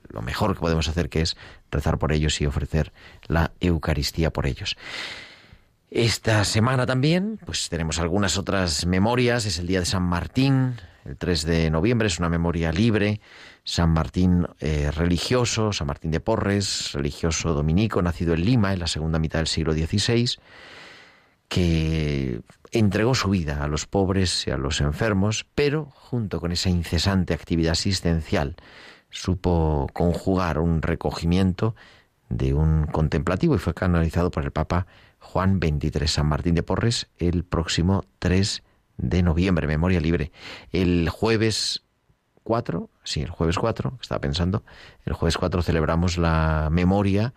lo 0.10 0.22
mejor 0.22 0.56
que 0.56 0.60
podemos 0.60 0.88
hacer 0.88 1.10
que 1.10 1.22
es 1.22 1.38
rezar 1.72 1.98
por 1.98 2.12
ellos 2.12 2.40
y 2.42 2.46
ofrecer 2.46 2.94
la 3.28 3.52
Eucaristía 3.60 4.32
por 4.32 4.48
ellos. 4.48 4.76
Esta 5.92 6.44
semana 6.44 6.86
también, 6.86 7.40
pues 7.46 7.70
tenemos 7.70 8.00
algunas 8.00 8.38
otras 8.38 8.86
memorias. 8.86 9.46
Es 9.46 9.60
el 9.60 9.68
día 9.68 9.80
de 9.80 9.86
San 9.86 10.04
Martín, 10.04 10.76
el 11.06 11.18
3 11.18 11.46
de 11.46 11.72
noviembre, 11.72 12.08
es 12.08 12.20
una 12.20 12.30
memoria 12.30 12.72
libre. 12.72 13.22
San 13.64 13.92
Martín 13.92 14.48
eh, 14.60 14.92
religioso, 14.92 15.72
San 15.72 15.88
Martín 15.88 16.12
de 16.12 16.20
Porres, 16.20 16.92
religioso 16.94 17.54
dominico, 17.54 18.02
nacido 18.02 18.34
en 18.34 18.46
Lima 18.46 18.74
en 18.74 18.80
la 18.80 18.88
segunda 18.88 19.20
mitad 19.20 19.40
del 19.40 19.48
siglo 19.48 19.74
XVI 19.74 20.38
que 21.48 22.42
entregó 22.72 23.16
su 23.16 23.30
vida 23.30 23.64
a 23.64 23.68
los 23.68 23.86
pobres 23.86 24.48
y 24.48 24.52
a 24.52 24.58
los 24.58 24.82
enfermos, 24.82 25.46
pero 25.56 25.86
junto 25.86 26.42
con 26.42 26.52
esa 26.52 26.70
incesante 26.70 27.34
actividad 27.34 27.74
asistencial 27.74 28.56
supo 29.10 29.88
conjugar 29.94 30.60
un 30.60 30.82
recogimiento 30.82 31.76
de 32.30 32.54
un 32.54 32.88
contemplativo 32.88 33.56
y 33.56 33.60
fue 33.60 33.74
canalizado 33.74 34.32
por 34.32 34.44
el 34.44 34.52
Papa 34.52 34.88
Juan 35.20 35.60
XXIII 35.60 36.08
San 36.08 36.28
Martín 36.28 36.56
de 36.56 36.64
Porres 36.64 37.08
el 37.18 37.44
próximo 37.44 38.04
3 38.20 38.64
de 38.98 39.24
noviembre, 39.24 39.68
memoria 39.68 40.00
libre. 40.00 40.32
El 40.72 41.10
jueves 41.10 41.84
4, 42.44 42.90
sí, 43.04 43.22
el 43.22 43.30
jueves 43.30 43.58
4, 43.58 43.98
estaba 44.02 44.22
pensando, 44.22 44.64
el 45.06 45.14
jueves 45.14 45.38
4 45.38 45.62
celebramos 45.62 46.18
la 46.18 46.70
memoria 46.72 47.34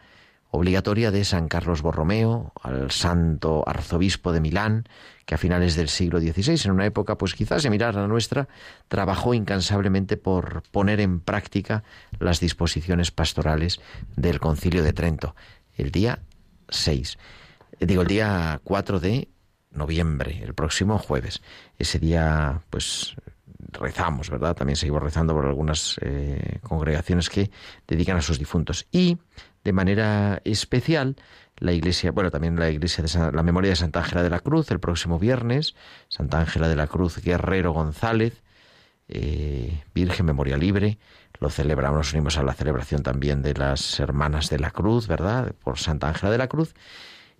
obligatoria 0.51 1.11
de 1.11 1.25
San 1.25 1.49
Carlos 1.49 1.83
Borromeo, 1.83 2.53
al 2.63 2.91
santo 2.91 3.65
arzobispo 3.67 4.33
de 4.33 4.41
Milán, 4.41 4.89
que 5.27 5.35
a 5.35 5.39
finales 5.39 5.77
del 5.77 5.89
siglo 5.89 6.21
XVI, 6.21 6.59
en 6.65 6.71
una 6.71 6.87
época 6.87 7.19
pues 7.19 7.35
quizás 7.35 7.63
similar 7.63 7.97
a 7.97 8.03
la 8.03 8.09
nuestra, 8.09 8.49
trabajó 8.89 9.35
incansablemente 9.35 10.17
por 10.17 10.63
poner 10.71 11.01
en 11.01 11.21
práctica 11.21 11.85
las 12.19 12.41
disposiciones 12.41 13.11
pastorales 13.11 13.81
del 14.17 14.41
Concilio 14.41 14.83
de 14.83 14.95
Trento, 14.95 15.35
el 15.77 15.91
día 15.91 16.21
6, 16.71 17.19
eh, 17.81 17.87
digo 17.87 18.03
el 18.03 18.09
día 18.09 18.61
4 18.65 19.01
de 19.01 19.29
noviembre, 19.71 20.43
el 20.43 20.55
próximo 20.55 20.99
jueves. 20.99 21.43
Ese 21.79 21.99
día 21.99 22.63
pues 22.71 23.17
rezamos, 23.73 24.31
¿verdad? 24.31 24.57
También 24.57 24.77
seguimos 24.77 25.03
rezando 25.03 25.35
por 25.35 25.47
algunas 25.47 25.99
eh, 26.01 26.59
congregaciones 26.63 27.29
que 27.29 27.51
dedican 27.87 28.17
a 28.17 28.23
sus 28.23 28.39
difuntos. 28.39 28.87
Y 28.91 29.19
de 29.65 29.73
manera 29.73 30.41
especial 30.45 31.17
la 31.57 31.73
iglesia, 31.73 32.13
bueno, 32.13 32.31
también 32.31 32.59
la 32.59 32.71
iglesia 32.71 33.05
de 33.05 33.33
la 33.33 33.43
memoria 33.43 33.71
de 33.71 33.77
Santa 33.77 34.01
Ángela 34.01 34.23
de 34.23 34.31
la 34.31 34.41
Cruz 34.41 34.71
el 34.71 34.79
próximo 34.79 35.19
viernes, 35.19 35.75
Santa 36.09 36.39
Ángela 36.39 36.69
de 36.69 36.77
la 36.77 36.87
Cruz 36.87 37.21
Guerrero 37.21 37.73
González, 37.73 38.43
eh, 39.09 39.83
Virgen 39.95 40.27
Memoria 40.27 40.57
Libre, 40.57 40.99
lo 41.41 41.51
celebramos, 41.51 41.99
nos 41.99 42.13
unimos 42.13 42.39
a 42.39 42.43
la 42.43 42.55
celebración 42.55 43.03
también 43.03 43.43
de 43.43 43.55
las 43.55 43.99
Hermanas 44.01 44.51
de 44.51 44.59
la 44.59 44.71
Cruz, 44.71 45.09
¿verdad? 45.09 45.53
Por 45.63 45.79
Santa 45.79 46.09
Ángela 46.09 46.31
de 46.31 46.39
la 46.39 46.49
Cruz. 46.49 46.75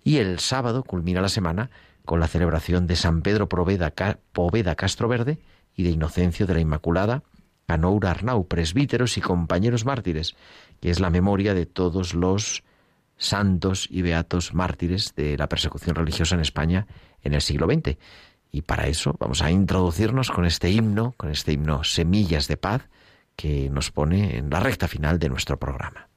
Y 0.03 0.17
el 0.17 0.39
sábado 0.39 0.83
culmina 0.83 1.21
la 1.21 1.29
semana 1.29 1.69
con 2.09 2.19
la 2.19 2.27
celebración 2.27 2.87
de 2.87 2.95
San 2.95 3.21
Pedro 3.21 3.47
Poveda, 3.47 3.91
Castro 3.91 5.07
Verde 5.07 5.37
y 5.75 5.83
de 5.83 5.91
Inocencio 5.91 6.47
de 6.47 6.55
la 6.55 6.59
Inmaculada, 6.59 7.21
Canoura 7.67 8.09
Arnau, 8.09 8.47
presbíteros 8.47 9.15
y 9.19 9.21
compañeros 9.21 9.85
mártires, 9.85 10.35
que 10.81 10.89
es 10.89 10.99
la 10.99 11.11
memoria 11.11 11.53
de 11.53 11.67
todos 11.67 12.15
los 12.15 12.63
santos 13.15 13.87
y 13.91 14.01
beatos 14.01 14.55
mártires 14.55 15.13
de 15.13 15.37
la 15.37 15.47
persecución 15.47 15.93
religiosa 15.93 16.33
en 16.33 16.41
España 16.41 16.87
en 17.21 17.35
el 17.35 17.41
siglo 17.41 17.67
XX. 17.67 17.95
Y 18.51 18.63
para 18.63 18.87
eso 18.87 19.15
vamos 19.19 19.43
a 19.43 19.51
introducirnos 19.51 20.31
con 20.31 20.45
este 20.45 20.71
himno, 20.71 21.13
con 21.15 21.29
este 21.29 21.51
himno 21.51 21.83
Semillas 21.83 22.47
de 22.47 22.57
Paz, 22.57 22.89
que 23.35 23.69
nos 23.69 23.91
pone 23.91 24.35
en 24.35 24.49
la 24.49 24.59
recta 24.59 24.87
final 24.87 25.19
de 25.19 25.29
nuestro 25.29 25.59
programa. 25.59 26.09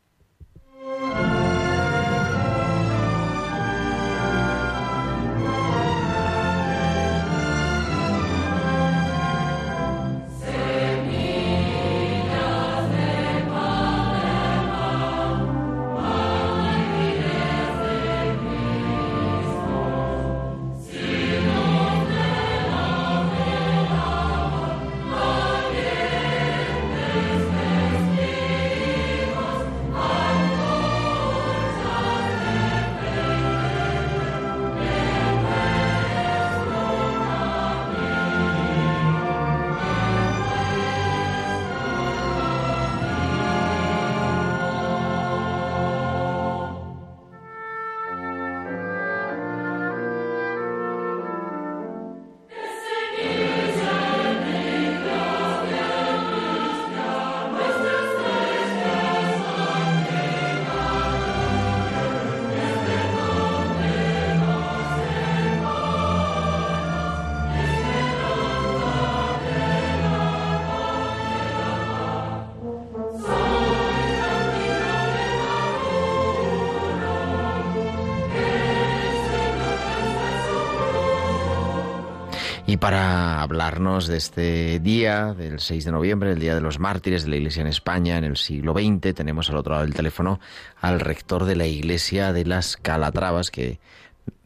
Para 82.82 83.40
hablarnos 83.40 84.08
de 84.08 84.16
este 84.16 84.80
día, 84.80 85.34
del 85.34 85.60
6 85.60 85.84
de 85.84 85.92
noviembre, 85.92 86.32
el 86.32 86.40
Día 86.40 86.56
de 86.56 86.60
los 86.60 86.80
Mártires 86.80 87.22
de 87.22 87.30
la 87.30 87.36
Iglesia 87.36 87.60
en 87.60 87.68
España 87.68 88.18
en 88.18 88.24
el 88.24 88.36
siglo 88.36 88.72
XX, 88.72 89.14
tenemos 89.14 89.48
al 89.50 89.58
otro 89.58 89.74
lado 89.74 89.84
del 89.84 89.94
teléfono 89.94 90.40
al 90.80 90.98
rector 90.98 91.44
de 91.44 91.54
la 91.54 91.64
Iglesia 91.64 92.32
de 92.32 92.44
las 92.44 92.76
Calatravas, 92.76 93.52
que 93.52 93.78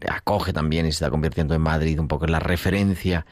acoge 0.07 0.53
también 0.53 0.84
y 0.84 0.93
se 0.93 0.97
está 0.97 1.09
convirtiendo 1.09 1.55
en 1.55 1.62
Madrid 1.62 1.99
un 1.99 2.09
poco 2.09 2.26
en 2.26 2.32
la 2.32 2.39
referencia 2.39 3.24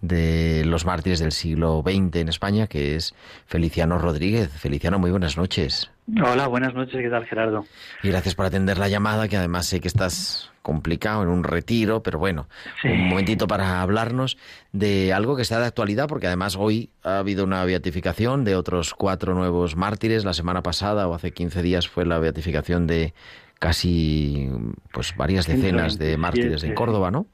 de 0.00 0.62
los 0.64 0.86
mártires 0.86 1.18
del 1.18 1.32
siglo 1.32 1.82
XX 1.84 2.14
en 2.20 2.28
España, 2.28 2.68
que 2.68 2.94
es 2.94 3.16
Feliciano 3.46 3.98
Rodríguez. 3.98 4.48
Feliciano, 4.48 5.00
muy 5.00 5.10
buenas 5.10 5.36
noches. 5.36 5.90
Hola, 6.24 6.46
buenas 6.46 6.72
noches, 6.72 7.00
¿qué 7.02 7.10
tal 7.10 7.26
Gerardo? 7.26 7.66
Y 8.04 8.10
gracias 8.10 8.36
por 8.36 8.46
atender 8.46 8.78
la 8.78 8.88
llamada, 8.88 9.26
que 9.26 9.36
además 9.36 9.66
sé 9.66 9.80
que 9.80 9.88
estás 9.88 10.51
complicado 10.62 11.22
en 11.22 11.28
un 11.28 11.44
retiro, 11.44 12.02
pero 12.02 12.18
bueno, 12.18 12.48
un 12.84 13.08
momentito 13.08 13.46
para 13.46 13.82
hablarnos 13.82 14.38
de 14.72 15.12
algo 15.12 15.36
que 15.36 15.42
está 15.42 15.58
de 15.58 15.66
actualidad, 15.66 16.08
porque 16.08 16.28
además 16.28 16.56
hoy 16.56 16.90
ha 17.02 17.18
habido 17.18 17.44
una 17.44 17.64
beatificación 17.64 18.44
de 18.44 18.56
otros 18.56 18.94
cuatro 18.94 19.34
nuevos 19.34 19.76
mártires. 19.76 20.24
La 20.24 20.32
semana 20.32 20.62
pasada 20.62 21.08
o 21.08 21.14
hace 21.14 21.32
15 21.32 21.62
días 21.62 21.88
fue 21.88 22.06
la 22.06 22.18
beatificación 22.18 22.86
de 22.86 23.12
casi 23.58 24.50
pues 24.92 25.14
varias 25.16 25.46
decenas 25.46 25.98
de 25.98 26.16
mártires 26.16 26.64
en 26.64 26.74
Córdoba, 26.74 27.10
¿no? 27.10 27.26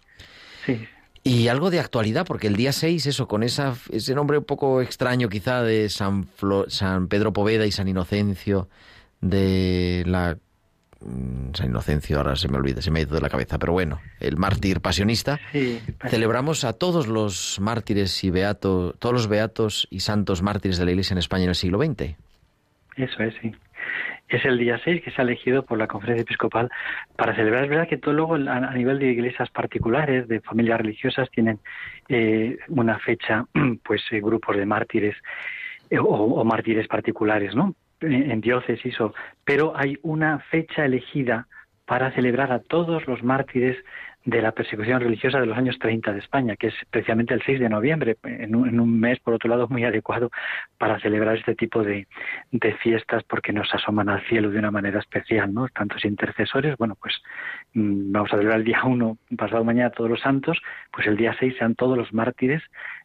Sí. 0.66 0.86
Y 1.24 1.48
algo 1.48 1.70
de 1.70 1.80
actualidad, 1.80 2.24
porque 2.26 2.46
el 2.46 2.56
día 2.56 2.72
6, 2.72 3.06
eso, 3.06 3.28
con 3.28 3.42
esa, 3.42 3.74
ese 3.90 4.14
nombre 4.14 4.38
un 4.38 4.44
poco 4.44 4.80
extraño 4.80 5.28
quizá 5.28 5.62
de 5.62 5.90
San, 5.90 6.26
San 6.68 7.08
Pedro 7.08 7.32
Poveda 7.32 7.66
y 7.66 7.72
San 7.72 7.88
Inocencio, 7.88 8.68
de 9.20 10.04
la... 10.06 10.38
Mm, 11.00 11.54
San 11.54 11.70
Inocencio, 11.70 12.18
ahora 12.18 12.36
se 12.36 12.48
me 12.48 12.56
olvida, 12.56 12.82
se 12.82 12.90
me 12.90 13.00
ha 13.00 13.02
ido 13.02 13.14
de 13.14 13.20
la 13.20 13.28
cabeza, 13.28 13.58
pero 13.58 13.72
bueno, 13.72 14.00
el 14.20 14.36
mártir 14.36 14.80
pasionista. 14.80 15.38
Celebramos 16.08 16.64
a 16.64 16.72
todos 16.72 17.06
los 17.06 17.58
mártires 17.60 18.24
y 18.24 18.30
beatos, 18.30 18.98
todos 18.98 19.12
los 19.12 19.28
beatos 19.28 19.86
y 19.90 20.00
santos 20.00 20.42
mártires 20.42 20.78
de 20.78 20.84
la 20.84 20.90
Iglesia 20.90 21.14
en 21.14 21.18
España 21.18 21.44
en 21.44 21.50
el 21.50 21.54
siglo 21.54 21.78
XX. 21.78 22.16
Eso 22.96 23.22
es, 23.22 23.34
sí 23.40 23.54
es 24.28 24.44
el 24.44 24.58
día 24.58 24.78
6 24.84 25.02
que 25.02 25.10
se 25.10 25.20
ha 25.20 25.24
elegido 25.24 25.64
por 25.64 25.78
la 25.78 25.86
conferencia 25.86 26.22
episcopal 26.22 26.70
para 27.16 27.34
celebrar. 27.34 27.64
Es 27.64 27.70
verdad 27.70 27.88
que 27.88 27.96
todo 27.96 28.14
luego 28.14 28.34
a 28.34 28.74
nivel 28.74 28.98
de 28.98 29.10
iglesias 29.10 29.48
particulares, 29.50 30.28
de 30.28 30.40
familias 30.40 30.80
religiosas, 30.80 31.30
tienen 31.30 31.58
eh, 32.08 32.58
una 32.68 32.98
fecha, 32.98 33.46
pues 33.84 34.02
eh, 34.10 34.20
grupos 34.20 34.56
de 34.56 34.66
mártires 34.66 35.16
eh, 35.90 35.98
o, 35.98 36.44
mártires 36.44 36.86
particulares, 36.88 37.54
¿no? 37.54 37.74
En, 38.00 38.40
diócesis, 38.40 39.00
o, 39.00 39.12
pero 39.44 39.76
hay 39.76 39.98
una 40.02 40.38
fecha 40.38 40.84
elegida 40.84 41.48
para 41.84 42.12
celebrar 42.12 42.52
a 42.52 42.60
todos 42.60 43.06
los 43.08 43.24
mártires 43.24 43.76
de 44.24 44.42
la 44.42 44.52
persecución 44.52 45.00
religiosa 45.00 45.40
de 45.40 45.46
los 45.46 45.56
años 45.56 45.78
30 45.78 46.12
de 46.12 46.18
España, 46.18 46.56
que 46.56 46.66
es 46.66 46.74
especialmente 46.82 47.32
el 47.32 47.42
6 47.42 47.60
de 47.60 47.68
noviembre, 47.70 48.18
en 48.24 48.54
un, 48.54 49.00
mes, 49.00 49.18
por 49.20 49.32
otro 49.32 49.48
lado, 49.48 49.68
muy 49.68 49.84
adecuado 49.84 50.30
para 50.76 51.00
celebrar 51.00 51.36
este 51.36 51.54
tipo 51.54 51.82
de, 51.82 52.06
fiestas 52.82 53.24
porque 53.24 53.54
nos 53.54 53.72
asoman 53.74 54.10
al 54.10 54.22
cielo 54.26 54.50
de 54.50 54.58
una 54.58 54.70
manera 54.70 54.98
especial, 54.98 55.54
¿no? 55.54 55.66
Tantos 55.68 56.04
intercesores, 56.04 56.76
bueno, 56.76 56.94
pues 57.00 57.14
mm, 57.72 58.12
vamos 58.12 58.30
a 58.30 58.36
celebrar 58.36 58.58
el 58.58 58.64
día 58.64 58.84
1, 58.84 59.16
pasado 59.38 59.64
mañana, 59.64 59.90
todos 59.90 60.10
los 60.10 60.20
santos, 60.20 60.60
pues 60.92 61.06
el 61.06 61.16
día 61.16 61.34
6 61.38 61.54
sean 61.58 61.74
todos 61.74 61.96
los 61.96 62.12
mártires 62.12 62.62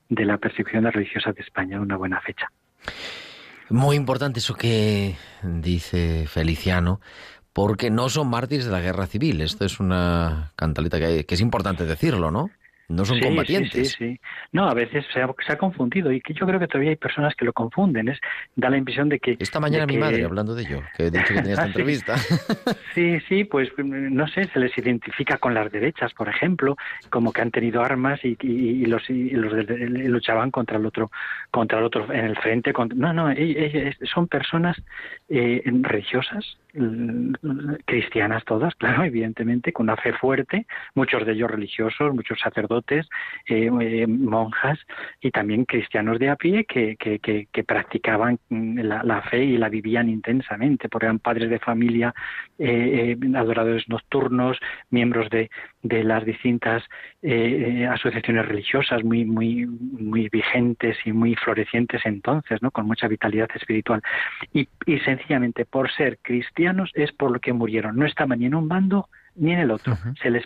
de 0.09 0.25
la 0.25 0.37
persecución 0.37 0.83
religiosa 0.91 1.31
de 1.31 1.41
España, 1.41 1.79
una 1.79 1.95
buena 1.95 2.19
fecha. 2.19 2.49
Muy 3.69 3.95
importante 3.95 4.39
eso 4.39 4.55
que 4.55 5.15
dice 5.41 6.25
Feliciano, 6.27 6.99
porque 7.53 7.89
no 7.89 8.09
son 8.09 8.29
mártires 8.29 8.65
de 8.65 8.71
la 8.71 8.81
guerra 8.81 9.07
civil. 9.07 9.41
Esto 9.41 9.65
es 9.65 9.79
una 9.79 10.51
cantaleta 10.55 10.99
que, 10.99 11.25
que 11.25 11.35
es 11.35 11.41
importante 11.41 11.85
decirlo, 11.85 12.29
¿no? 12.31 12.49
No 12.89 13.05
son 13.05 13.19
combatientes. 13.19 13.91
Sí, 13.91 14.15
sí, 14.15 14.19
No, 14.51 14.67
a 14.67 14.73
veces 14.73 15.05
se 15.13 15.21
ha, 15.21 15.57
confundido 15.57 16.11
y 16.11 16.21
que 16.21 16.33
yo 16.33 16.45
creo 16.45 16.59
que 16.59 16.67
todavía 16.67 16.91
hay 16.91 16.95
personas 16.95 17.33
que 17.35 17.45
lo 17.45 17.53
confunden. 17.53 18.09
Es, 18.09 18.19
da 18.55 18.69
la 18.69 18.77
impresión 18.77 19.09
de 19.09 19.19
que... 19.19 19.37
Esta 19.39 19.59
mañana 19.59 19.85
mi 19.85 19.97
madre, 19.97 20.23
hablando 20.25 20.53
de 20.53 20.63
ello, 20.63 20.81
que 20.95 21.07
he 21.07 21.11
dicho 21.11 21.25
que 21.27 21.35
tenía 21.35 21.53
esta 21.53 21.65
entrevista. 21.67 22.17
sí, 22.93 23.19
sí, 23.27 23.45
pues 23.45 23.69
no 23.77 24.27
sé, 24.27 24.45
se 24.45 24.59
les 24.59 24.77
identifica 24.77 25.37
con 25.37 25.53
las 25.53 25.71
derechas, 25.71 26.13
por 26.13 26.29
ejemplo, 26.29 26.75
como 27.09 27.31
que 27.31 27.41
han 27.41 27.51
tenido 27.51 27.81
armas 27.81 28.19
y, 28.23 28.85
los, 28.85 29.09
los 29.09 29.53
luchaban 29.69 30.51
contra 30.51 30.77
el 30.77 30.85
otro 30.85 31.11
contra 31.51 31.79
el 31.79 31.85
otro 31.85 32.11
en 32.11 32.25
el 32.25 32.35
frente. 32.37 32.73
no, 32.95 33.13
no, 33.13 33.33
son 34.13 34.27
personas 34.27 34.77
eh, 35.29 35.61
religiosas, 35.65 36.57
cristianas 37.85 38.43
todas, 38.45 38.73
claro, 38.79 39.03
evidentemente, 39.03 39.71
con 39.71 39.85
una 39.85 39.97
fe 39.97 40.13
fuerte, 40.13 40.65
muchos 40.95 41.25
de 41.25 41.33
ellos 41.33 41.51
religiosos, 41.51 42.13
muchos 42.13 42.39
sacerdotes 42.39 43.07
eh, 43.47 43.69
eh, 43.81 44.07
monjas 44.07 44.79
y 45.21 45.31
también 45.31 45.65
cristianos 45.65 46.19
de 46.19 46.29
a 46.29 46.35
pie 46.35 46.65
que, 46.65 46.95
que, 46.97 47.63
practicaban 47.63 48.39
mm, 48.49 48.79
la, 48.79 49.21
fe 49.21 49.43
y 49.43 49.57
la 49.57 49.69
vivían 49.69 50.09
intensamente, 50.09 50.89
porque 50.89 51.05
eran 51.05 51.19
padres 51.19 51.49
de 51.49 51.59
familia, 51.59 52.13
eh, 52.57 53.15
adoradores 53.35 53.87
nocturnos, 53.87 54.57
miembros 54.89 55.29
de, 55.29 55.49
de 55.81 56.03
las 56.03 56.25
distintas 56.25 56.83
asociaciones 57.89 58.45
religiosas 58.45 59.03
muy, 59.03 59.23
muy, 59.23 59.65
muy 59.65 60.27
vigentes 60.29 60.97
y 61.05 61.13
muy 61.13 61.35
florecientes 61.35 62.01
entonces, 62.05 62.61
¿no? 62.61 62.71
con 62.71 62.85
mucha 62.85 63.07
vitalidad 63.07 63.49
espiritual. 63.55 64.01
Y, 64.53 64.67
y 64.85 64.99
sencillamente 64.99 65.65
por 65.65 65.91
ser 65.91 66.17
cristianos 66.21 66.62
es 66.93 67.11
por 67.11 67.31
lo 67.31 67.39
que 67.39 67.53
murieron. 67.53 67.95
No 67.95 68.05
estaban 68.05 68.39
ni 68.39 68.45
en 68.45 68.55
un 68.55 68.67
bando 68.67 69.09
ni 69.35 69.51
en 69.51 69.59
el 69.59 69.71
otro. 69.71 69.97
se, 70.21 70.29
les 70.29 70.43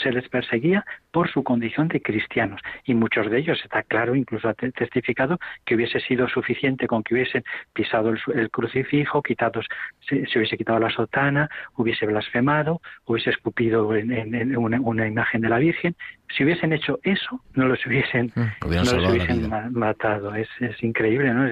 se 0.00 0.12
les 0.12 0.28
perseguía 0.28 0.84
por 1.10 1.30
su 1.30 1.42
condición 1.42 1.88
de 1.88 2.00
cristianos 2.00 2.60
y 2.84 2.94
muchos 2.94 3.30
de 3.30 3.38
ellos, 3.38 3.60
está 3.62 3.82
claro, 3.82 4.14
incluso 4.14 4.48
ha 4.48 4.54
testificado 4.54 5.38
que 5.64 5.74
hubiese 5.74 6.00
sido 6.00 6.28
suficiente 6.28 6.86
con 6.86 7.02
que 7.02 7.14
hubiesen 7.14 7.44
pisado 7.72 8.10
el, 8.10 8.50
crucifijo, 8.50 9.22
quitados, 9.22 9.66
se, 10.08 10.26
hubiese 10.36 10.56
quitado 10.56 10.78
la 10.78 10.90
sotana, 10.90 11.48
hubiese 11.76 12.06
blasfemado, 12.06 12.80
hubiese 13.06 13.30
escupido 13.30 13.94
en, 13.94 14.56
una, 14.56 15.06
imagen 15.06 15.40
de 15.40 15.48
la 15.48 15.58
Virgen. 15.58 15.96
Si 16.36 16.44
hubiesen 16.44 16.72
hecho 16.72 16.98
eso, 17.02 17.42
no 17.54 17.66
los 17.66 17.84
hubiesen, 17.86 18.32
mm, 18.34 18.68
no 18.68 18.92
los 18.92 19.10
hubiesen 19.10 19.50
matado. 19.72 20.34
Es, 20.34 20.48
es 20.60 20.82
increíble, 20.82 21.32
¿no? 21.32 21.46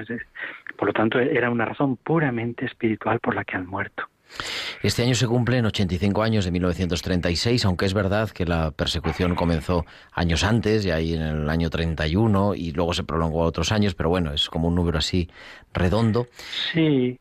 Por 0.77 0.87
lo 0.87 0.93
tanto, 0.93 1.19
era 1.19 1.49
una 1.49 1.65
razón 1.65 1.97
puramente 1.97 2.65
espiritual 2.65 3.19
por 3.19 3.35
la 3.35 3.43
que 3.43 3.57
han 3.57 3.65
muerto. 3.65 4.03
Este 4.83 5.03
año 5.03 5.15
se 5.15 5.27
cumplen 5.27 5.65
85 5.65 6.21
años 6.21 6.45
de 6.45 6.51
1936, 6.51 7.65
aunque 7.65 7.85
es 7.85 7.93
verdad 7.93 8.29
que 8.29 8.45
la 8.45 8.71
persecución 8.71 9.35
comenzó 9.35 9.85
años 10.11 10.43
antes, 10.43 10.85
y 10.85 10.91
ahí 10.91 11.13
en 11.13 11.21
el 11.21 11.49
año 11.49 11.69
31, 11.69 12.55
y 12.55 12.71
luego 12.71 12.93
se 12.93 13.03
prolongó 13.03 13.43
a 13.43 13.47
otros 13.47 13.71
años, 13.71 13.95
pero 13.95 14.09
bueno, 14.09 14.33
es 14.33 14.49
como 14.49 14.67
un 14.67 14.75
número 14.75 14.97
así 14.97 15.29
redondo. 15.73 16.27
Sí, 16.73 17.19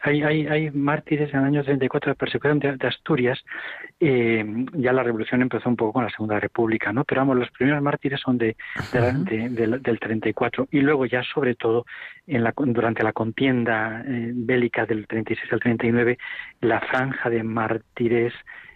hay, 0.00 0.22
hay, 0.22 0.46
hay 0.46 0.70
mártires 0.70 1.32
en 1.32 1.40
el 1.40 1.46
año 1.46 1.64
34 1.64 2.12
de 2.12 2.16
persecución 2.16 2.58
de, 2.58 2.86
Asturias. 2.86 3.42
Eh, 4.00 4.44
ya 4.74 4.92
la 4.92 5.04
revolución 5.04 5.40
empezó 5.42 5.68
un 5.68 5.76
poco 5.76 5.94
con 5.94 6.04
la 6.04 6.10
Segunda 6.10 6.40
República, 6.40 6.92
¿no? 6.92 7.04
Pero 7.04 7.20
vamos, 7.20 7.36
los 7.36 7.50
primeros 7.50 7.80
mártires 7.80 8.20
son 8.20 8.36
de, 8.36 8.56
del 8.92 9.98
34 10.00 10.68
y 10.72 10.80
luego 10.80 11.06
ya 11.06 11.22
sobre 11.22 11.54
todo 11.54 11.86
en 12.26 12.42
la, 12.42 12.52
durante 12.56 13.02
la 13.04 13.12
contienda 13.12 14.02
eh, 14.06 14.32
bélica 14.34 14.84
del 14.84 15.06
36 15.06 15.52
al 15.52 15.60
39, 15.60 16.18
la 16.60 16.80
franja 16.80 17.30
de 17.30 17.42
mártires 17.44 18.34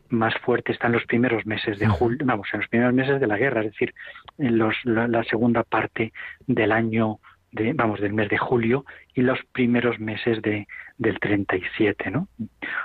más 0.09 0.35
fuerte 0.39 0.73
está 0.73 0.87
en 0.87 0.95
los 0.95 1.05
primeros 1.05 1.45
meses 1.45 1.79
de 1.79 1.87
julio, 1.87 2.19
vamos, 2.25 2.49
en 2.53 2.61
los 2.61 2.69
primeros 2.69 2.95
meses 2.95 3.21
de 3.21 3.27
la 3.27 3.37
guerra, 3.37 3.61
es 3.61 3.73
decir, 3.73 3.95
en 4.39 4.57
los, 4.57 4.75
la 4.85 5.23
segunda 5.25 5.65
parte 5.65 6.13
del 6.47 6.73
año 6.73 7.19
de, 7.53 7.73
vamos, 7.73 8.01
del 8.01 8.13
mes 8.13 8.29
de 8.29 8.39
julio 8.39 8.85
y 9.15 9.23
los 9.23 9.39
primeros 9.53 9.99
meses 9.99 10.43
de, 10.43 10.67
del 10.99 11.19
37, 11.19 12.11
¿no? 12.11 12.29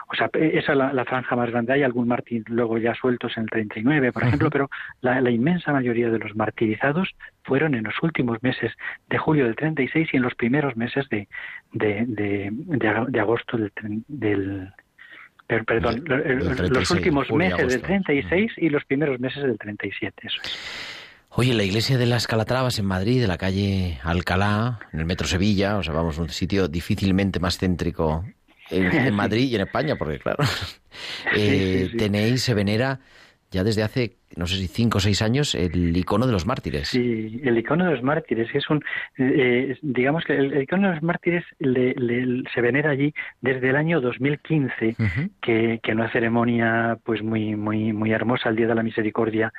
O 0.07 0.15
sea, 0.15 0.29
esa 0.33 0.71
es 0.71 0.77
la, 0.77 1.05
franja 1.05 1.35
más 1.35 1.49
grande. 1.49 1.73
Hay 1.73 1.83
algún 1.83 2.07
mártir 2.07 2.43
luego 2.47 2.77
ya 2.77 2.93
sueltos 2.95 3.35
en 3.37 3.43
el 3.43 3.49
39, 3.49 4.11
por 4.11 4.23
ejemplo, 4.23 4.49
pero 4.49 4.69
la, 5.01 5.29
inmensa 5.29 5.73
mayoría 5.73 6.09
de 6.09 6.19
los 6.19 6.35
martirizados 6.35 7.09
fueron 7.43 7.75
en 7.75 7.83
los 7.83 7.95
últimos 8.01 8.41
meses 8.41 8.71
de 9.09 9.17
julio 9.17 9.45
del 9.45 9.55
36 9.55 10.09
y 10.13 10.17
en 10.17 10.23
los 10.23 10.35
primeros 10.35 10.77
meses 10.77 11.07
de, 11.09 11.27
de, 11.73 12.05
de, 12.07 13.19
agosto 13.19 13.57
del, 13.57 13.71
del 14.07 14.71
perdón, 15.47 16.03
los 16.07 16.89
últimos 16.91 17.31
meses 17.31 17.67
del 17.67 17.81
36 17.81 18.53
y 18.57 18.69
los 18.69 18.85
primeros 18.85 19.19
meses 19.19 19.43
del 19.43 19.57
37, 19.57 20.27
eso 20.27 20.41
es. 20.43 20.92
Oye, 21.35 21.55
la 21.55 21.63
iglesia 21.63 21.97
de 21.97 22.05
las 22.05 22.27
Calatravas 22.27 22.77
en 22.77 22.85
Madrid, 22.85 23.19
de 23.19 23.27
la 23.27 23.39
calle 23.39 23.97
Alcalá, 24.03 24.79
en 24.91 24.99
el 24.99 25.07
metro 25.07 25.25
Sevilla, 25.25 25.77
o 25.77 25.83
sea, 25.83 25.91
vamos, 25.91 26.19
un 26.19 26.29
sitio 26.29 26.67
difícilmente 26.67 27.39
más 27.39 27.57
céntrico 27.57 28.23
en, 28.69 29.13
Madrid 29.15 29.49
y 29.49 29.55
en 29.55 29.61
España, 29.61 29.95
porque 29.95 30.19
claro, 30.19 30.43
eh, 31.35 31.89
tenéis, 31.97 32.43
se 32.43 32.53
venera 32.53 32.99
ya 33.49 33.63
desde 33.63 33.81
hace, 33.81 34.17
no 34.35 34.45
sé 34.45 34.57
si 34.57 34.67
cinco 34.67 34.99
o 34.99 35.01
seis 35.01 35.23
años, 35.23 35.55
el 35.55 35.95
icono 35.97 36.27
de 36.27 36.33
los 36.33 36.45
mártires. 36.45 36.89
Sí, 36.89 37.41
el 37.43 37.57
icono 37.57 37.85
de 37.85 37.91
los 37.93 38.03
mártires, 38.03 38.53
es 38.53 38.69
un, 38.69 38.83
eh, 39.17 39.75
digamos 39.81 40.25
que 40.25 40.35
el, 40.35 40.61
icono 40.61 40.89
de 40.89 40.95
los 40.95 41.03
mártires 41.03 41.43
se 41.59 42.61
venera 42.61 42.91
allí 42.91 43.11
desde 43.41 43.69
el 43.69 43.75
año 43.75 44.01
2015, 44.01 44.95
que, 45.41 45.79
que 45.81 45.91
una 45.91 46.11
ceremonia 46.11 46.97
pues 47.03 47.23
muy, 47.23 47.55
muy, 47.55 47.91
muy 47.91 48.11
hermosa, 48.11 48.49
el 48.49 48.55
Día 48.55 48.67
de 48.67 48.75
la 48.75 48.83
Misericordia, 48.83 49.51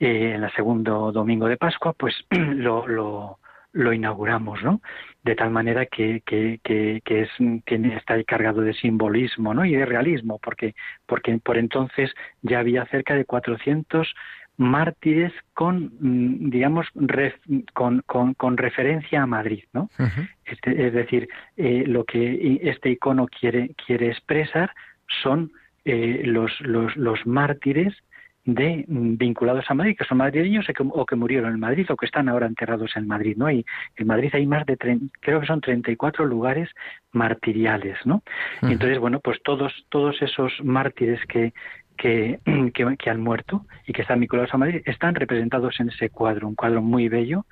eh, 0.00 0.32
en 0.34 0.44
el 0.44 0.52
segundo 0.52 1.12
domingo 1.12 1.46
de 1.46 1.56
Pascua, 1.56 1.92
pues 1.92 2.14
lo, 2.30 2.86
lo, 2.88 3.38
lo 3.72 3.92
inauguramos, 3.92 4.62
¿no? 4.62 4.80
De 5.22 5.34
tal 5.34 5.50
manera 5.50 5.86
que, 5.86 6.22
que, 6.24 6.58
que, 6.64 7.02
que 7.04 7.22
es, 7.22 7.30
tiene, 7.66 7.96
está 7.96 8.22
cargado 8.24 8.62
de 8.62 8.72
simbolismo, 8.72 9.54
¿no? 9.54 9.64
Y 9.64 9.74
de 9.74 9.84
realismo, 9.84 10.38
porque, 10.42 10.74
porque 11.06 11.38
por 11.38 11.58
entonces 11.58 12.12
ya 12.42 12.60
había 12.60 12.86
cerca 12.86 13.14
de 13.14 13.26
400 13.26 14.12
mártires 14.56 15.32
con, 15.54 15.92
mm, 16.00 16.50
digamos, 16.50 16.86
con, 17.72 18.02
con, 18.06 18.34
con, 18.34 18.56
referencia 18.56 19.22
a 19.22 19.26
Madrid, 19.26 19.64
¿no? 19.72 19.88
este, 20.44 20.86
es 20.86 20.92
decir, 20.92 21.28
eh, 21.56 21.84
lo 21.86 22.04
que 22.04 22.60
este 22.62 22.90
icono 22.90 23.26
quiere, 23.26 23.70
quiere 23.86 24.08
expresar 24.08 24.70
son 25.22 25.52
eh, 25.84 26.22
los, 26.24 26.60
los, 26.60 26.94
los 26.96 27.26
mártires 27.26 27.94
de 28.44 28.84
mm, 28.88 29.16
vinculados 29.16 29.64
a 29.68 29.74
Madrid, 29.74 29.96
que 29.98 30.04
son 30.04 30.18
madrileños 30.18 30.66
o 30.90 31.06
que, 31.06 31.16
murieron 31.16 31.52
en 31.52 31.60
Madrid 31.60 31.86
o 31.90 31.96
que 31.96 32.06
están 32.06 32.28
ahora 32.28 32.46
enterrados 32.46 32.96
en 32.96 33.06
Madrid, 33.06 33.36
¿no? 33.36 33.50
Y 33.50 33.64
en 33.96 34.06
Madrid 34.06 34.30
hay 34.32 34.46
más 34.46 34.64
de, 34.66 34.76
creo 35.20 35.40
que 35.40 35.46
son 35.46 35.60
34 35.60 36.24
lugares 36.24 36.70
martiriales, 37.12 37.98
¿no? 38.04 38.22
Entonces, 38.62 38.98
bueno, 38.98 39.20
pues 39.20 39.42
todos, 39.42 39.72
todos 39.90 40.20
esos 40.22 40.52
mártires 40.62 41.20
que, 41.26 41.52
que, 41.96 42.38
que, 42.98 43.10
han 43.10 43.20
muerto 43.20 43.66
y 43.86 43.92
que 43.92 44.02
están 44.02 44.20
vinculados 44.20 44.54
a 44.54 44.58
Madrid 44.58 44.80
están 44.86 45.14
representados 45.14 45.78
en 45.80 45.90
ese 45.90 46.08
cuadro, 46.08 46.48
un 46.48 46.54
cuadro 46.54 46.80
muy 46.80 47.08
bello 47.08 47.44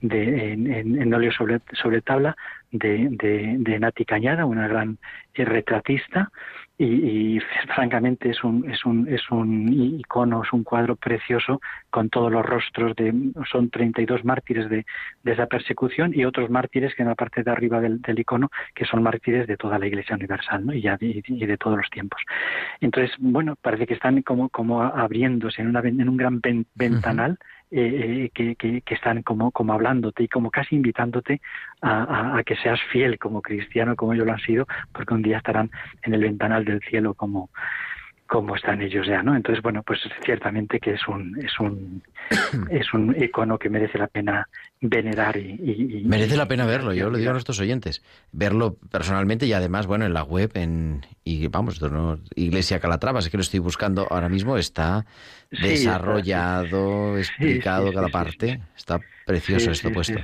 de, 0.00 0.52
en, 0.52 0.70
en, 0.70 1.12
óleo 1.12 1.32
sobre, 1.32 1.60
sobre 1.72 2.02
tabla 2.02 2.36
de, 2.70 3.08
de, 3.10 3.56
de, 3.58 3.78
Nati 3.80 4.04
Cañada, 4.04 4.44
una 4.44 4.68
gran 4.68 4.98
retratista, 5.34 6.30
y, 6.78 7.38
francamente 7.74 8.30
es 8.30 8.42
un, 8.44 8.68
es, 8.70 8.84
un, 8.84 9.08
es 9.08 9.30
un 9.30 9.72
icono, 9.72 10.42
es 10.42 10.52
un 10.52 10.64
cuadro 10.64 10.96
precioso 10.96 11.60
con 11.90 12.10
todos 12.10 12.30
los 12.30 12.44
rostros 12.44 12.94
de, 12.96 13.14
son 13.50 13.70
32 13.70 14.24
mártires 14.24 14.68
de, 14.68 14.84
de 15.22 15.32
esa 15.32 15.46
persecución 15.46 16.12
y 16.14 16.24
otros 16.24 16.50
mártires 16.50 16.94
que 16.94 17.02
en 17.02 17.08
la 17.08 17.14
parte 17.14 17.42
de 17.42 17.50
arriba 17.50 17.80
del, 17.80 18.00
del 18.02 18.18
icono, 18.18 18.50
que 18.74 18.84
son 18.84 19.02
mártires 19.02 19.46
de 19.46 19.56
toda 19.56 19.78
la 19.78 19.86
Iglesia 19.86 20.16
Universal 20.16 20.66
¿no? 20.66 20.72
y, 20.74 20.82
ya, 20.82 20.96
y, 21.00 21.46
de 21.46 21.58
todos 21.58 21.78
los 21.78 21.90
tiempos. 21.90 22.20
Entonces, 22.80 23.14
bueno, 23.18 23.56
parece 23.60 23.86
que 23.86 23.94
están 23.94 24.22
como, 24.22 24.48
como 24.48 24.82
abriéndose 24.82 25.62
en, 25.62 25.68
una, 25.68 25.80
en 25.80 26.08
un 26.08 26.16
gran 26.16 26.40
ventanal. 26.74 27.38
Eh, 27.72 28.30
que, 28.32 28.54
que, 28.54 28.80
que, 28.80 28.94
están 28.94 29.22
como, 29.22 29.50
como 29.50 29.72
hablándote 29.72 30.22
y 30.22 30.28
como 30.28 30.52
casi 30.52 30.76
invitándote 30.76 31.40
a, 31.80 32.38
a, 32.38 32.44
que 32.44 32.54
seas 32.54 32.78
fiel 32.92 33.18
como 33.18 33.42
cristiano, 33.42 33.96
como 33.96 34.12
ellos 34.12 34.24
lo 34.24 34.34
han 34.34 34.38
sido, 34.38 34.68
porque 34.92 35.14
un 35.14 35.22
día 35.22 35.38
estarán 35.38 35.72
en 36.02 36.14
el 36.14 36.20
ventanal 36.20 36.64
del 36.64 36.80
cielo 36.82 37.14
como, 37.14 37.50
como 38.26 38.56
están 38.56 38.82
ellos 38.82 39.06
ya, 39.06 39.22
¿no? 39.22 39.36
Entonces, 39.36 39.62
bueno, 39.62 39.82
pues 39.82 40.00
ciertamente 40.24 40.80
que 40.80 40.92
es 40.92 41.08
un 41.08 41.38
es 41.42 41.58
un 41.60 42.02
es 42.70 42.92
un 42.92 43.14
icono 43.18 43.58
que 43.58 43.70
merece 43.70 43.98
la 43.98 44.08
pena 44.08 44.48
venerar 44.80 45.36
y, 45.36 46.02
merece 46.04 46.36
la 46.36 46.48
pena 46.48 46.66
verlo. 46.66 46.92
Yo 46.92 47.10
lo 47.10 47.18
digo 47.18 47.30
a 47.30 47.32
nuestros 47.32 47.60
oyentes, 47.60 48.02
verlo 48.32 48.76
personalmente 48.90 49.46
y 49.46 49.52
además, 49.52 49.86
bueno, 49.86 50.06
en 50.06 50.12
la 50.12 50.22
web 50.22 50.50
en 50.54 51.06
y 51.24 51.46
vamos, 51.48 51.80
¿no? 51.80 52.18
Iglesia 52.34 52.80
Calatrava, 52.80 53.20
es 53.20 53.28
que 53.28 53.36
lo 53.36 53.42
estoy 53.42 53.60
buscando 53.60 54.06
ahora 54.10 54.28
mismo, 54.28 54.56
está 54.56 55.06
desarrollado, 55.50 57.18
explicado 57.18 57.92
cada 57.92 58.08
parte, 58.08 58.60
está 58.76 59.00
precioso 59.24 59.70
esto 59.70 59.92
puesto. 59.92 60.18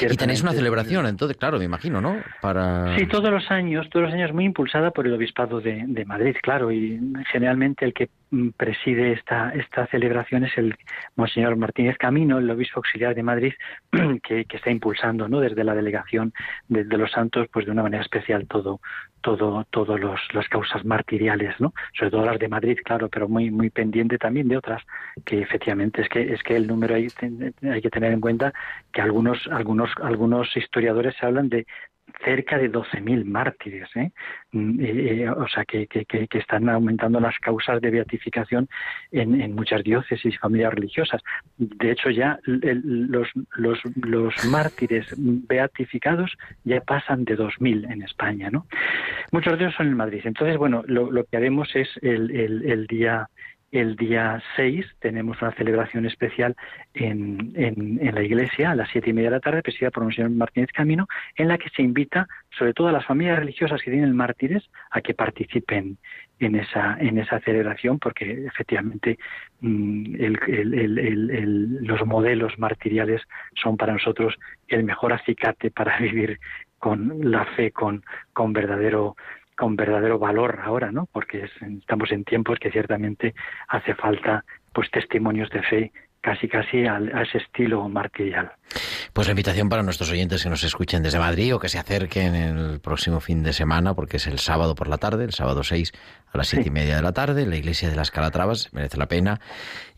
Y 0.00 0.16
tenéis 0.16 0.42
una 0.42 0.52
celebración, 0.52 1.06
entonces, 1.06 1.36
claro, 1.36 1.58
me 1.58 1.64
imagino, 1.64 2.00
¿no? 2.00 2.16
Para... 2.40 2.96
Sí, 2.96 3.06
todos 3.06 3.30
los 3.30 3.50
años, 3.50 3.88
todos 3.90 4.06
los 4.06 4.14
años 4.14 4.32
muy 4.32 4.44
impulsada 4.44 4.90
por 4.90 5.06
el 5.06 5.14
Obispado 5.14 5.60
de, 5.60 5.84
de 5.86 6.04
Madrid, 6.04 6.36
claro, 6.42 6.72
y 6.72 7.00
generalmente 7.30 7.84
el 7.84 7.94
que 7.94 8.10
Mm, 8.32 8.50
preside 8.50 9.12
esta, 9.12 9.50
esta 9.50 9.88
celebración 9.88 10.44
es 10.44 10.56
el 10.56 10.76
Monseñor 11.16 11.56
Martínez 11.56 11.98
Camino, 11.98 12.38
el 12.38 12.48
obispo 12.48 12.78
auxiliar 12.78 13.12
de 13.12 13.24
Madrid, 13.24 13.54
que, 14.22 14.46
está 14.48 14.70
impulsando 14.70 15.28
¿no? 15.28 15.40
desde 15.40 15.64
la 15.64 15.74
delegación 15.74 16.32
de, 16.68 16.84
los 16.84 17.10
santos, 17.10 17.48
pues 17.52 17.66
de 17.66 17.72
una 17.72 17.82
manera 17.82 18.04
especial 18.04 18.46
todo, 18.46 18.80
todo, 19.20 19.64
todos 19.70 20.00
los, 20.00 20.20
las 20.32 20.48
causas 20.48 20.84
martiriales, 20.84 21.54
¿no? 21.60 21.72
Sobre 21.96 22.10
todo 22.10 22.24
las 22.24 22.38
de 22.38 22.48
Madrid, 22.48 22.78
claro, 22.84 23.08
pero 23.08 23.28
muy, 23.28 23.50
muy 23.50 23.70
pendiente 23.70 24.18
también 24.18 24.48
de 24.48 24.56
otras, 24.56 24.82
que 25.24 25.40
efectivamente 25.40 26.02
es 26.02 26.08
que, 26.08 26.32
es 26.32 26.42
que 26.42 26.56
el 26.56 26.66
número 26.66 26.94
hay, 26.94 27.08
hay 27.62 27.82
que 27.82 27.90
tener 27.90 28.12
en 28.12 28.20
cuenta 28.20 28.52
que 28.92 29.00
algunos, 29.00 29.46
algunos, 29.50 29.90
algunos 30.02 30.56
historiadores 30.56 31.14
se 31.18 31.26
hablan 31.26 31.48
de 31.48 31.66
cerca 32.24 32.58
de 32.58 32.70
12.000 32.70 33.24
mártires, 33.24 33.88
¿eh? 33.96 34.10
Mm, 34.52 34.80
eh, 34.80 35.22
eh, 35.22 35.30
o 35.30 35.46
sea 35.48 35.64
que, 35.64 35.88
están 36.32 36.68
aumentando 36.68 37.20
las 37.20 37.38
causas 37.38 37.80
de 37.80 37.90
beatificación 37.90 38.68
en, 39.12 39.54
muchas 39.54 39.82
diócesis 39.82 40.34
y 40.34 40.38
familias 40.38 40.74
religiosas. 40.74 41.22
De 41.56 41.90
hecho, 41.92 42.10
ya 42.10 42.38
los, 42.44 43.28
los, 43.56 43.78
los 43.96 44.46
mártires 44.46 45.06
beatificados 45.16 46.36
ya 46.64 46.80
pasan 46.80 47.24
de 47.24 47.36
2.000 47.36 47.92
en 47.92 48.02
España, 48.02 48.50
¿no? 48.50 48.66
Muchos 49.32 49.58
de 49.58 49.64
ellos 49.64 49.74
son 49.76 49.88
en 49.88 49.96
Madrid. 49.96 50.22
Entonces, 50.24 50.56
bueno, 50.56 50.82
lo, 50.86 51.24
que 51.24 51.36
haremos 51.36 51.68
es 51.74 51.88
el 52.02 52.86
día 52.88 53.28
el 53.72 53.96
día 53.96 54.42
6 54.56 54.84
tenemos 54.98 55.40
una 55.40 55.52
celebración 55.52 56.04
especial 56.06 56.56
en, 56.94 57.52
en, 57.54 58.14
la 58.14 58.22
iglesia 58.22 58.72
a 58.72 58.74
las 58.74 58.90
siete 58.90 59.10
y 59.10 59.12
media 59.12 59.30
de 59.30 59.36
la 59.36 59.40
tarde, 59.40 59.62
presidida 59.62 59.90
por 59.90 60.12
señor 60.12 60.30
Martínez 60.30 60.70
Camino, 60.72 61.06
en 61.36 61.48
la 61.48 61.56
que 61.56 61.70
se 61.70 61.82
invita 61.82 62.26
sobre 62.58 62.74
todo 62.74 62.88
a 62.88 62.92
las 62.92 63.06
familias 63.06 63.38
religiosas 63.38 63.80
que 63.82 63.90
tienen 63.90 64.16
mártires 64.16 64.68
a 64.90 65.00
que 65.00 65.14
participen 65.14 65.98
en 66.40 66.56
esa, 66.56 66.96
en 66.98 67.18
esa 67.18 67.38
celebración, 67.40 67.98
porque 67.98 68.46
efectivamente 68.46 69.18
mm, 69.60 70.14
los 71.82 72.06
modelos 72.06 72.58
martiriales 72.58 73.22
son 73.62 73.76
para 73.76 73.92
nosotros 73.92 74.36
el 74.66 74.82
mejor 74.84 75.12
acicate 75.12 75.70
para 75.70 75.96
vivir 76.00 76.40
con 76.78 77.30
la 77.30 77.44
fe, 77.44 77.70
con, 77.70 78.02
con 78.32 78.52
verdadero 78.52 79.14
con 79.60 79.76
verdadero 79.76 80.18
valor 80.18 80.58
ahora, 80.64 80.90
¿no? 80.90 81.06
Porque 81.12 81.46
estamos 81.60 82.10
en 82.12 82.24
tiempos 82.24 82.58
que 82.58 82.70
ciertamente 82.70 83.34
hace 83.68 83.94
falta 83.94 84.42
pues 84.72 84.90
testimonios 84.90 85.50
de 85.50 85.62
fe 85.62 85.92
casi 86.22 86.48
casi 86.48 86.86
a, 86.86 86.98
ese 87.22 87.38
estilo 87.38 87.86
martirial. 87.86 88.52
Pues 89.12 89.26
la 89.26 89.32
invitación 89.32 89.68
para 89.68 89.82
nuestros 89.82 90.10
oyentes 90.10 90.42
que 90.42 90.48
nos 90.48 90.64
escuchen 90.64 91.02
desde 91.02 91.18
Madrid 91.18 91.54
o 91.54 91.58
que 91.58 91.68
se 91.68 91.78
acerquen 91.78 92.34
el 92.34 92.80
próximo 92.80 93.20
fin 93.20 93.42
de 93.42 93.52
semana, 93.52 93.92
porque 93.92 94.16
es 94.16 94.26
el 94.26 94.38
sábado 94.38 94.74
por 94.74 94.88
la 94.88 94.96
tarde, 94.96 95.24
el 95.24 95.32
sábado 95.32 95.62
6 95.62 95.92
a 96.32 96.38
las 96.38 96.48
siete 96.48 96.68
y 96.68 96.70
media 96.70 96.96
de 96.96 97.02
la 97.02 97.12
tarde, 97.12 97.42
en 97.42 97.50
la 97.50 97.56
iglesia 97.56 97.90
de 97.90 97.96
las 97.96 98.10
Calatravas, 98.10 98.72
merece 98.72 98.96
la 98.96 99.08
pena. 99.08 99.40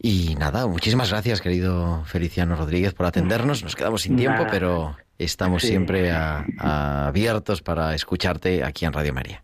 Y 0.01 0.35
nada, 0.41 0.67
muchísimas 0.67 1.11
gracias, 1.11 1.41
querido 1.41 2.05
Feliciano 2.05 2.57
Rodríguez, 2.57 2.95
por 2.95 3.07
atendernos. 3.07 3.63
Nos 3.63 3.77
quedamos 3.77 4.03
sin 4.03 4.17
tiempo, 4.17 4.45
pero 4.51 4.97
estamos 5.19 5.63
siempre 5.63 6.11
abiertos 6.11 7.63
para 7.63 7.95
escucharte 7.95 8.65
aquí 8.65 8.87
en 8.87 8.93
Radio 8.93 9.15
María. 9.15 9.43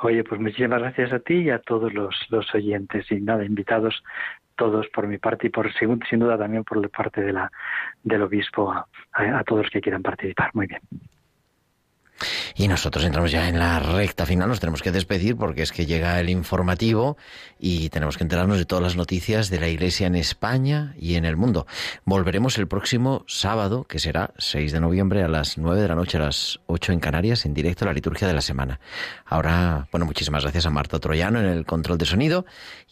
Oye, 0.00 0.22
pues 0.24 0.40
muchísimas 0.40 0.80
gracias 0.80 1.12
a 1.12 1.18
ti 1.18 1.34
y 1.34 1.50
a 1.50 1.58
todos 1.58 1.92
los, 1.92 2.14
los 2.30 2.54
oyentes 2.54 3.10
y 3.10 3.20
nada, 3.20 3.44
invitados 3.44 4.02
todos 4.56 4.86
por 4.88 5.06
mi 5.06 5.18
parte 5.18 5.46
y 5.46 5.50
por 5.50 5.72
sin, 5.72 6.18
duda 6.18 6.36
también 6.36 6.64
por 6.64 6.78
la 6.78 6.88
parte 6.88 7.20
de 7.20 7.32
la, 7.32 7.50
del 8.02 8.22
obispo 8.22 8.72
a, 8.72 8.86
a, 9.12 9.38
a 9.38 9.44
todos 9.44 9.62
los 9.62 9.70
que 9.70 9.80
quieran 9.80 10.02
participar. 10.02 10.50
Muy 10.54 10.66
bien. 10.66 10.80
Y 12.56 12.68
nosotros 12.68 13.04
entramos 13.04 13.30
ya 13.30 13.48
en 13.48 13.58
la 13.58 13.78
recta 13.78 14.26
final, 14.26 14.48
nos 14.48 14.60
tenemos 14.60 14.82
que 14.82 14.92
despedir 14.92 15.36
porque 15.36 15.62
es 15.62 15.72
que 15.72 15.86
llega 15.86 16.18
el 16.20 16.28
informativo 16.28 17.16
y 17.58 17.88
tenemos 17.90 18.16
que 18.16 18.24
enterarnos 18.24 18.58
de 18.58 18.64
todas 18.64 18.82
las 18.82 18.96
noticias 18.96 19.50
de 19.50 19.60
la 19.60 19.68
Iglesia 19.68 20.06
en 20.06 20.14
España 20.14 20.94
y 20.98 21.14
en 21.14 21.24
el 21.24 21.36
mundo. 21.36 21.66
Volveremos 22.04 22.58
el 22.58 22.68
próximo 22.68 23.24
sábado, 23.26 23.84
que 23.84 23.98
será 23.98 24.32
6 24.38 24.72
de 24.72 24.80
noviembre 24.80 25.22
a 25.22 25.28
las 25.28 25.58
9 25.58 25.80
de 25.80 25.88
la 25.88 25.94
noche, 25.94 26.18
a 26.18 26.22
las 26.22 26.60
8 26.66 26.92
en 26.92 27.00
Canarias, 27.00 27.46
en 27.46 27.54
directo 27.54 27.84
a 27.84 27.88
la 27.88 27.94
liturgia 27.94 28.26
de 28.26 28.34
la 28.34 28.40
semana. 28.40 28.80
Ahora, 29.24 29.88
bueno, 29.92 30.06
muchísimas 30.06 30.42
gracias 30.42 30.66
a 30.66 30.70
Marta 30.70 30.98
Troyano 30.98 31.40
en 31.40 31.46
el 31.46 31.64
control 31.66 31.98
de 31.98 32.06
sonido 32.06 32.46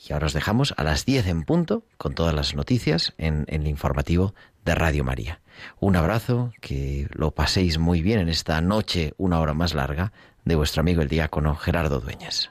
y 0.09 0.13
ahora 0.13 0.27
os 0.27 0.33
dejamos 0.33 0.75
a 0.77 0.85
las 0.85 1.05
10 1.05 1.27
en 1.27 1.43
punto 1.45 1.85
con 1.97 2.15
todas 2.15 2.35
las 2.35 2.55
noticias 2.55 3.15
en, 3.19 3.45
en 3.49 3.63
el 3.63 3.69
informativo 3.69 4.35
de 4.65 4.75
Radio 4.75 5.05
María. 5.05 5.41
Un 5.81 5.97
abrazo, 5.97 6.53
que 6.61 7.09
lo 7.11 7.31
paséis 7.31 7.79
muy 7.79 8.03
bien 8.03 8.19
en 8.19 8.29
esta 8.29 8.61
noche, 8.61 9.15
una 9.17 9.41
hora 9.41 9.55
más 9.55 9.75
larga, 9.75 10.13
de 10.45 10.55
vuestro 10.55 10.81
amigo 10.81 11.03
el 11.03 11.09
diácono 11.09 11.55
Gerardo 11.57 12.01
Dueñas. 12.01 12.51